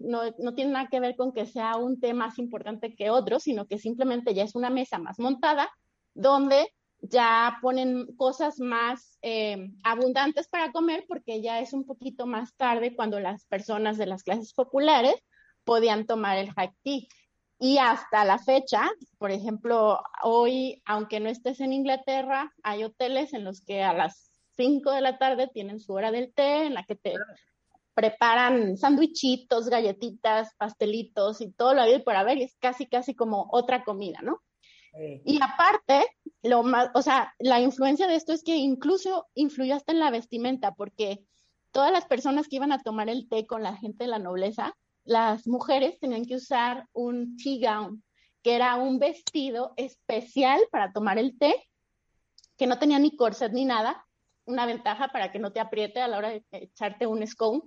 [0.00, 3.38] no, no tiene nada que ver con que sea un té más importante que otro,
[3.38, 5.70] sino que simplemente ya es una mesa más montada
[6.14, 12.54] donde ya ponen cosas más eh, abundantes para comer porque ya es un poquito más
[12.56, 15.14] tarde cuando las personas de las clases populares
[15.64, 17.02] podían tomar el high tea.
[17.60, 18.88] Y hasta la fecha,
[19.18, 24.30] por ejemplo, hoy, aunque no estés en Inglaterra, hay hoteles en los que a las
[24.56, 27.14] 5 de la tarde tienen su hora del té, en la que te
[27.94, 33.48] preparan sándwichitos, galletitas, pastelitos y todo lo hay por haber y es casi, casi como
[33.50, 34.40] otra comida, ¿no?
[35.24, 36.06] Y aparte,
[36.42, 40.10] lo más, o sea, la influencia de esto es que incluso influyó hasta en la
[40.10, 41.24] vestimenta, porque
[41.72, 44.76] todas las personas que iban a tomar el té con la gente de la nobleza,
[45.04, 48.04] las mujeres tenían que usar un tea gown,
[48.42, 51.68] que era un vestido especial para tomar el té,
[52.56, 54.06] que no tenía ni corset ni nada,
[54.44, 57.62] una ventaja para que no te apriete a la hora de echarte un scone.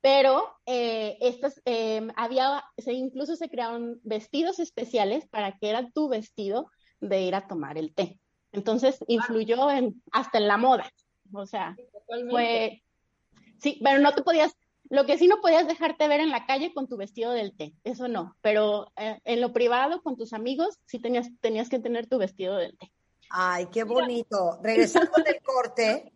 [0.00, 6.70] Pero eh, estas, em, había, incluso se crearon vestidos especiales para que era tu vestido
[7.00, 8.18] de ir a tomar el té.
[8.52, 10.90] Entonces influyó en, hasta en la moda.
[11.32, 11.76] O sea,
[12.30, 12.82] fue,
[13.58, 14.56] sí, pero no te podías,
[14.88, 17.74] lo que sí no podías dejarte ver en la calle con tu vestido del té,
[17.84, 22.06] eso no, pero eh, en lo privado con tus amigos sí tenías, tenías que tener
[22.06, 22.90] tu vestido del té.
[23.30, 24.58] Ay, qué bonito.
[24.62, 26.12] Regresando del corte,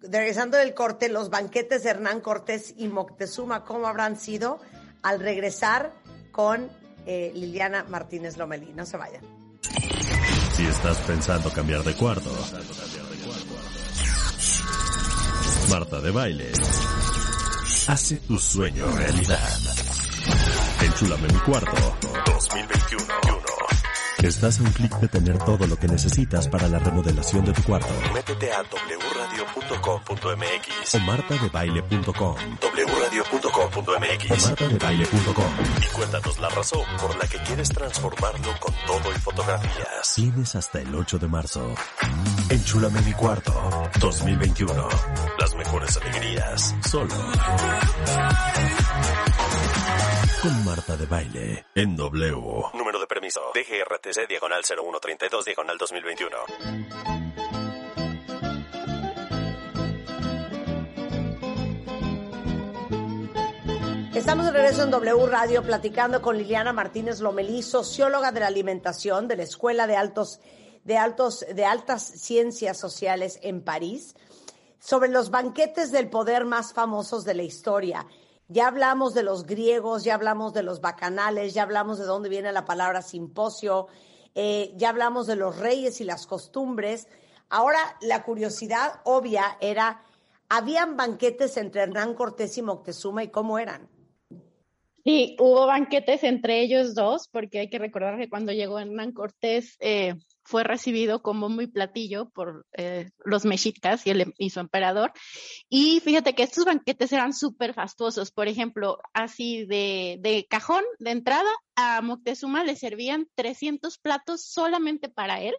[0.00, 4.58] regresando del corte, los banquetes de Hernán Cortés y Moctezuma, ¿cómo habrán sido
[5.02, 5.94] al regresar
[6.32, 6.68] con
[7.06, 8.72] eh, Liliana Martínez Lomelí?
[8.72, 9.43] No se vayan.
[10.56, 12.30] Si estás pensando cambiar de cuarto,
[15.68, 16.52] Marta de Baile
[17.88, 19.48] hace tu sueño realidad.
[20.80, 23.04] Enchúlame mi cuarto 2021.
[24.22, 27.62] Estás a un clic de tener todo lo que necesitas para la remodelación de tu
[27.64, 27.92] cuarto.
[28.14, 28.62] Métete a
[29.44, 32.36] wradio.com.mx o martadebaile.com.
[32.60, 35.52] wradio.com.mx o martadebaile.com
[35.82, 40.14] y cuéntanos la razón por la que quieres transformarlo con todo y fotografías.
[40.14, 41.74] Tienes hasta el 8 de marzo.
[42.50, 43.52] Enchúlame mi cuarto
[44.00, 44.88] 2021.
[45.38, 47.14] Las mejores alegrías solo
[50.42, 52.36] con Marta de Baile en W.
[52.74, 57.13] Número de permiso DGRTC diagonal 0132 diagonal 2021.
[64.14, 69.26] Estamos de regreso en W Radio platicando con Liliana Martínez Lomelí, socióloga de la alimentación
[69.26, 70.40] de la Escuela de Altos
[70.84, 74.14] de Altos de Altas Ciencias Sociales en París,
[74.78, 78.06] sobre los banquetes del poder más famosos de la historia.
[78.46, 82.52] Ya hablamos de los griegos, ya hablamos de los bacanales, ya hablamos de dónde viene
[82.52, 83.88] la palabra simposio,
[84.36, 87.08] eh, ya hablamos de los reyes y las costumbres.
[87.48, 90.02] Ahora la curiosidad obvia era,
[90.48, 93.92] ¿habían banquetes entre Hernán Cortés y Moctezuma y cómo eran?
[95.04, 99.76] Sí, hubo banquetes entre ellos dos, porque hay que recordar que cuando llegó Hernán Cortés,
[99.80, 100.14] eh,
[100.44, 105.12] fue recibido como muy platillo por eh, los mexicas y, el, y su emperador.
[105.68, 108.32] Y fíjate que estos banquetes eran súper fastuosos.
[108.32, 115.10] Por ejemplo, así de, de, cajón, de entrada, a Moctezuma le servían 300 platos solamente
[115.10, 115.54] para él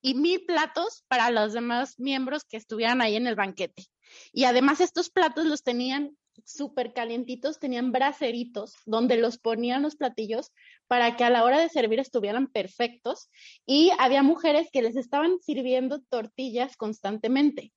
[0.00, 3.84] y mil platos para los demás miembros que estuvieran ahí en el banquete.
[4.32, 10.52] Y además estos platos los tenían súper calientitos, tenían braceritos donde los ponían los platillos
[10.86, 13.30] para que a la hora de servir estuvieran perfectos
[13.66, 17.72] y había mujeres que les estaban sirviendo tortillas constantemente.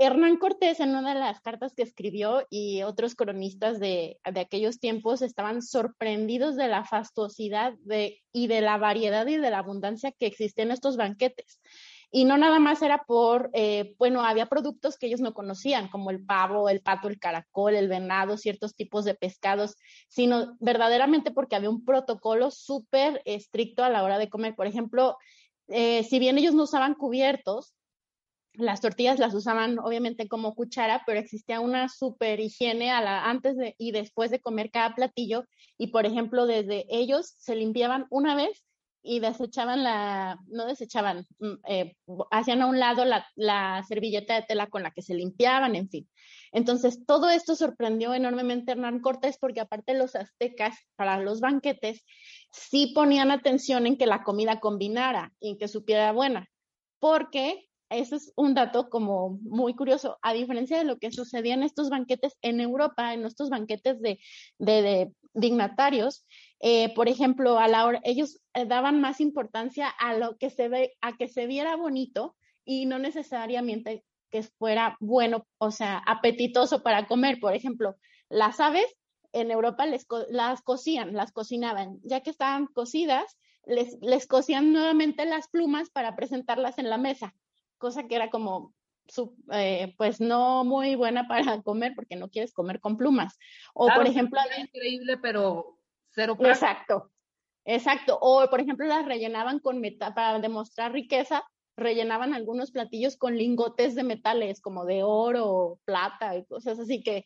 [0.00, 5.22] Hernán Cortés, en una de las cartas que escribió y otros cronistas de, aquellos tiempos
[5.22, 10.26] estaban sorprendidos de la fastuosidad de, y de la variedad y de la abundancia que
[10.26, 11.60] existían estos banquetes.
[12.10, 16.10] Y no nada más era por, eh, bueno, había productos que ellos no conocían, como
[16.10, 19.76] el pavo, el pato, el caracol, el venado, ciertos tipos de pescados,
[20.08, 24.54] sino verdaderamente porque había un protocolo súper estricto a la hora de comer.
[24.54, 25.18] Por ejemplo,
[25.68, 27.74] eh, si bien ellos no usaban cubiertos,
[28.54, 33.56] las tortillas las usaban obviamente como cuchara, pero existía una super higiene a la, antes
[33.78, 35.44] y después de comer cada platillo.
[35.76, 38.64] Y por ejemplo, desde ellos se limpiaban una vez
[39.02, 41.96] y desechaban la, no desechaban, mm, eh,
[42.30, 45.88] hacían a un lado la, la, servilleta de tela con la que se limpiaban, en
[45.88, 46.08] fin.
[46.52, 52.04] Entonces, todo esto sorprendió enormemente a Hernán Cortés porque aparte los aztecas, para los banquetes,
[52.52, 56.48] sí ponían atención en que la comida combinara y en que supiera buena,
[56.98, 61.62] porque eso es un dato como muy curioso, a diferencia de lo que sucedía en
[61.62, 64.18] estos banquetes en Europa, en estos banquetes de
[65.40, 66.26] dignatarios,
[66.60, 70.68] eh, por ejemplo, a la hora, ellos eh, daban más importancia a lo que se
[70.68, 76.82] ve, a que se viera bonito y no necesariamente que fuera bueno, o sea, apetitoso
[76.82, 77.38] para comer.
[77.40, 77.96] Por ejemplo,
[78.28, 78.86] las aves
[79.32, 85.24] en Europa les, las cocían, las cocinaban, ya que estaban cocidas, les, les cocían nuevamente
[85.26, 87.34] las plumas para presentarlas en la mesa,
[87.78, 88.74] cosa que era como
[89.52, 93.38] eh, pues no muy buena para comer porque no quieres comer con plumas.
[93.74, 94.40] O por ejemplo...
[94.58, 95.78] Increíble, pero
[96.50, 97.10] Exacto,
[97.64, 98.18] exacto.
[98.20, 101.44] O, por ejemplo, las rellenaban con metal, para demostrar riqueza,
[101.76, 107.24] rellenaban algunos platillos con lingotes de metales, como de oro, plata y cosas así, que,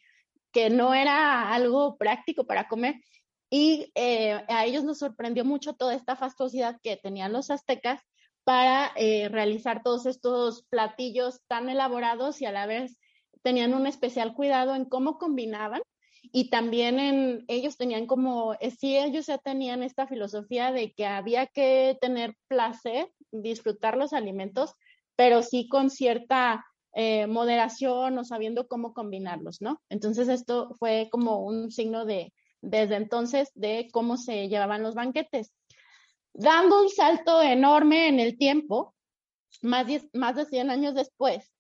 [0.52, 2.96] que no era algo práctico para comer.
[3.50, 8.02] Y eh, a ellos nos sorprendió mucho toda esta fastuosidad que tenían los aztecas
[8.44, 12.98] para eh, realizar todos estos platillos tan elaborados y a la vez
[13.42, 15.82] tenían un especial cuidado en cómo combinaban
[16.30, 21.06] y también en, ellos tenían como, eh, sí, ellos ya tenían esta filosofía de que
[21.06, 24.74] había que tener placer, disfrutar los alimentos,
[25.16, 26.64] pero sí con cierta
[26.94, 29.80] eh, moderación o sabiendo cómo combinarlos, ¿no?
[29.88, 35.52] Entonces esto fue como un signo de, desde entonces, de cómo se llevaban los banquetes.
[36.34, 38.94] Dando un salto enorme en el tiempo,
[39.60, 41.52] más, de 100 años después,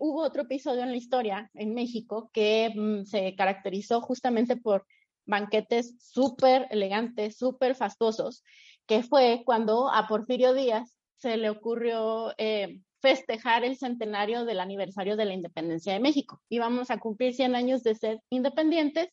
[0.00, 4.86] hubo otro episodio en la historia en México que mm, se caracterizó justamente por
[5.26, 8.42] banquetes súper elegantes, súper fastuosos,
[8.86, 15.16] que fue cuando a Porfirio Díaz se le ocurrió eh, festejar el centenario del aniversario
[15.16, 16.40] de la independencia de México.
[16.48, 19.08] Íbamos a cumplir 100 años de ser independientes,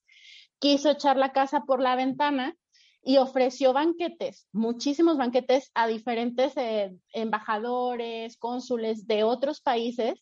[0.59, 2.55] quiso echar la casa por la ventana
[3.07, 10.21] y ofreció banquetes, muchísimos banquetes a diferentes eh, embajadores, cónsules de otros países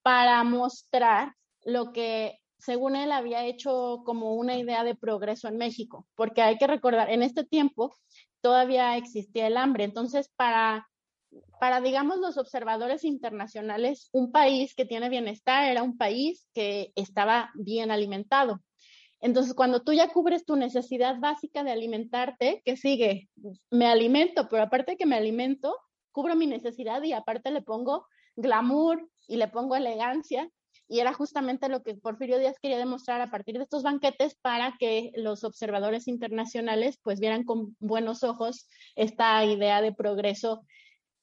[0.00, 6.06] para mostrar lo que según él había hecho como una idea de progreso en México,
[6.14, 7.94] porque hay que recordar, en este tiempo
[8.40, 10.88] todavía existía el hambre, entonces para,
[11.60, 17.50] para, digamos, los observadores internacionales, un país que tiene bienestar era un país que estaba
[17.56, 18.62] bien alimentado.
[19.22, 23.30] Entonces, cuando tú ya cubres tu necesidad básica de alimentarte, ¿qué sigue?
[23.70, 25.76] Me alimento, pero aparte que me alimento,
[26.10, 30.50] cubro mi necesidad y aparte le pongo glamour y le pongo elegancia.
[30.88, 34.74] Y era justamente lo que Porfirio Díaz quería demostrar a partir de estos banquetes para
[34.78, 38.66] que los observadores internacionales pues vieran con buenos ojos
[38.96, 40.66] esta idea de progreso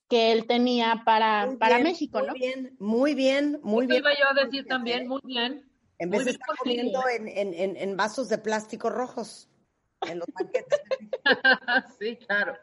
[0.07, 2.29] que él tenía para, para México, ¿no?
[2.29, 3.99] Muy bien, muy bien, muy bien.
[3.99, 5.68] iba yo a decir también, muy bien.
[5.99, 9.49] En vez de estar comiendo en, en, en, vasos de plástico rojos
[10.07, 10.79] en los banquetes.
[11.99, 12.57] sí, claro.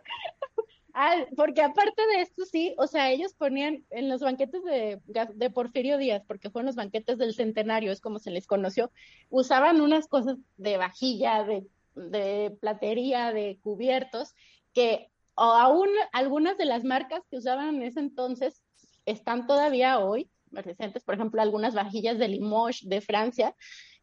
[0.94, 5.50] Ah, porque aparte de esto, sí, o sea, ellos ponían en los banquetes de, de,
[5.50, 8.90] Porfirio Díaz, porque fueron los banquetes del centenario, es como se les conoció,
[9.28, 14.34] usaban unas cosas de vajilla, de, de platería, de cubiertos,
[14.72, 18.62] que aún algunas de las marcas que usaban en ese entonces
[19.04, 23.54] están todavía hoy presentes, por ejemplo, algunas vajillas de Limoges de Francia,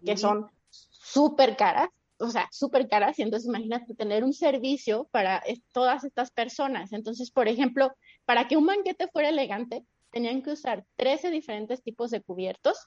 [0.05, 1.89] que son súper caras,
[2.19, 5.43] o sea, súper caras, y entonces imagínate tener un servicio para
[5.73, 6.93] todas estas personas.
[6.93, 7.91] Entonces, por ejemplo,
[8.25, 12.77] para que un banquete fuera elegante, tenían que usar 13 diferentes tipos de cubiertos,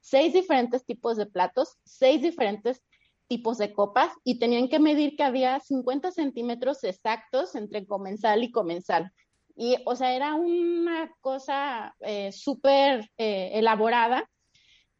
[0.00, 2.82] 6 diferentes tipos de platos, 6 diferentes
[3.28, 8.50] tipos de copas y tenían que medir que había 50 centímetros exactos entre comensal y
[8.50, 9.10] comensal.
[9.56, 14.28] Y, o sea, era una cosa eh, súper eh, elaborada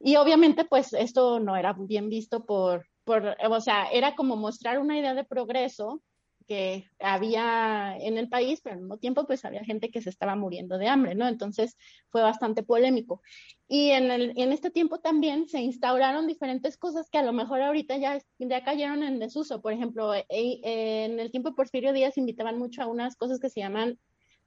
[0.00, 4.78] Y obviamente, pues esto no era bien visto por, por, o sea, era como mostrar
[4.78, 6.02] una idea de progreso
[6.46, 10.36] que había en el país, pero al mismo tiempo pues había gente que se estaba
[10.36, 11.28] muriendo de hambre, ¿no?
[11.28, 11.76] Entonces
[12.10, 13.22] fue bastante polémico.
[13.68, 17.62] Y en, el, en este tiempo también se instauraron diferentes cosas que a lo mejor
[17.62, 19.62] ahorita ya, ya cayeron en desuso.
[19.62, 23.48] Por ejemplo, e, en el tiempo de Porfirio Díaz invitaban mucho a unas cosas que
[23.48, 23.98] se llaman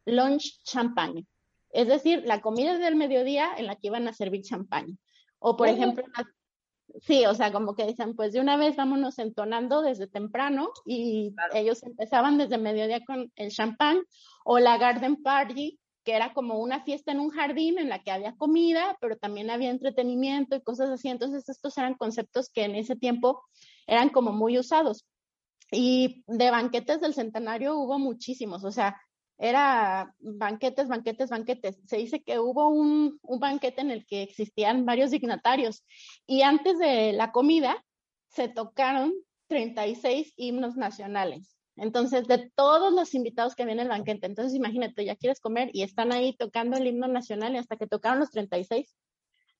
[0.06, 1.26] lunch champagne,
[1.72, 4.98] es decir, la comida del mediodía en la que iban a servir champagne.
[5.40, 6.03] O por ejemplo,
[7.02, 11.34] Sí, o sea, como que dicen, pues de una vez vámonos entonando desde temprano y
[11.53, 14.02] ellos empezaban desde mediodía con el champán
[14.45, 18.11] o la garden party, que era como una fiesta en un jardín en la que
[18.11, 21.10] había comida, pero también había entretenimiento y cosas así.
[21.10, 23.44] Entonces, estos eran conceptos que en ese tiempo
[23.88, 25.06] eran como muy usados.
[25.72, 29.02] Y de banquetes del centenario hubo muchísimos, o sea,
[29.38, 31.80] era banquetes, banquetes, banquetes.
[31.86, 35.84] Se dice que hubo un, banquete en el que existían varios dignatarios
[36.26, 37.84] y antes de la comida
[38.28, 39.14] se tocaron
[39.48, 41.57] 36 himnos nacionales.
[41.78, 45.84] Entonces, de todos los invitados que vienen al banquete, entonces imagínate, ya quieres comer y
[45.84, 48.95] están ahí tocando el himno nacional y hasta que tocaron los 36,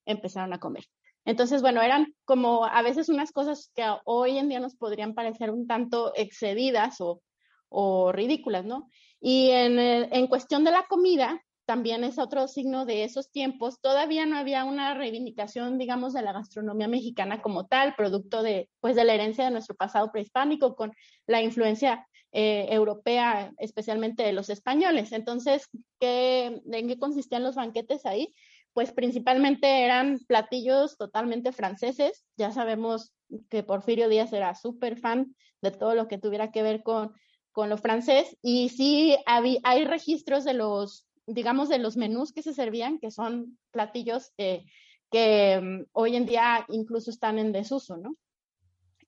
[0.06, 0.86] empezaron a comer.
[1.26, 5.52] Entonces, bueno, eran como a veces unas cosas que hoy en día nos podrían parecer
[5.52, 7.22] un tanto excedidas o,
[7.68, 8.88] o ridículas, ¿no?
[9.28, 13.82] Y en, en cuestión de la comida, también es otro signo de esos tiempos.
[13.82, 18.96] Todavía no había una reivindicación, digamos, de la gastronomía mexicana como tal, producto de, pues,
[18.96, 20.94] de la herencia de nuestro pasado prehispánico con
[21.26, 25.12] la influencia eh, europea, especialmente de los españoles.
[25.12, 25.70] Entonces,
[26.00, 28.32] ¿qué, ¿en qué consistían los banquetes ahí?
[28.74, 32.26] Pues principalmente eran platillos totalmente franceses.
[32.38, 33.12] Ya sabemos
[33.50, 37.12] que Porfirio Díaz era súper fan de todo lo que tuviera que ver con
[37.56, 42.53] con lo francés y sí hay registros de los, digamos, de los menús que se
[42.53, 48.18] servían, que son platillos que mm, hoy en día incluso están en desuso, ¿no?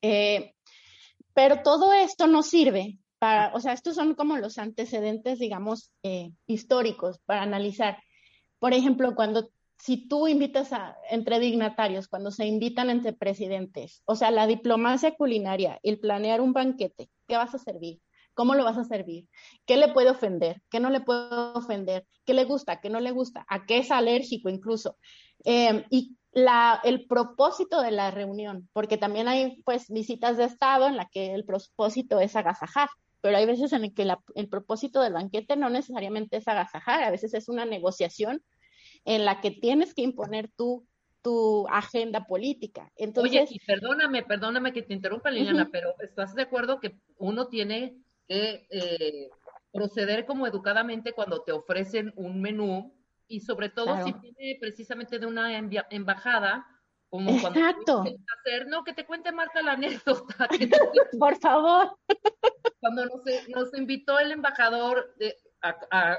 [0.02, 0.54] Eh,
[1.34, 6.32] pero todo esto no sirve para, o sea, estos son como los antecedentes, digamos, eh,
[6.46, 8.02] históricos para analizar.
[8.60, 14.16] Por ejemplo, cuando si tú invitas a, entre dignatarios, cuando se invitan entre presidentes, o
[14.16, 18.00] sea, la diplomacia culinaria, el planear un banquete, ¿qué vas a servir?
[18.38, 19.28] ¿Cómo lo vas a servir?
[19.66, 20.62] ¿Qué le puede ofender?
[20.70, 22.06] ¿Qué no le puede ofender?
[22.24, 22.80] ¿Qué le gusta?
[22.80, 23.48] ¿Qué no le gusta?
[23.50, 24.96] ¿A qué es alérgico incluso?
[25.44, 30.86] Em, y la, el propósito de la reunión, porque también hay pues visitas de Estado
[30.86, 32.90] en la que el propósito es agasajar,
[33.22, 37.10] pero hay veces en el que el propósito del banquete no necesariamente es agasajar, a
[37.10, 38.44] veces es una negociación
[39.04, 40.86] en la que tienes que imponer tú
[41.24, 42.92] tu agenda política.
[42.96, 47.48] Entonces, Oye, y perdóname, perdóname que te interrumpa, Liliana, pero ¿estás de acuerdo que uno
[47.48, 47.98] tiene
[48.28, 49.30] que eh,
[49.72, 52.94] proceder como educadamente cuando te ofrecen un menú
[53.28, 55.58] y sobre todo si viene precisamente de una
[55.90, 56.66] embajada,
[57.10, 58.02] como Exacto.
[58.04, 60.48] cuando hacer, no, que te cuente Marta la anécdota.
[61.20, 61.98] Por favor.
[62.80, 65.36] Cuando nos, nos invitó el embajador, de,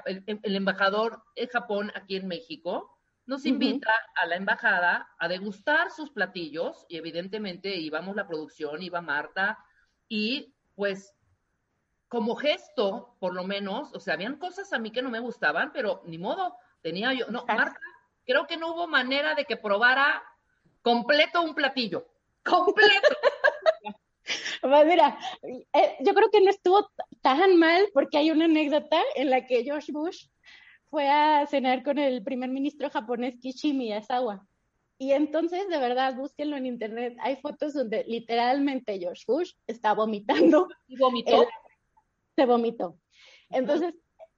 [0.07, 6.11] el, embajador de Japón aquí en México, nos invita a la embajada a degustar sus
[6.11, 9.59] platillos y evidentemente íbamos la producción, iba Marta
[10.09, 11.15] y pues
[12.09, 15.73] como gesto, por lo menos, o sea, habían cosas a mí que no me gustaban,
[15.73, 17.79] pero ni modo, tenía yo, no, Marta,
[18.25, 20.23] creo que no hubo manera de que probara
[20.83, 22.09] completo un platillo,
[22.45, 23.17] completo.
[24.61, 26.91] Pues mira, eh, yo creo que no estuvo
[27.23, 30.27] tan mal porque hay una anécdota en la que George Bush
[30.91, 34.47] fue a cenar con el primer ministro japonés Kishi Miyazawa.
[34.99, 37.17] Y entonces, de verdad, búsquenlo en internet.
[37.21, 40.69] Hay fotos donde literalmente George Bush está vomitando.
[40.89, 41.47] ¿Y vomitó?
[42.39, 42.97] Se vomitó.
[43.51, 43.93] Entonces,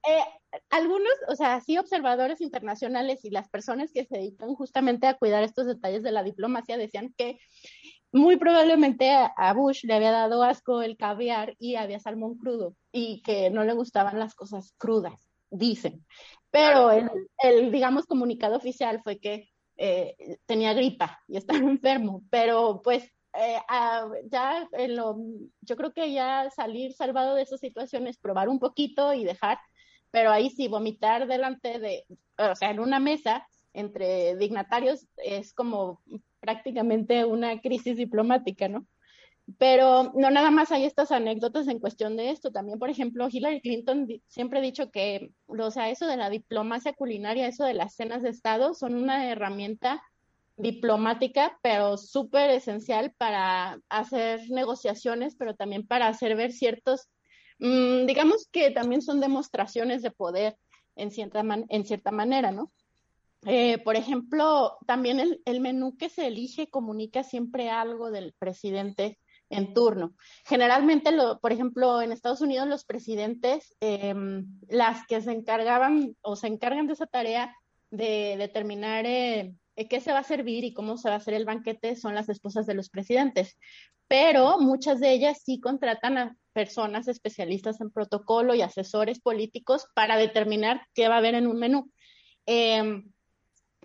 [0.07, 0.23] eh,
[0.71, 5.43] algunos, o sea, sí observadores internacionales y las personas que se dedican justamente a cuidar
[5.43, 7.37] estos detalles de la diplomacia decían que
[8.11, 13.21] muy probablemente a Bush le había dado asco el caviar y había salmón crudo y
[13.21, 16.03] que no le gustaban las cosas crudas, dicen.
[16.49, 19.47] Pero el, digamos, comunicado oficial fue que
[19.77, 20.15] eh,
[20.47, 23.57] tenía gripa y estaba enfermo, pero pues eh,
[24.29, 29.23] ya en yo creo que ya salir salvado de esas situaciones, probar un poquito y
[29.23, 29.57] dejar,
[30.11, 32.05] pero ahí sí, vomitar delante de,
[32.37, 36.01] o sea, en una mesa entre dignatarios es como
[36.41, 38.85] prácticamente una crisis diplomática, ¿no?
[39.57, 42.51] Pero no nada más hay estas anécdotas en cuestión de esto.
[42.51, 46.93] También, por ejemplo, Hillary Clinton siempre ha dicho que, o sea, eso de la diplomacia
[46.93, 50.01] culinaria, eso de las cenas de Estado, son una herramienta
[50.57, 57.09] diplomática, pero súper esencial para hacer negociaciones, pero también para hacer ver ciertos,
[57.59, 60.57] mm, digamos que también son demostraciones de poder
[60.95, 62.71] en cierta, en cierta manera, ¿no?
[63.45, 69.17] Eh, por ejemplo, también el, el, menú que se elige comunica siempre algo del presidente
[69.49, 70.13] en turno.
[70.45, 74.13] Generalmente, lo, por ejemplo, en Estados Unidos los presidentes, eh,
[74.69, 77.55] las que se encargaban o se encargan de esa tarea
[77.89, 79.53] de determinar eh,
[79.87, 82.29] qué se va a servir y cómo se va a hacer el banquete son las
[82.29, 83.57] esposas de los presidentes.
[84.07, 90.17] Pero muchas de ellas sí contratan a personas especialistas en protocolo y asesores políticos para
[90.17, 91.91] determinar qué va a haber en un menú.
[92.45, 93.03] Eh,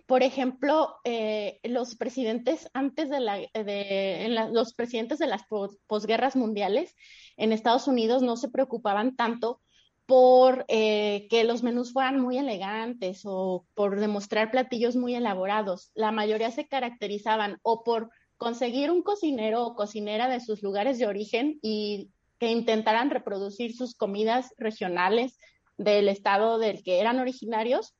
[0.06, 5.42] por ejemplo, eh, los presidentes antes de, la, de los presidentes de las
[5.88, 6.94] posguerras mundiales
[7.36, 9.60] en Estados Unidos no se preocupaban tanto
[10.06, 15.90] por eh, que los menús fueran muy elegantes o por demostrar platillos muy elaborados.
[15.94, 21.06] La mayoría se caracterizaban o por conseguir un cocinero o cocinera de sus lugares de
[21.06, 25.38] origen y que intentaran reproducir sus comidas regionales
[25.76, 27.94] del estado del que eran originarios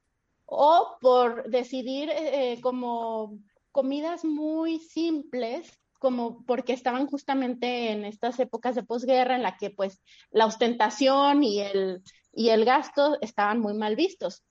[0.45, 3.39] o por decidir eh, como
[3.73, 5.71] comidas muy simples,
[6.07, 10.01] como porque estaban justamente en estas épocas de posguerra en la que pues
[10.31, 12.01] la ostentación y el,
[12.33, 14.45] y el gasto estaban muy mal vistos.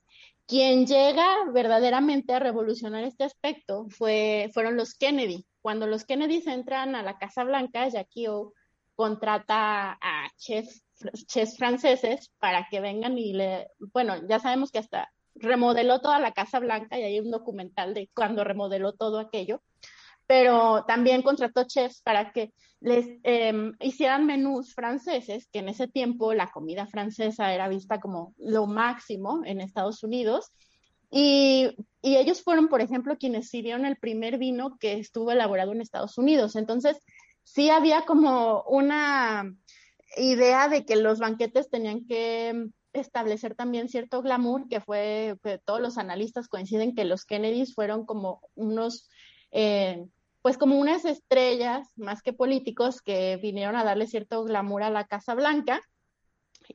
[0.46, 5.46] Quien llega verdaderamente a revolucionar este aspecto fue, fueron los Kennedy.
[5.62, 8.52] Cuando los Kennedy entran a la Casa Blanca, Jackie O
[8.96, 10.84] contrata a chefs,
[11.26, 16.34] chefs franceses para que vengan y le, bueno, ya sabemos que hasta remodeló toda la
[16.34, 19.62] Casa Blanca y hay un documental de cuando remodeló todo aquello,
[20.28, 26.34] pero también contrató chefs para que les em, hicieran menús franceses, que en ese tiempo
[26.34, 30.52] la comida francesa era vista como lo máximo en Estados Unidos.
[31.12, 31.70] Y,
[32.02, 36.18] y ellos fueron, por ejemplo, quienes sirvieron el primer vino que estuvo elaborado en Estados
[36.18, 36.56] Unidos.
[36.56, 36.98] Entonces,
[37.44, 39.56] sí había como una
[40.18, 45.82] idea de que los banquetes tenían que establecer también cierto glamour, que fue que todos
[45.82, 49.10] los analistas coinciden que los Kennedys fueron como unos,
[49.52, 50.06] eh,
[50.46, 55.06] pues como unas estrellas más que políticos que vinieron a darle cierto glamour a la
[55.06, 55.82] Casa Blanca.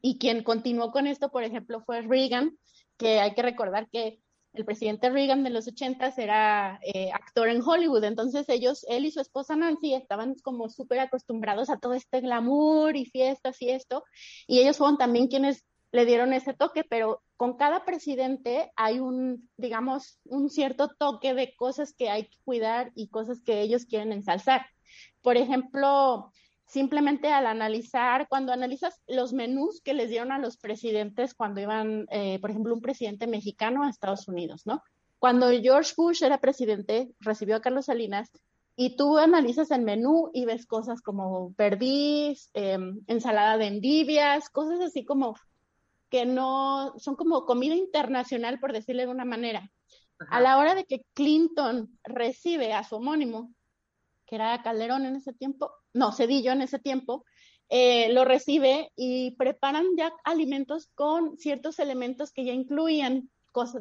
[0.02, 2.58] Y quien continuó con esto, por ejemplo, fue Reagan,
[2.96, 4.18] que hay que recordar que
[4.54, 9.12] el presidente Reagan de los ochentas era eh, actor en Hollywood, entonces ellos, él y
[9.12, 14.02] su esposa Nancy estaban como súper acostumbrados a todo este glamour y fiestas y esto,
[14.48, 19.48] y ellos fueron también quienes le dieron ese toque, pero con cada presidente hay un,
[19.56, 24.12] digamos, un cierto toque de cosas que hay que cuidar y cosas que ellos quieren
[24.12, 24.66] ensalzar.
[25.22, 26.30] Por ejemplo,
[26.66, 32.06] simplemente al analizar, cuando analizas los menús que les dieron a los presidentes cuando iban,
[32.10, 34.82] eh, por ejemplo, un presidente mexicano a Estados Unidos, ¿no?
[35.18, 38.30] Cuando George Bush era presidente, recibió a Carlos Salinas
[38.76, 44.80] y tú analizas el menú y ves cosas como perdiz, em, ensalada de endivias, cosas
[44.80, 45.36] así como
[46.10, 49.70] que no son como comida internacional, por decirle de una manera.
[50.28, 53.54] A la hora de que Clinton recibe a su homónimo,
[54.26, 57.24] que era Calderón en ese tiempo, no, Cedillo en ese tiempo,
[57.70, 63.30] eh, lo recibe y preparan ya alimentos con ciertos elementos que ya incluían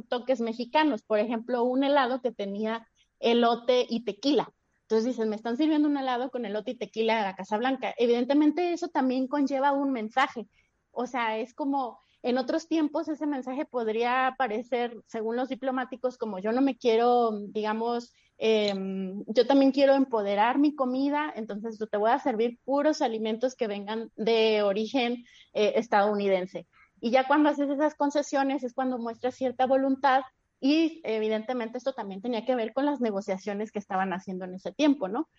[0.08, 1.02] toques mexicanos.
[1.02, 2.88] Por ejemplo, un helado que tenía
[3.20, 4.54] elote y tequila.
[4.84, 7.94] Entonces dicen, me están sirviendo un helado con elote y tequila de la Casa Blanca.
[7.98, 10.48] Evidentemente eso también conlleva un mensaje.
[10.92, 16.40] O sea, es como en otros tiempos ese mensaje podría parecer, según los diplomáticos, como
[16.40, 21.98] yo no me quiero, digamos, em, yo también quiero empoderar mi comida, entonces yo te
[21.98, 26.68] voy a servir puros alimentos que vengan de origen eh, estadounidense.
[27.02, 30.24] Y ya cuando haces esas concesiones es cuando muestras cierta voluntad
[30.60, 34.74] y evidentemente esto también tenía que ver con las negociaciones que estaban haciendo en ese
[34.74, 35.30] tiempo, ¿no?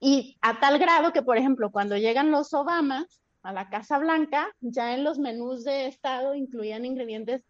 [0.00, 4.48] Y a tal grado que, por ejemplo, cuando llegan los Obamas, a la Casa Blanca,
[4.60, 7.44] ya en los menús de Estado incluían ingredientes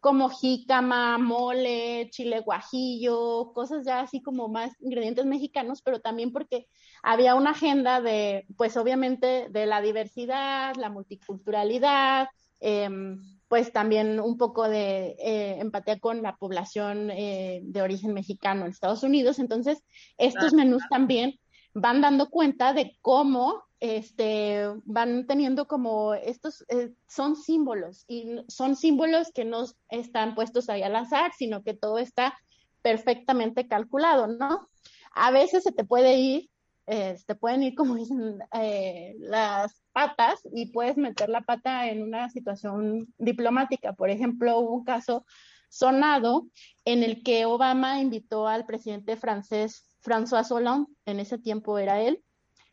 [0.00, 6.66] como jícama, mole, chile guajillo, cosas ya así como más ingredientes mexicanos, pero también porque
[7.02, 12.28] había una agenda de, pues obviamente, de la diversidad, la multiculturalidad,
[12.60, 18.64] em, pues también un poco de eh, empatía con la población eh, de origen mexicano
[18.64, 19.38] en Estados Unidos.
[19.38, 19.82] Entonces,
[20.16, 21.38] estos menús también
[21.74, 28.76] van dando cuenta de cómo este, van teniendo como estos, eh, son símbolos y son
[28.76, 32.38] símbolos que no están puestos ahí al azar, sino que todo está
[32.82, 34.68] perfectamente calculado, ¿no?
[35.14, 36.50] A veces se te puede ir,
[36.86, 42.02] eh, te pueden ir, como dicen, eh, las patas y puedes meter la pata en
[42.02, 43.92] una situación diplomática.
[43.94, 45.24] Por ejemplo, hubo un caso
[45.68, 46.46] sonado
[46.84, 52.22] en el que Obama invitó al presidente francés François Hollande, en ese tiempo era él,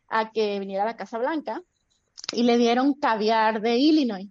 [0.08, 1.62] a que viniera a la Casa Blanca
[2.32, 4.28] y le dieron caviar de Illinois.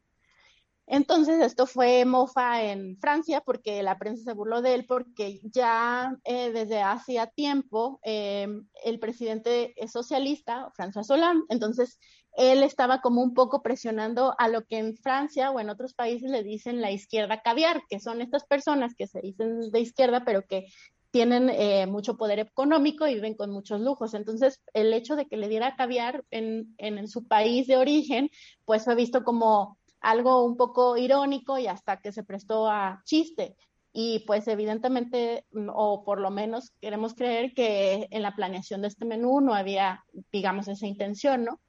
[0.91, 6.17] Entonces, esto fue mofa en Francia porque la prensa se burló de él porque ya
[6.23, 8.47] eh, desde hacía tiempo eh,
[8.83, 11.99] el presidente es socialista, François Hollande, entonces
[12.35, 16.31] él estaba como un poco presionando a lo que en Francia o en otros países
[16.31, 20.47] le dicen la izquierda caviar, que son estas personas que se dicen de izquierda, pero
[20.47, 20.65] que
[21.11, 24.13] tienen eh, mucho poder económico y viven con muchos lujos.
[24.13, 28.29] Entonces, el hecho de que le diera caviar en, en su país de origen,
[28.65, 33.55] pues fue visto como algo un poco irónico y hasta que se prestó a chiste.
[33.91, 38.87] Y pues evidentemente, mm, o por lo menos queremos creer que en la planeación de
[38.89, 41.59] este menú no había, digamos, esa intención, ¿no?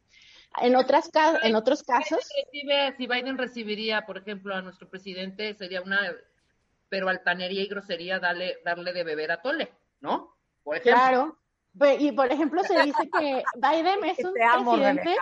[0.61, 1.11] En, otras
[1.45, 2.29] en otros casos...
[2.97, 6.01] si Biden recibiría, por ejemplo, a nuestro presidente, sería una,
[6.91, 10.37] pero altanería y grosería darle, darle de beber a Tole, ¿no?
[10.63, 10.93] Por ejemplo.
[10.93, 11.39] Claro.
[11.99, 15.17] Y por ejemplo se dice que Biden es un presidente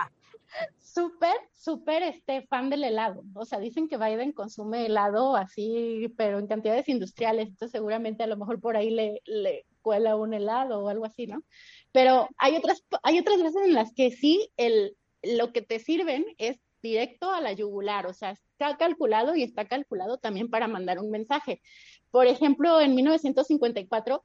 [0.79, 3.23] súper, súper este, fan del helado.
[3.35, 7.49] O sea, dicen que Biden consume helado así, pero en cantidades industriales.
[7.49, 11.27] Entonces, seguramente a lo mejor por ahí le, le cuela un helado o algo así,
[11.27, 11.43] ¿no?
[11.91, 16.25] Pero hay otras, hay otras veces en las que sí, el, lo que te sirven
[16.39, 18.07] es directo a la yugular.
[18.07, 21.61] O sea, está calculado y está calculado también para mandar un mensaje.
[22.11, 24.23] Por ejemplo, en 1954,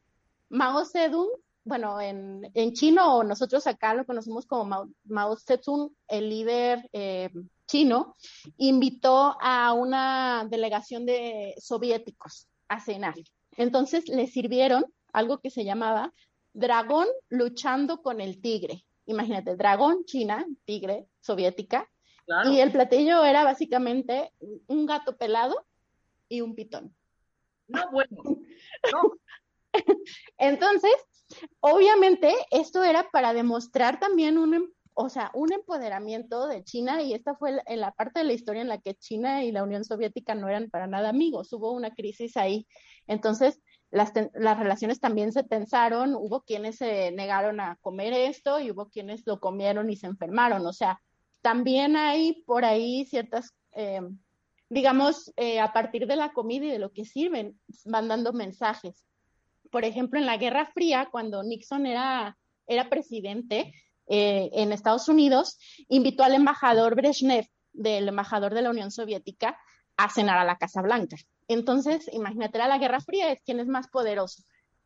[0.48, 1.28] Mao Zedong
[1.66, 6.86] bueno, en, en chino, o nosotros acá lo conocemos como Mao, Mao Zedong, el líder
[6.93, 7.31] eh,
[7.66, 8.15] chino,
[8.59, 13.15] invitó a una delegación de soviéticos a cenar.
[13.56, 14.85] Entonces le sirvieron
[15.15, 16.12] algo que se llamaba
[16.52, 18.85] dragón luchando con el tigre.
[19.06, 21.89] Imagínate, dragón china, tigre soviética.
[22.51, 24.32] Y el platillo era básicamente
[24.66, 25.66] un gato pelado
[26.28, 26.94] y un pitón.
[27.68, 28.16] No, bueno.
[28.92, 29.18] No.
[30.36, 30.92] Entonces,
[31.60, 37.14] Obviamente, esto era para demostrar también un, em, o sea, un empoderamiento de China y
[37.14, 39.84] esta fue en la parte de la historia en la que China y la Unión
[39.84, 42.66] Soviética no eran para nada amigos, hubo una crisis ahí.
[43.06, 43.60] Entonces,
[43.90, 48.88] las, las relaciones también se tensaron, hubo quienes se negaron a comer esto y hubo
[48.88, 50.66] quienes lo comieron y se enfermaron.
[50.66, 51.01] O sea,
[51.44, 54.00] también hay por ahí ciertas, eh,
[54.70, 59.04] digamos, eh, a partir de la comida y de lo que sirven, van dando mensajes
[59.74, 62.38] por ejemplo, en la Guerra Fría, cuando Nixon era,
[62.68, 63.74] era presidente
[64.06, 65.58] eh, en Estados Unidos,
[65.88, 69.58] invitó al embajador Brezhnev, del embajador de la Unión Soviética,
[69.96, 71.16] a cenar a la Casa Blanca.
[71.48, 74.44] Entonces, imagínate, era la Guerra Fría, es quien es más poderoso.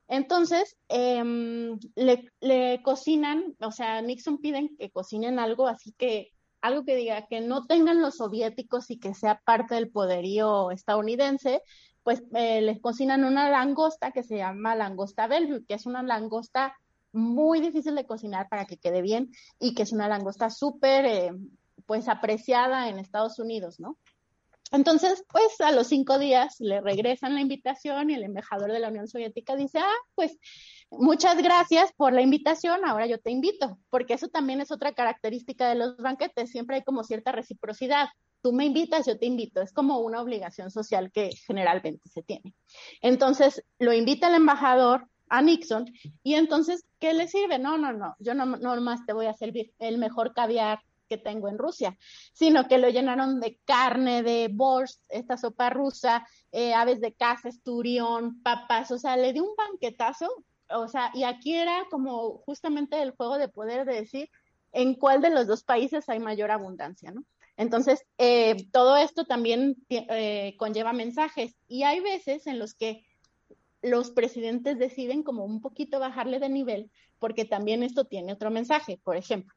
[0.08, 6.84] Entonces, em, le, le, cocinan, o sea, Nixon piden que cocinen algo así que, algo
[6.84, 11.62] que diga que no tengan los soviéticos y que sea parte del poderío estadounidense,
[12.02, 16.74] pues eh, les cocinan una langosta que se llama langosta Bellevue, que es una langosta
[17.12, 21.32] muy difícil de cocinar para que quede bien y que es una langosta súper, eh,
[21.86, 23.96] pues, apreciada en Estados Unidos, ¿no?
[24.70, 28.88] Entonces, pues a los cinco días le regresan la invitación y el embajador de la
[28.88, 30.36] Unión Soviética dice, ah, pues
[30.90, 35.68] muchas gracias por la invitación, ahora yo te invito, porque eso también es otra característica
[35.68, 38.08] de los banquetes, siempre hay como cierta reciprocidad
[38.42, 39.60] tú me invitas, yo te invito.
[39.60, 42.54] Es como una obligación social que generalmente se tiene.
[43.02, 45.86] Entonces, lo invita el embajador a Nixon
[46.22, 47.58] y entonces, ¿qué le sirve?
[47.58, 51.18] No, no, no, yo no, no más te voy a servir el mejor caviar que
[51.18, 51.96] tengo en Rusia,
[52.32, 57.48] sino que lo llenaron de carne, de borscht, esta sopa rusa, eh, aves de caza,
[57.48, 60.28] esturión, papas, o sea, le dio un banquetazo,
[60.70, 64.30] o sea, y aquí era como justamente el juego de poder de decir
[64.72, 67.24] en cuál de los dos países hay mayor abundancia, ¿no?
[67.56, 73.04] Entonces, eh, todo esto también eh, conlleva mensajes y hay veces en los que
[73.82, 79.00] los presidentes deciden como un poquito bajarle de nivel porque también esto tiene otro mensaje.
[79.02, 79.54] Por ejemplo,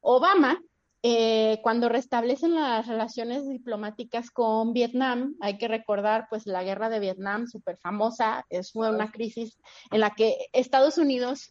[0.00, 0.62] Obama,
[1.02, 7.00] eh, cuando restablecen las relaciones diplomáticas con Vietnam, hay que recordar pues la guerra de
[7.00, 9.58] Vietnam, súper famosa, es una crisis
[9.90, 11.50] en la que Estados Unidos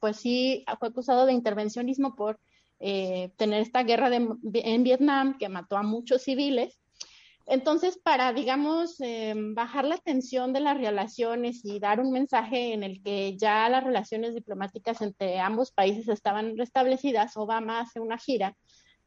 [0.00, 2.38] pues sí fue acusado de intervencionismo por
[2.80, 6.78] eh, tener esta guerra en Vietnam que mató a muchos civiles.
[7.46, 12.82] Entonces, para, digamos, eh, bajar la tensión de las relaciones y dar un mensaje en
[12.82, 18.54] el que ya las relaciones diplomáticas entre ambos países estaban restablecidas, Obama hace una gira,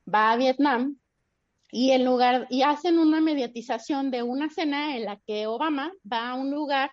[0.07, 0.97] va a Vietnam
[1.71, 1.91] y
[2.63, 6.91] hacen una mediatización de una cena en la que Obama va a un lugar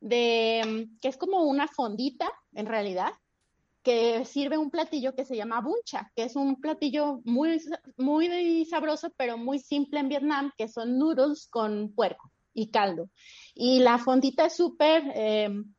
[0.00, 3.12] de que es como una fondita en realidad
[3.82, 7.60] que sirve un platillo que se llama buncha, que es un platillo muy,
[7.96, 13.08] muy sabroso, pero muy simple en Vietnam, que son noodles con puerco y caldo.
[13.54, 15.74] Y la fondita es súper, em,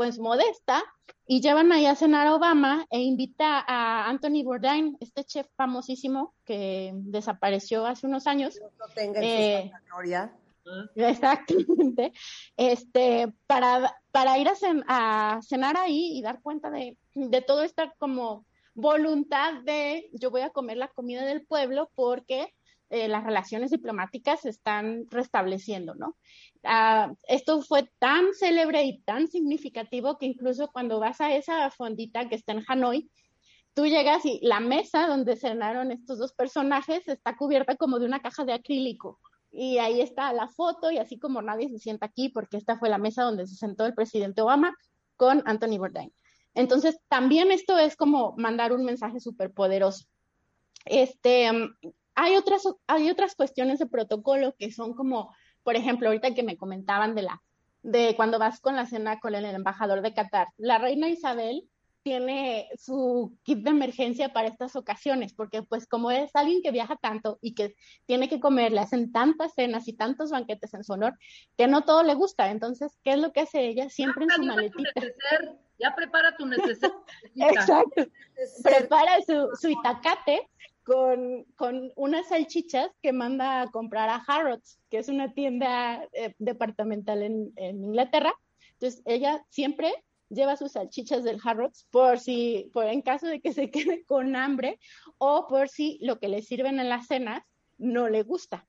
[0.00, 0.82] pues modesta
[1.26, 6.32] y llevan ahí a cenar a Obama e invita a Anthony Bourdain, este chef famosísimo
[6.46, 8.58] que desapareció hace unos años.
[8.78, 10.34] No tenga en gloria.
[10.94, 12.14] Exactamente.
[12.56, 14.48] Este, para, para ir
[14.88, 20.40] a, cenar ahí y dar cuenta de, de toda esta como voluntad de yo voy
[20.40, 22.54] a comer la comida del pueblo porque
[22.90, 26.16] eh, las relaciones diplomáticas se están restableciendo, ¿no?
[26.64, 32.28] Ah, esto fue tan célebre y tan significativo que incluso cuando vas a esa fondita
[32.28, 33.08] que está en Hanoi,
[33.74, 38.20] tú llegas y la mesa donde cenaron estos dos personajes está cubierta como de una
[38.20, 39.20] caja de acrílico.
[39.52, 42.88] Y ahí está la foto y así como nadie se sienta aquí porque esta fue
[42.88, 44.76] la mesa donde se sentó el presidente Obama
[45.16, 46.12] con Anthony Bourdain.
[46.54, 50.06] Entonces, también esto es como mandar un mensaje súper poderoso.
[50.84, 51.76] Este, mm,
[52.20, 56.58] hay otras, hay otras cuestiones de protocolo que son como, por ejemplo, ahorita que me
[56.58, 57.42] comentaban de la,
[57.82, 60.48] de cuando vas con la cena con el embajador de Qatar.
[60.58, 61.66] La reina Isabel
[62.02, 66.96] tiene su kit de emergencia para estas ocasiones, porque pues como es alguien que viaja
[66.96, 67.74] tanto y que
[68.04, 71.14] tiene que comer, le hacen tantas cenas y tantos banquetes en su honor,
[71.56, 72.50] que no todo le gusta.
[72.50, 73.88] Entonces, ¿qué es lo que hace ella?
[73.88, 74.90] Siempre en su maletita.
[75.78, 76.92] Ya prepara tu necesidad.
[77.34, 78.04] Exacto.
[78.62, 80.46] Prepara su, su itacate
[80.84, 86.34] con, con, unas salchichas que manda a comprar a Harrods, que es una tienda eh,
[86.38, 88.34] departamental en, en, Inglaterra.
[88.72, 89.92] Entonces, ella siempre
[90.30, 94.36] lleva sus salchichas del Harrods por si, por en caso de que se quede con
[94.36, 94.78] hambre
[95.18, 97.42] o por si lo que le sirven en las cenas
[97.78, 98.66] no le gusta.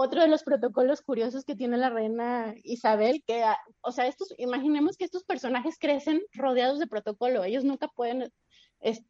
[0.00, 4.32] Otro de los protocolos curiosos que tiene la reina Isabel, que, ah, o sea, estos,
[4.38, 8.32] imaginemos que estos personajes crecen rodeados de protocolo, ellos nunca pueden,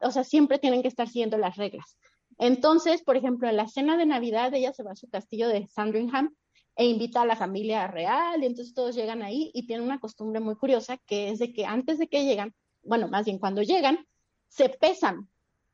[0.01, 1.99] o sea, siempre tienen que estar siguiendo las reglas.
[2.39, 5.67] Entonces, por ejemplo, en la cena de Navidad ella se va a su castillo de
[5.67, 6.35] Sandringham
[6.77, 10.41] e invita a la familia real y entonces todos llegan ahí y tienen una costumbre
[10.41, 14.07] muy curiosa que es de que antes de que llegan, bueno, más bien cuando llegan,
[14.49, 15.29] se pesan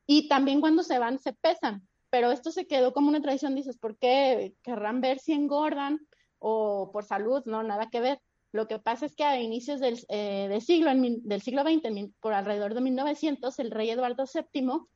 [0.07, 3.77] y también cuando se van se pesan, pero esto se quedó como una tradición, dices,
[3.77, 6.01] ¿por qué querrán ver si engordan
[6.39, 7.43] o por salud?
[7.45, 8.20] No, nada que ver.
[8.53, 12.73] Lo que pasa es que a inicios del, eh, siglo, del siglo XX, por alrededor
[12.74, 14.86] de 1900, el rey Eduardo VII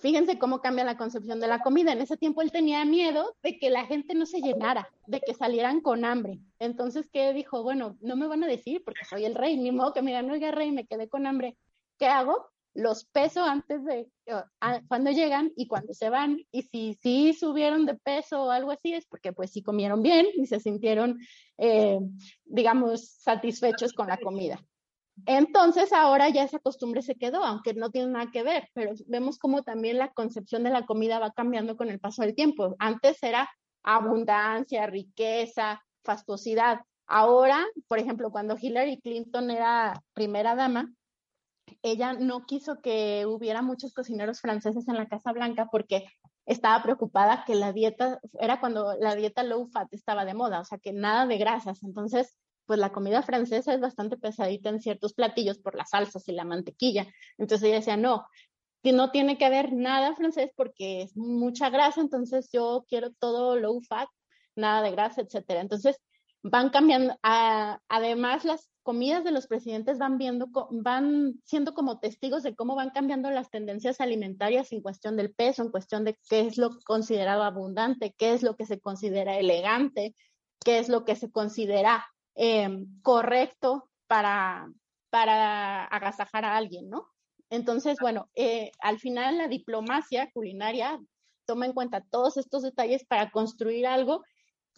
[0.00, 1.92] fíjense cómo cambia la concepción de la comida.
[1.92, 5.34] En ese tiempo él tenía miedo de que la gente no se llenara, de que
[5.34, 6.40] salieran con hambre.
[6.58, 7.62] Entonces, ¿qué dijo?
[7.62, 10.30] Bueno, no me van a decir porque soy el rey, ni modo que me digan,
[10.30, 11.56] oiga, rey, me quedé con hambre.
[11.98, 12.50] ¿Qué hago?
[12.74, 14.08] Los peso antes de
[14.88, 16.38] cuando llegan y cuando se van.
[16.50, 20.26] Y si sí subieron de peso o algo así, es porque pues sí comieron bien
[20.34, 21.20] y se sintieron,
[21.58, 22.00] eh,
[22.44, 24.58] digamos, satisfechos con la comida.
[25.26, 29.38] Entonces ahora ya esa costumbre se quedó, aunque no tiene nada que ver, pero vemos
[29.38, 32.74] como también la concepción de la comida va cambiando con el paso del tiempo.
[32.78, 33.48] Antes era
[33.82, 36.80] abundancia, riqueza, fastuosidad.
[37.06, 40.92] Ahora, por ejemplo, cuando Hillary Clinton era primera dama,
[41.82, 46.06] ella no quiso que hubiera muchos cocineros franceses en la Casa Blanca porque
[46.46, 50.64] estaba preocupada que la dieta, era cuando la dieta low fat estaba de moda, o
[50.64, 51.82] sea, que nada de grasas.
[51.82, 52.36] Entonces,
[52.66, 56.44] pues la comida francesa es bastante pesadita en ciertos platillos por las salsas y la
[56.44, 57.06] mantequilla.
[57.38, 58.26] Entonces ella decía, no,
[58.82, 63.56] que no tiene que haber nada francés porque es mucha grasa, entonces yo quiero todo
[63.56, 64.08] low fat,
[64.56, 65.60] nada de grasa, etcétera.
[65.60, 66.00] Entonces
[66.42, 72.54] van cambiando, además las comidas de los presidentes van viendo, van siendo como testigos de
[72.54, 76.58] cómo van cambiando las tendencias alimentarias en cuestión del peso, en cuestión de qué es
[76.58, 80.14] lo considerado abundante, qué es lo que se considera elegante,
[80.62, 82.04] qué es lo que se considera
[82.34, 84.68] Em, correcto para,
[85.10, 87.06] para agasajar a alguien, ¿no?
[87.48, 90.98] Entonces, bueno, eh, al final la diplomacia culinaria
[91.46, 94.24] toma en cuenta todos estos detalles para construir algo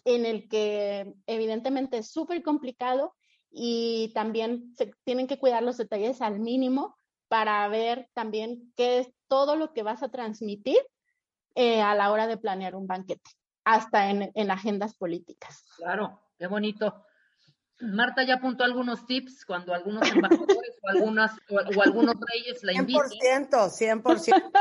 [0.05, 3.15] en el que evidentemente es súper complicado
[3.49, 6.95] y también se tienen que cuidar los detalles al mínimo
[7.27, 10.77] para ver también qué es todo lo que vas a transmitir
[11.55, 13.31] eh, a la hora de planear un banquete,
[13.63, 15.65] hasta en, en agendas políticas.
[15.77, 17.06] Claro, qué bonito.
[17.79, 23.49] Marta ya apuntó algunos tips cuando algunos embajadores o, algunas, o, algunos reyes la invitan.
[23.49, 24.51] 100%, 100%.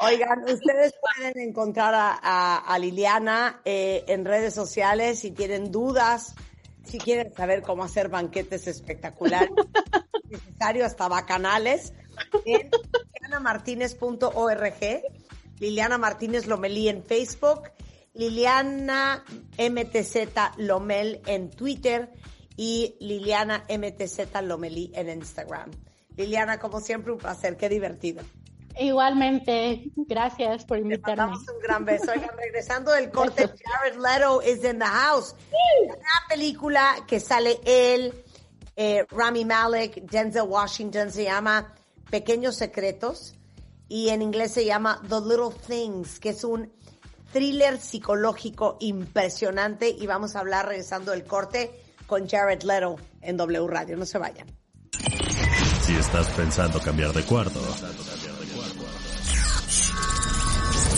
[0.00, 6.34] Oigan, ustedes pueden encontrar a, Liliana eh, en redes sociales si tienen dudas,
[6.84, 9.50] si quieren saber cómo hacer banquetes espectaculares,
[10.30, 11.94] necesario hasta bacanales,
[12.44, 12.70] en
[13.14, 15.02] lilianamartinez.org,
[15.58, 17.70] Liliana Martínez Lomelí en Facebook
[18.18, 19.24] Liliana
[19.56, 22.10] MTZ Lomel en Twitter
[22.56, 25.70] y Liliana MTZ Lomelí en Instagram.
[26.16, 28.24] Liliana, como siempre, un placer, qué divertido.
[28.76, 31.16] Igualmente, gracias por invitarme.
[31.16, 32.10] Mandamos un gran beso.
[32.10, 35.36] Oigan, regresando del corte, Jared Leto is in the house.
[35.84, 38.12] Una película que sale él,
[38.74, 41.72] eh, Rami Malek, Denzel Washington, se llama
[42.10, 43.34] Pequeños Secretos
[43.88, 46.72] y en inglés se llama The Little Things, que es un
[47.32, 51.70] thriller psicológico impresionante y vamos a hablar regresando del corte
[52.06, 53.96] con Jared Leto en W Radio.
[53.96, 54.46] No se vayan.
[55.82, 57.60] Si estás pensando cambiar de cuarto,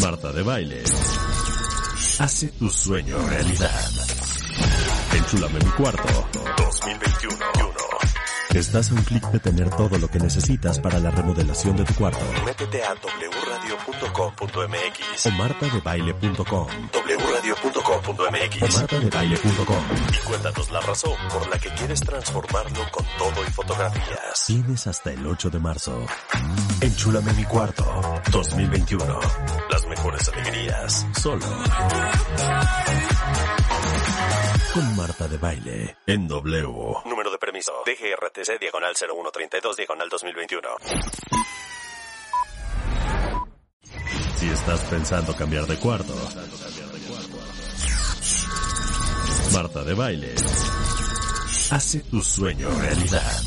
[0.01, 0.83] Marta de Baile
[2.19, 3.91] hace tu sueño realidad.
[5.15, 7.60] Enchúlame mi cuarto 2021.
[8.55, 11.95] Estás a un clic de tener todo lo que necesitas para la remodelación de tu
[11.95, 12.21] cuarto.
[12.45, 16.67] Métete a wradio.com.mx o martadebaile.com.
[16.93, 23.51] wradio.com.mx o martadebaile.com y cuéntanos la razón por la que quieres transformarlo con todo y
[23.53, 24.47] fotografías.
[24.47, 26.05] Tienes hasta el 8 de marzo.
[26.81, 27.85] Enchúlame mi cuarto
[28.33, 29.21] 2021.
[29.71, 31.47] Las mejores alegrías solo
[34.75, 36.95] con Marta de Baile en W.
[37.61, 37.83] Permiso.
[37.85, 40.69] DGRTC diagonal 0132 diagonal 2021.
[44.39, 46.15] Si estás pensando cambiar de cuarto,
[49.53, 50.35] Marta de Baile
[51.71, 53.43] hace tu sueño realidad.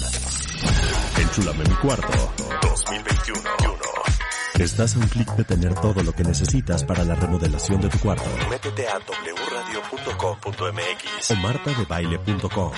[1.18, 3.50] Enchúlame mi cuarto 2021.
[4.60, 8.00] Estás a un clic de tener todo lo que necesitas para la remodelación de tu
[8.00, 8.30] cuarto.
[8.50, 9.00] Métete a
[9.94, 12.72] wradio.com.mx o martadebaile.com.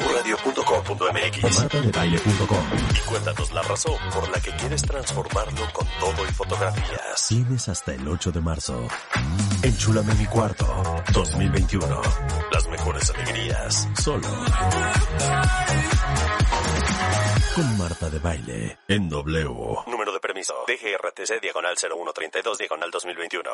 [0.00, 2.64] wradio.com.mx o martadebaile.com
[2.94, 7.28] y cuéntanos la razón por la que quieres transformarlo con todo y fotografías.
[7.28, 8.88] Tienes hasta el 8 de marzo.
[9.62, 10.66] Enchúlame mi cuarto
[11.12, 12.02] 2021.
[12.52, 14.28] Las mejores alegrías solo
[17.54, 19.48] con Marta de Baile en W.
[19.86, 20.54] Número de permiso.
[20.66, 23.50] DGRTC diagonal 0132 diagonal 2021.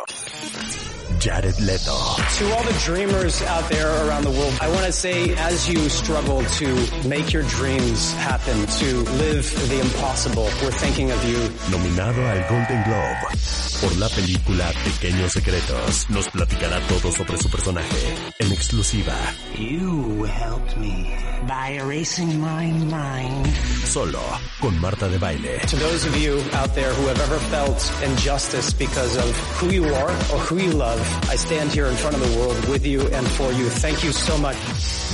[1.18, 1.96] Jared Leto.
[2.38, 5.88] To all the dreamers out there around the world, I want to say as you
[5.88, 11.38] struggle to make your dreams happen, to live the impossible, we're thinking of you.
[11.70, 13.36] Nominado al Golden Globe
[13.80, 19.14] por la película Pequeños Secretos, nos platicará todo sobre su personaje en exclusiva.
[19.58, 21.14] You helped me
[21.46, 23.46] by erasing my mind.
[23.84, 24.20] Solo
[24.60, 25.58] con Marta de Baile.
[25.68, 29.84] To those of you out there who have ever felt injustice because of who you
[29.84, 31.00] are or who you love,
[31.30, 33.68] I stand here in front of the world with you and for you.
[33.68, 34.56] Thank you so much.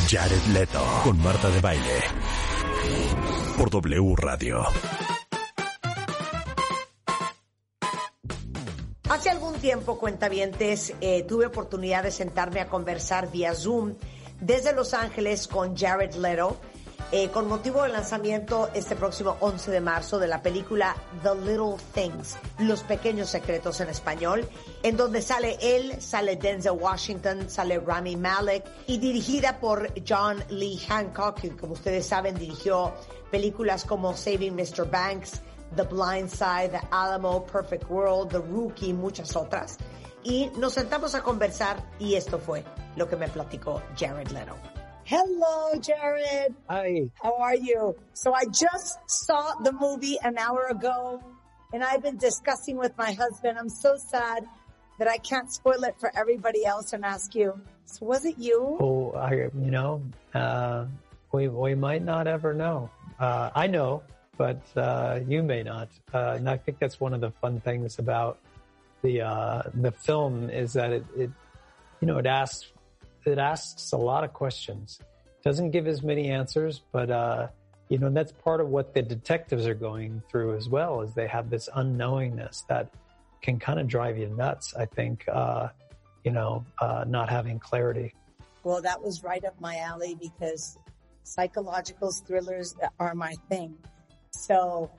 [0.08, 2.02] Jared Leto con Marta de Baile.
[3.56, 4.64] Por W Radio.
[9.08, 13.94] Hace algún tiempo, cuentavientes, eh, tuve oportunidad de sentarme a conversar vía Zoom
[14.40, 16.56] desde Los Ángeles con Jared Leto,
[17.10, 21.76] eh, con motivo del lanzamiento este próximo 11 de marzo de la película The Little
[21.94, 24.48] Things, Los Pequeños Secretos en español,
[24.82, 30.78] en donde sale él, sale Denzel Washington, sale Rami Malek y dirigida por John Lee
[30.78, 32.92] Hancock, que como ustedes saben dirigió
[33.30, 34.88] películas como Saving Mr.
[34.90, 35.40] Banks,
[35.76, 39.78] The Blind Side, The Alamo, Perfect World, The Rookie, muchas otras.
[40.24, 42.64] Y nos sentamos a conversar y esto fue
[42.96, 44.71] lo que me platicó Jared Leto.
[45.04, 46.54] Hello, Jared.
[46.70, 47.10] Hi.
[47.20, 47.96] How are you?
[48.14, 51.20] So I just saw the movie an hour ago
[51.72, 53.58] and I've been discussing with my husband.
[53.58, 54.46] I'm so sad
[54.98, 57.60] that I can't spoil it for everybody else and ask you.
[57.86, 58.78] So was it you?
[58.80, 60.02] Oh, I, you know,
[60.34, 60.86] uh,
[61.32, 62.88] we, we might not ever know.
[63.18, 64.04] Uh, I know,
[64.38, 65.88] but, uh, you may not.
[66.14, 68.38] Uh, and I think that's one of the fun things about
[69.02, 71.30] the, uh, the film is that it, it,
[72.00, 72.70] you know, it asks,
[73.26, 74.98] it asks a lot of questions.
[75.44, 77.48] Doesn't give as many answers, but, uh,
[77.88, 81.26] you know, that's part of what the detectives are going through as well, is they
[81.26, 82.92] have this unknowingness that
[83.42, 85.68] can kind of drive you nuts, I think, uh,
[86.24, 88.14] you know, uh, not having clarity.
[88.62, 90.78] Well, that was right up my alley because
[91.24, 93.76] psychological thrillers are my thing.
[94.30, 94.90] So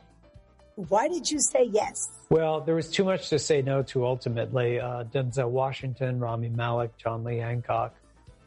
[0.76, 2.10] why did you say yes?
[2.30, 4.80] Well, there was too much to say no to ultimately.
[4.80, 7.96] Uh, Denzel Washington, Rami Malek, John Lee Hancock.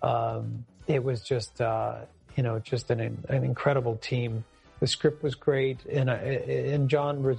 [0.02, 1.96] Um, it was just, uh,
[2.36, 4.44] you know, just an, an incredible team.
[4.80, 7.38] The script was great, and, uh, and John was,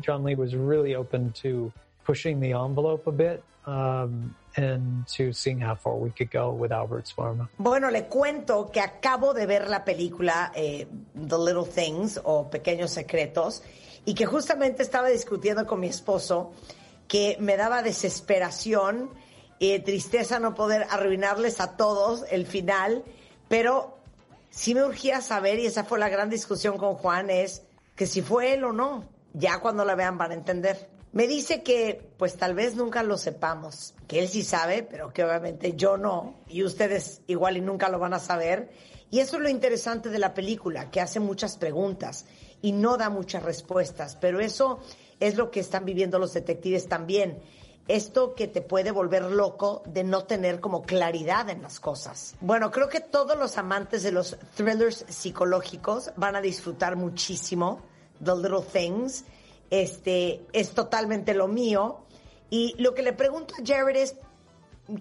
[0.00, 1.72] John Lee was really open to
[2.04, 3.42] pushing the envelope a bit.
[3.66, 7.48] Um, and to seeing how far we could go with Albert Sparma.
[7.58, 12.90] Bueno, le cuento que acabo de ver la película eh, The Little Things o Pequeños
[12.90, 13.62] Secretos
[14.04, 16.52] y que justamente estaba discutiendo con mi esposo
[17.06, 19.10] que me daba desesperación
[19.58, 23.04] y tristeza no poder arruinarles a todos el final,
[23.48, 23.98] pero
[24.50, 27.62] sí me urgía saber, y esa fue la gran discusión con Juan, es
[27.96, 29.08] que si fue él o no.
[29.34, 30.88] Ya cuando la vean van a entender.
[31.12, 35.22] Me dice que pues tal vez nunca lo sepamos, que él sí sabe, pero que
[35.22, 38.70] obviamente yo no, y ustedes igual y nunca lo van a saber,
[39.10, 42.26] Y eso es lo interesante de la película, que hace muchas preguntas
[42.60, 44.80] y no da muchas respuestas, pero eso
[45.18, 47.40] es lo que están viviendo los detectives también.
[47.88, 52.36] Esto que te puede volver loco de no tener como claridad en las cosas.
[52.40, 57.80] Bueno, creo que todos los amantes de los thrillers psicológicos van a disfrutar muchísimo
[58.22, 59.24] The Little Things.
[59.70, 62.00] Este es totalmente lo mío.
[62.50, 64.16] Y lo que le pregunto a Jared es,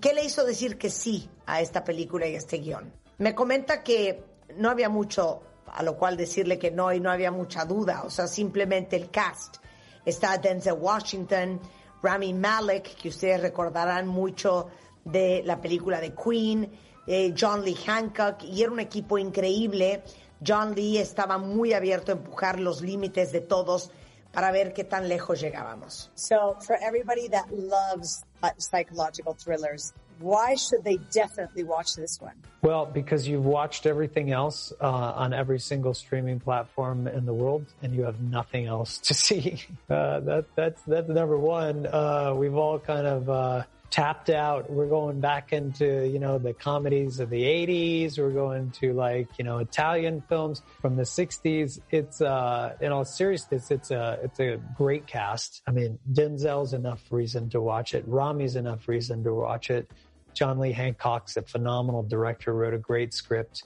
[0.01, 2.93] ¿qué le hizo decir que sí a esta película y a este guion?
[3.17, 4.23] Me comenta que
[4.55, 5.41] no había mucho
[5.73, 9.09] a lo cual decirle que no y no había mucha duda, o sea, simplemente el
[9.09, 9.57] cast.
[10.05, 11.59] Está Denzel Washington,
[12.01, 14.67] Rami Malek, que ustedes recordarán mucho
[15.03, 16.71] de la película de Queen,
[17.07, 20.03] eh, John Lee Hancock, y era un equipo increíble.
[20.45, 23.91] John Lee estaba muy abierto a empujar los límites de todos
[24.31, 26.11] para ver qué tan lejos llegábamos.
[26.15, 32.33] So, for everybody that loves uh, psychological thrillers, why should they definitely watch this one?
[32.61, 37.65] Well, because you've watched everything else uh, on every single streaming platform in the world,
[37.81, 39.63] and you have nothing else to see.
[39.89, 41.85] Uh, that that's that's number one.
[41.85, 44.69] Uh, we've all kind of uh, tapped out.
[44.69, 48.17] We're going back into you know the comedies of the '80s.
[48.17, 51.79] We're going to like you know Italian films from the '60s.
[51.91, 55.61] It's uh, in all seriousness, it's a it's a great cast.
[55.67, 58.07] I mean, Denzel's enough reason to watch it.
[58.07, 59.89] Rami's enough reason to watch it.
[60.37, 63.63] John Lee Hancock's a phenomenal director, wrote a great script.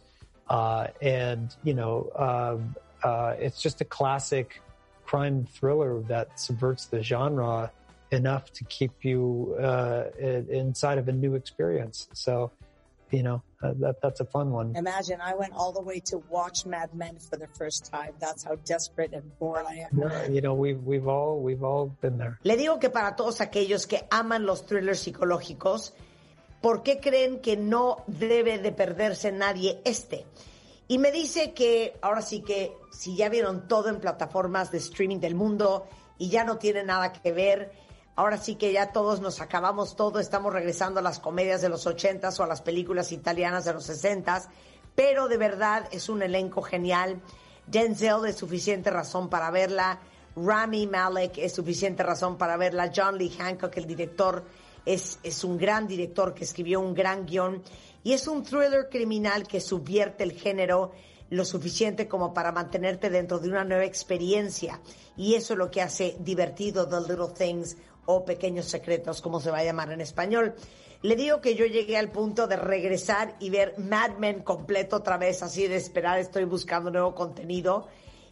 [0.49, 4.61] Uh, and, you know, um, uh, it's just a classic
[5.05, 7.71] crime thriller that subverts the genre
[8.11, 12.07] enough to keep you uh, inside of a new experience.
[12.13, 12.51] So,
[13.11, 14.75] you know, uh, that that's a fun one.
[14.75, 18.13] Imagine I went all the way to watch Mad Men for the first time.
[18.19, 19.99] That's how desperate and bored I am.
[19.99, 22.39] Yeah, you know, we've we've all we've all been there.
[22.43, 25.91] Le digo que para todos aquellos que aman los thrillers psicológicos,
[26.61, 30.25] ¿por qué creen que no debe de perderse nadie este?
[30.87, 35.19] Y me dice que ahora sí que si ya vieron todo en plataformas de streaming
[35.19, 37.71] del mundo y ya no tiene nada que ver,
[38.15, 41.87] ahora sí que ya todos nos acabamos todo, estamos regresando a las comedias de los
[41.87, 44.49] ochentas o a las películas italianas de los sesentas,
[44.93, 47.21] pero de verdad es un elenco genial.
[47.67, 49.99] Denzel es suficiente razón para verla.
[50.35, 52.91] Rami Malek es suficiente razón para verla.
[52.93, 54.43] John Lee Hancock, el director,
[54.85, 57.61] es, es un gran director que escribió un gran guion
[58.03, 60.91] y es un thriller criminal que subvierte el género
[61.29, 64.81] lo suficiente como para mantenerte dentro de una nueva experiencia.
[65.15, 69.49] Y eso es lo que hace divertido The Little Things o Pequeños Secretos, como se
[69.49, 70.55] va a llamar en español.
[71.03, 75.17] Le digo que yo llegué al punto de regresar y ver Mad Men completo otra
[75.17, 77.87] vez, así de esperar, estoy buscando nuevo contenido.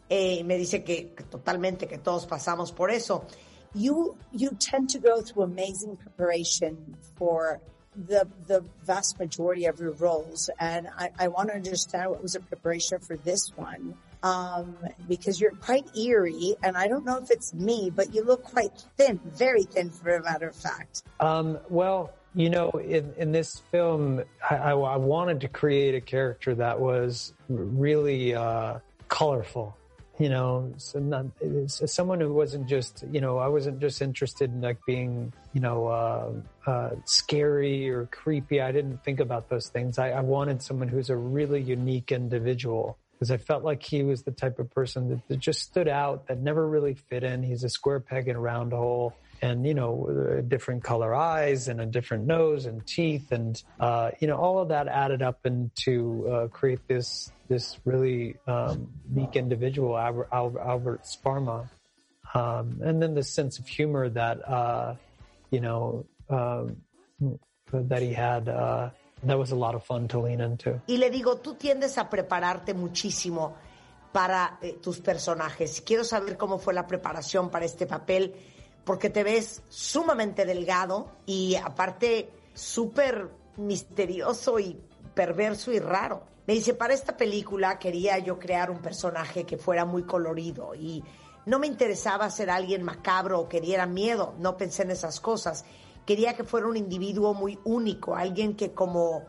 [0.10, 3.26] Eh, me dice que, que totalmente, que todos pasamos por eso.
[3.74, 7.62] You you tend to go through amazing preparation for
[8.08, 12.34] the the vast majority of your roles, and I, I want to understand what was
[12.34, 13.96] the preparation for this one.
[14.22, 14.76] Um,
[15.08, 18.84] because you're quite eerie, and I don't know if it's me, but you look quite
[18.98, 21.04] thin, very thin, for a matter of fact.
[21.22, 26.02] Um, well, you know, in, in this film, I, I, I wanted to create a
[26.02, 29.78] character that was really uh, colorful
[30.20, 31.28] you know, so not,
[31.68, 35.88] someone who wasn't just, you know, I wasn't just interested in like being, you know,
[35.88, 36.32] uh,
[36.70, 38.60] uh, scary or creepy.
[38.60, 39.98] I didn't think about those things.
[39.98, 44.24] I, I wanted someone who's a really unique individual because I felt like he was
[44.24, 47.41] the type of person that, that just stood out, that never really fit in.
[47.41, 51.80] He's a square peg in a round hole and you know different color eyes and
[51.80, 56.28] a different nose and teeth and uh, you know all of that added up into
[56.30, 61.68] uh, create this this really um, unique individual, Albert, Albert Sparma.
[62.34, 64.95] Um, and then the sense of humor that, uh,
[65.49, 66.78] you know, um,
[67.74, 68.91] that he had, uh,
[69.24, 70.80] that was a lot of fun to lean into.
[70.88, 73.56] Y le digo, tú tiendes a prepararte muchísimo
[74.14, 75.82] para eh, tus personajes.
[75.82, 78.36] Quiero saber cómo fue la preparación para este papel,
[78.84, 84.80] porque te ves sumamente delgado y aparte súper misterioso y
[85.14, 86.23] perverso y raro.
[86.47, 91.03] Me dice, para esta película quería yo crear un personaje que fuera muy colorido y
[91.45, 95.65] no me interesaba ser alguien macabro o que diera miedo, no pensé en esas cosas.
[96.06, 99.23] Quería que fuera un individuo muy único, alguien que como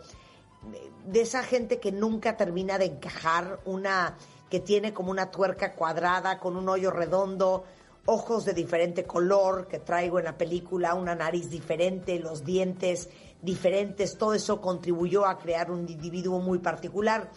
[1.07, 4.17] de esa gente que nunca termina de encajar, una
[4.49, 7.65] que tiene como una tuerca cuadrada con un hoyo redondo,
[8.11, 13.09] ojos de diferente color que traigo en la película, una nariz diferente, los dientes
[13.41, 17.31] diferentes, todo eso contribuyó a crear un individuo muy particular.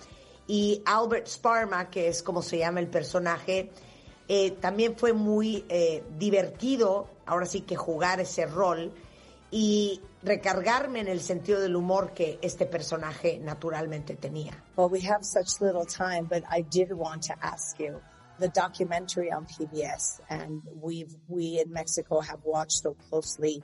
[0.48, 3.70] Y Albert Sparma, que es como se llama el personaje,
[4.28, 8.91] eh, también fue muy eh, divertido, ahora sí que jugar ese rol.
[9.56, 14.64] y recargarme en el sentido del humor que este personaje naturalmente tenía.
[14.76, 18.02] Well, we have such little time, but I did want to ask you
[18.40, 23.64] the documentary on PBS, and we've we in Mexico have watched so closely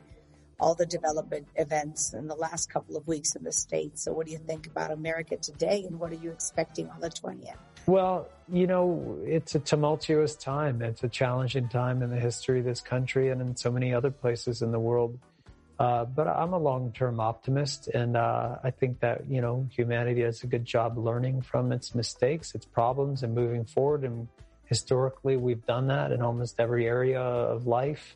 [0.59, 4.03] all the development events in the last couple of weeks in the states.
[4.03, 7.09] So, what do you think about America today, and what are you expecting on the
[7.09, 7.57] twentieth?
[7.85, 10.81] Well, you know, it's a tumultuous time.
[10.81, 14.11] It's a challenging time in the history of this country and in so many other
[14.11, 15.17] places in the world.
[15.79, 20.43] Uh, but I'm a long-term optimist, and uh, I think that you know humanity does
[20.43, 24.03] a good job learning from its mistakes, its problems, and moving forward.
[24.03, 24.27] And
[24.69, 28.15] historically, we've done that in almost every area of life.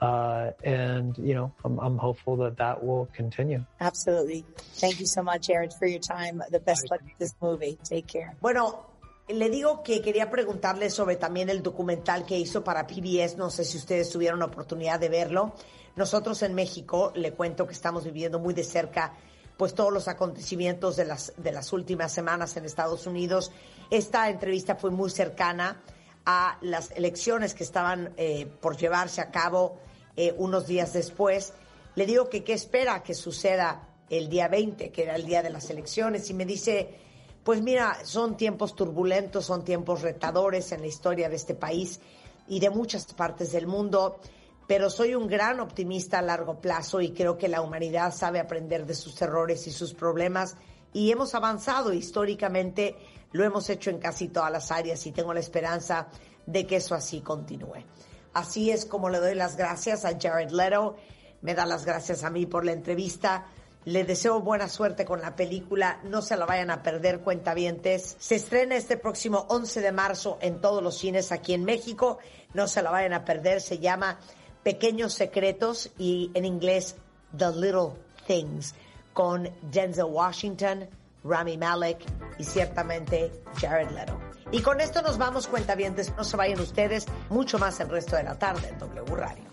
[0.00, 3.64] Uh, and you know, I'm, I'm hopeful that that will continue.
[3.80, 4.44] Absolutely.
[4.74, 6.42] Thank you so much, Aaron, for your time.
[6.50, 7.78] The best luck with this movie.
[7.84, 8.36] Take care.
[8.40, 8.86] Bueno,
[9.28, 13.36] le digo que quería preguntarle sobre también el documental que hizo para PBS.
[13.38, 15.54] No sé si ustedes tuvieron la oportunidad de verlo.
[15.96, 19.14] Nosotros en México, le cuento que estamos viviendo muy de cerca
[19.56, 23.52] pues todos los acontecimientos de las, de las últimas semanas en Estados Unidos.
[23.90, 25.80] Esta entrevista fue muy cercana
[26.26, 29.78] a las elecciones que estaban eh, por llevarse a cabo
[30.16, 31.52] eh, unos días después.
[31.94, 35.50] Le digo que qué espera que suceda el día 20, que era el día de
[35.50, 36.98] las elecciones, y me dice,
[37.44, 42.00] pues mira, son tiempos turbulentos, son tiempos retadores en la historia de este país
[42.48, 44.18] y de muchas partes del mundo
[44.66, 48.86] pero soy un gran optimista a largo plazo y creo que la humanidad sabe aprender
[48.86, 50.56] de sus errores y sus problemas
[50.94, 52.96] y hemos avanzado históricamente,
[53.32, 56.06] lo hemos hecho en casi todas las áreas y tengo la esperanza
[56.46, 57.84] de que eso así continúe.
[58.32, 60.96] Así es como le doy las gracias a Jared Leto,
[61.42, 63.46] me da las gracias a mí por la entrevista.
[63.84, 68.16] Le deseo buena suerte con la película, no se la vayan a perder cuentavientes.
[68.18, 72.18] Se estrena este próximo 11 de marzo en todos los cines aquí en México,
[72.54, 74.18] no se la vayan a perder, se llama
[74.64, 76.96] Pequeños Secretos y en inglés
[77.36, 77.92] The Little
[78.26, 78.74] Things
[79.12, 80.88] con Denzel Washington,
[81.22, 82.04] Rami Malek
[82.38, 83.30] y ciertamente
[83.60, 84.18] Jared Leto.
[84.50, 86.12] Y con esto nos vamos, cuentavientes.
[86.16, 89.44] No se vayan ustedes, mucho más el resto de la tarde en W Radio.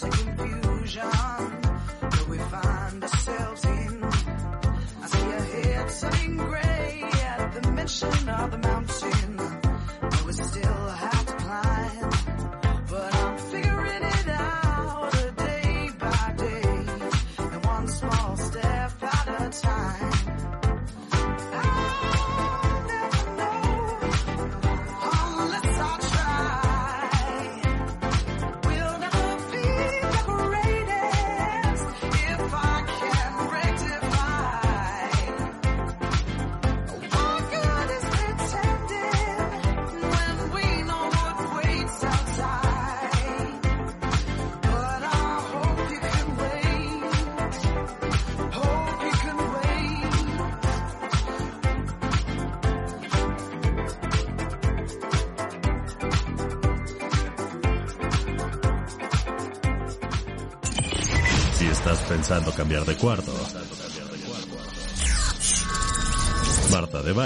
[0.00, 0.19] Something
[7.90, 8.79] at the mention of the mountain.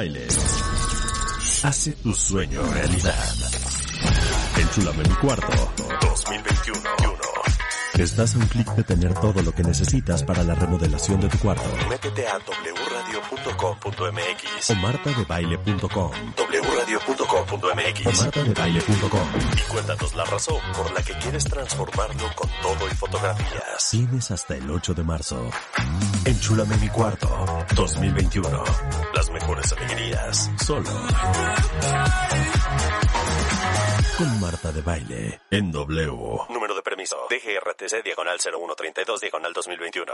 [0.05, 0.27] Baile
[1.63, 3.35] hace tu sueño realidad.
[4.59, 5.73] Enchúlame mi cuarto
[6.03, 6.81] 2021.
[7.95, 11.39] Estás a un clic de tener todo lo que necesitas para la remodelación de tu
[11.39, 11.65] cuarto.
[11.89, 12.37] Métete a
[13.47, 16.11] wradio.com.mx o martadebaile.com.
[16.11, 17.04] o
[17.47, 23.91] martadebaile.com y cuéntanos la razón por la que quieres transformarlo con todo y fotografías.
[23.91, 25.51] Tienes hasta el 8 de marzo.
[26.25, 27.29] Enchúlame mi cuarto
[27.75, 28.65] 2021.
[29.15, 30.91] Las mejores alegrías solo
[34.17, 36.13] con Marta de Baile en W.
[36.51, 40.13] Número de permiso DGRTC diagonal 0132 diagonal 2021.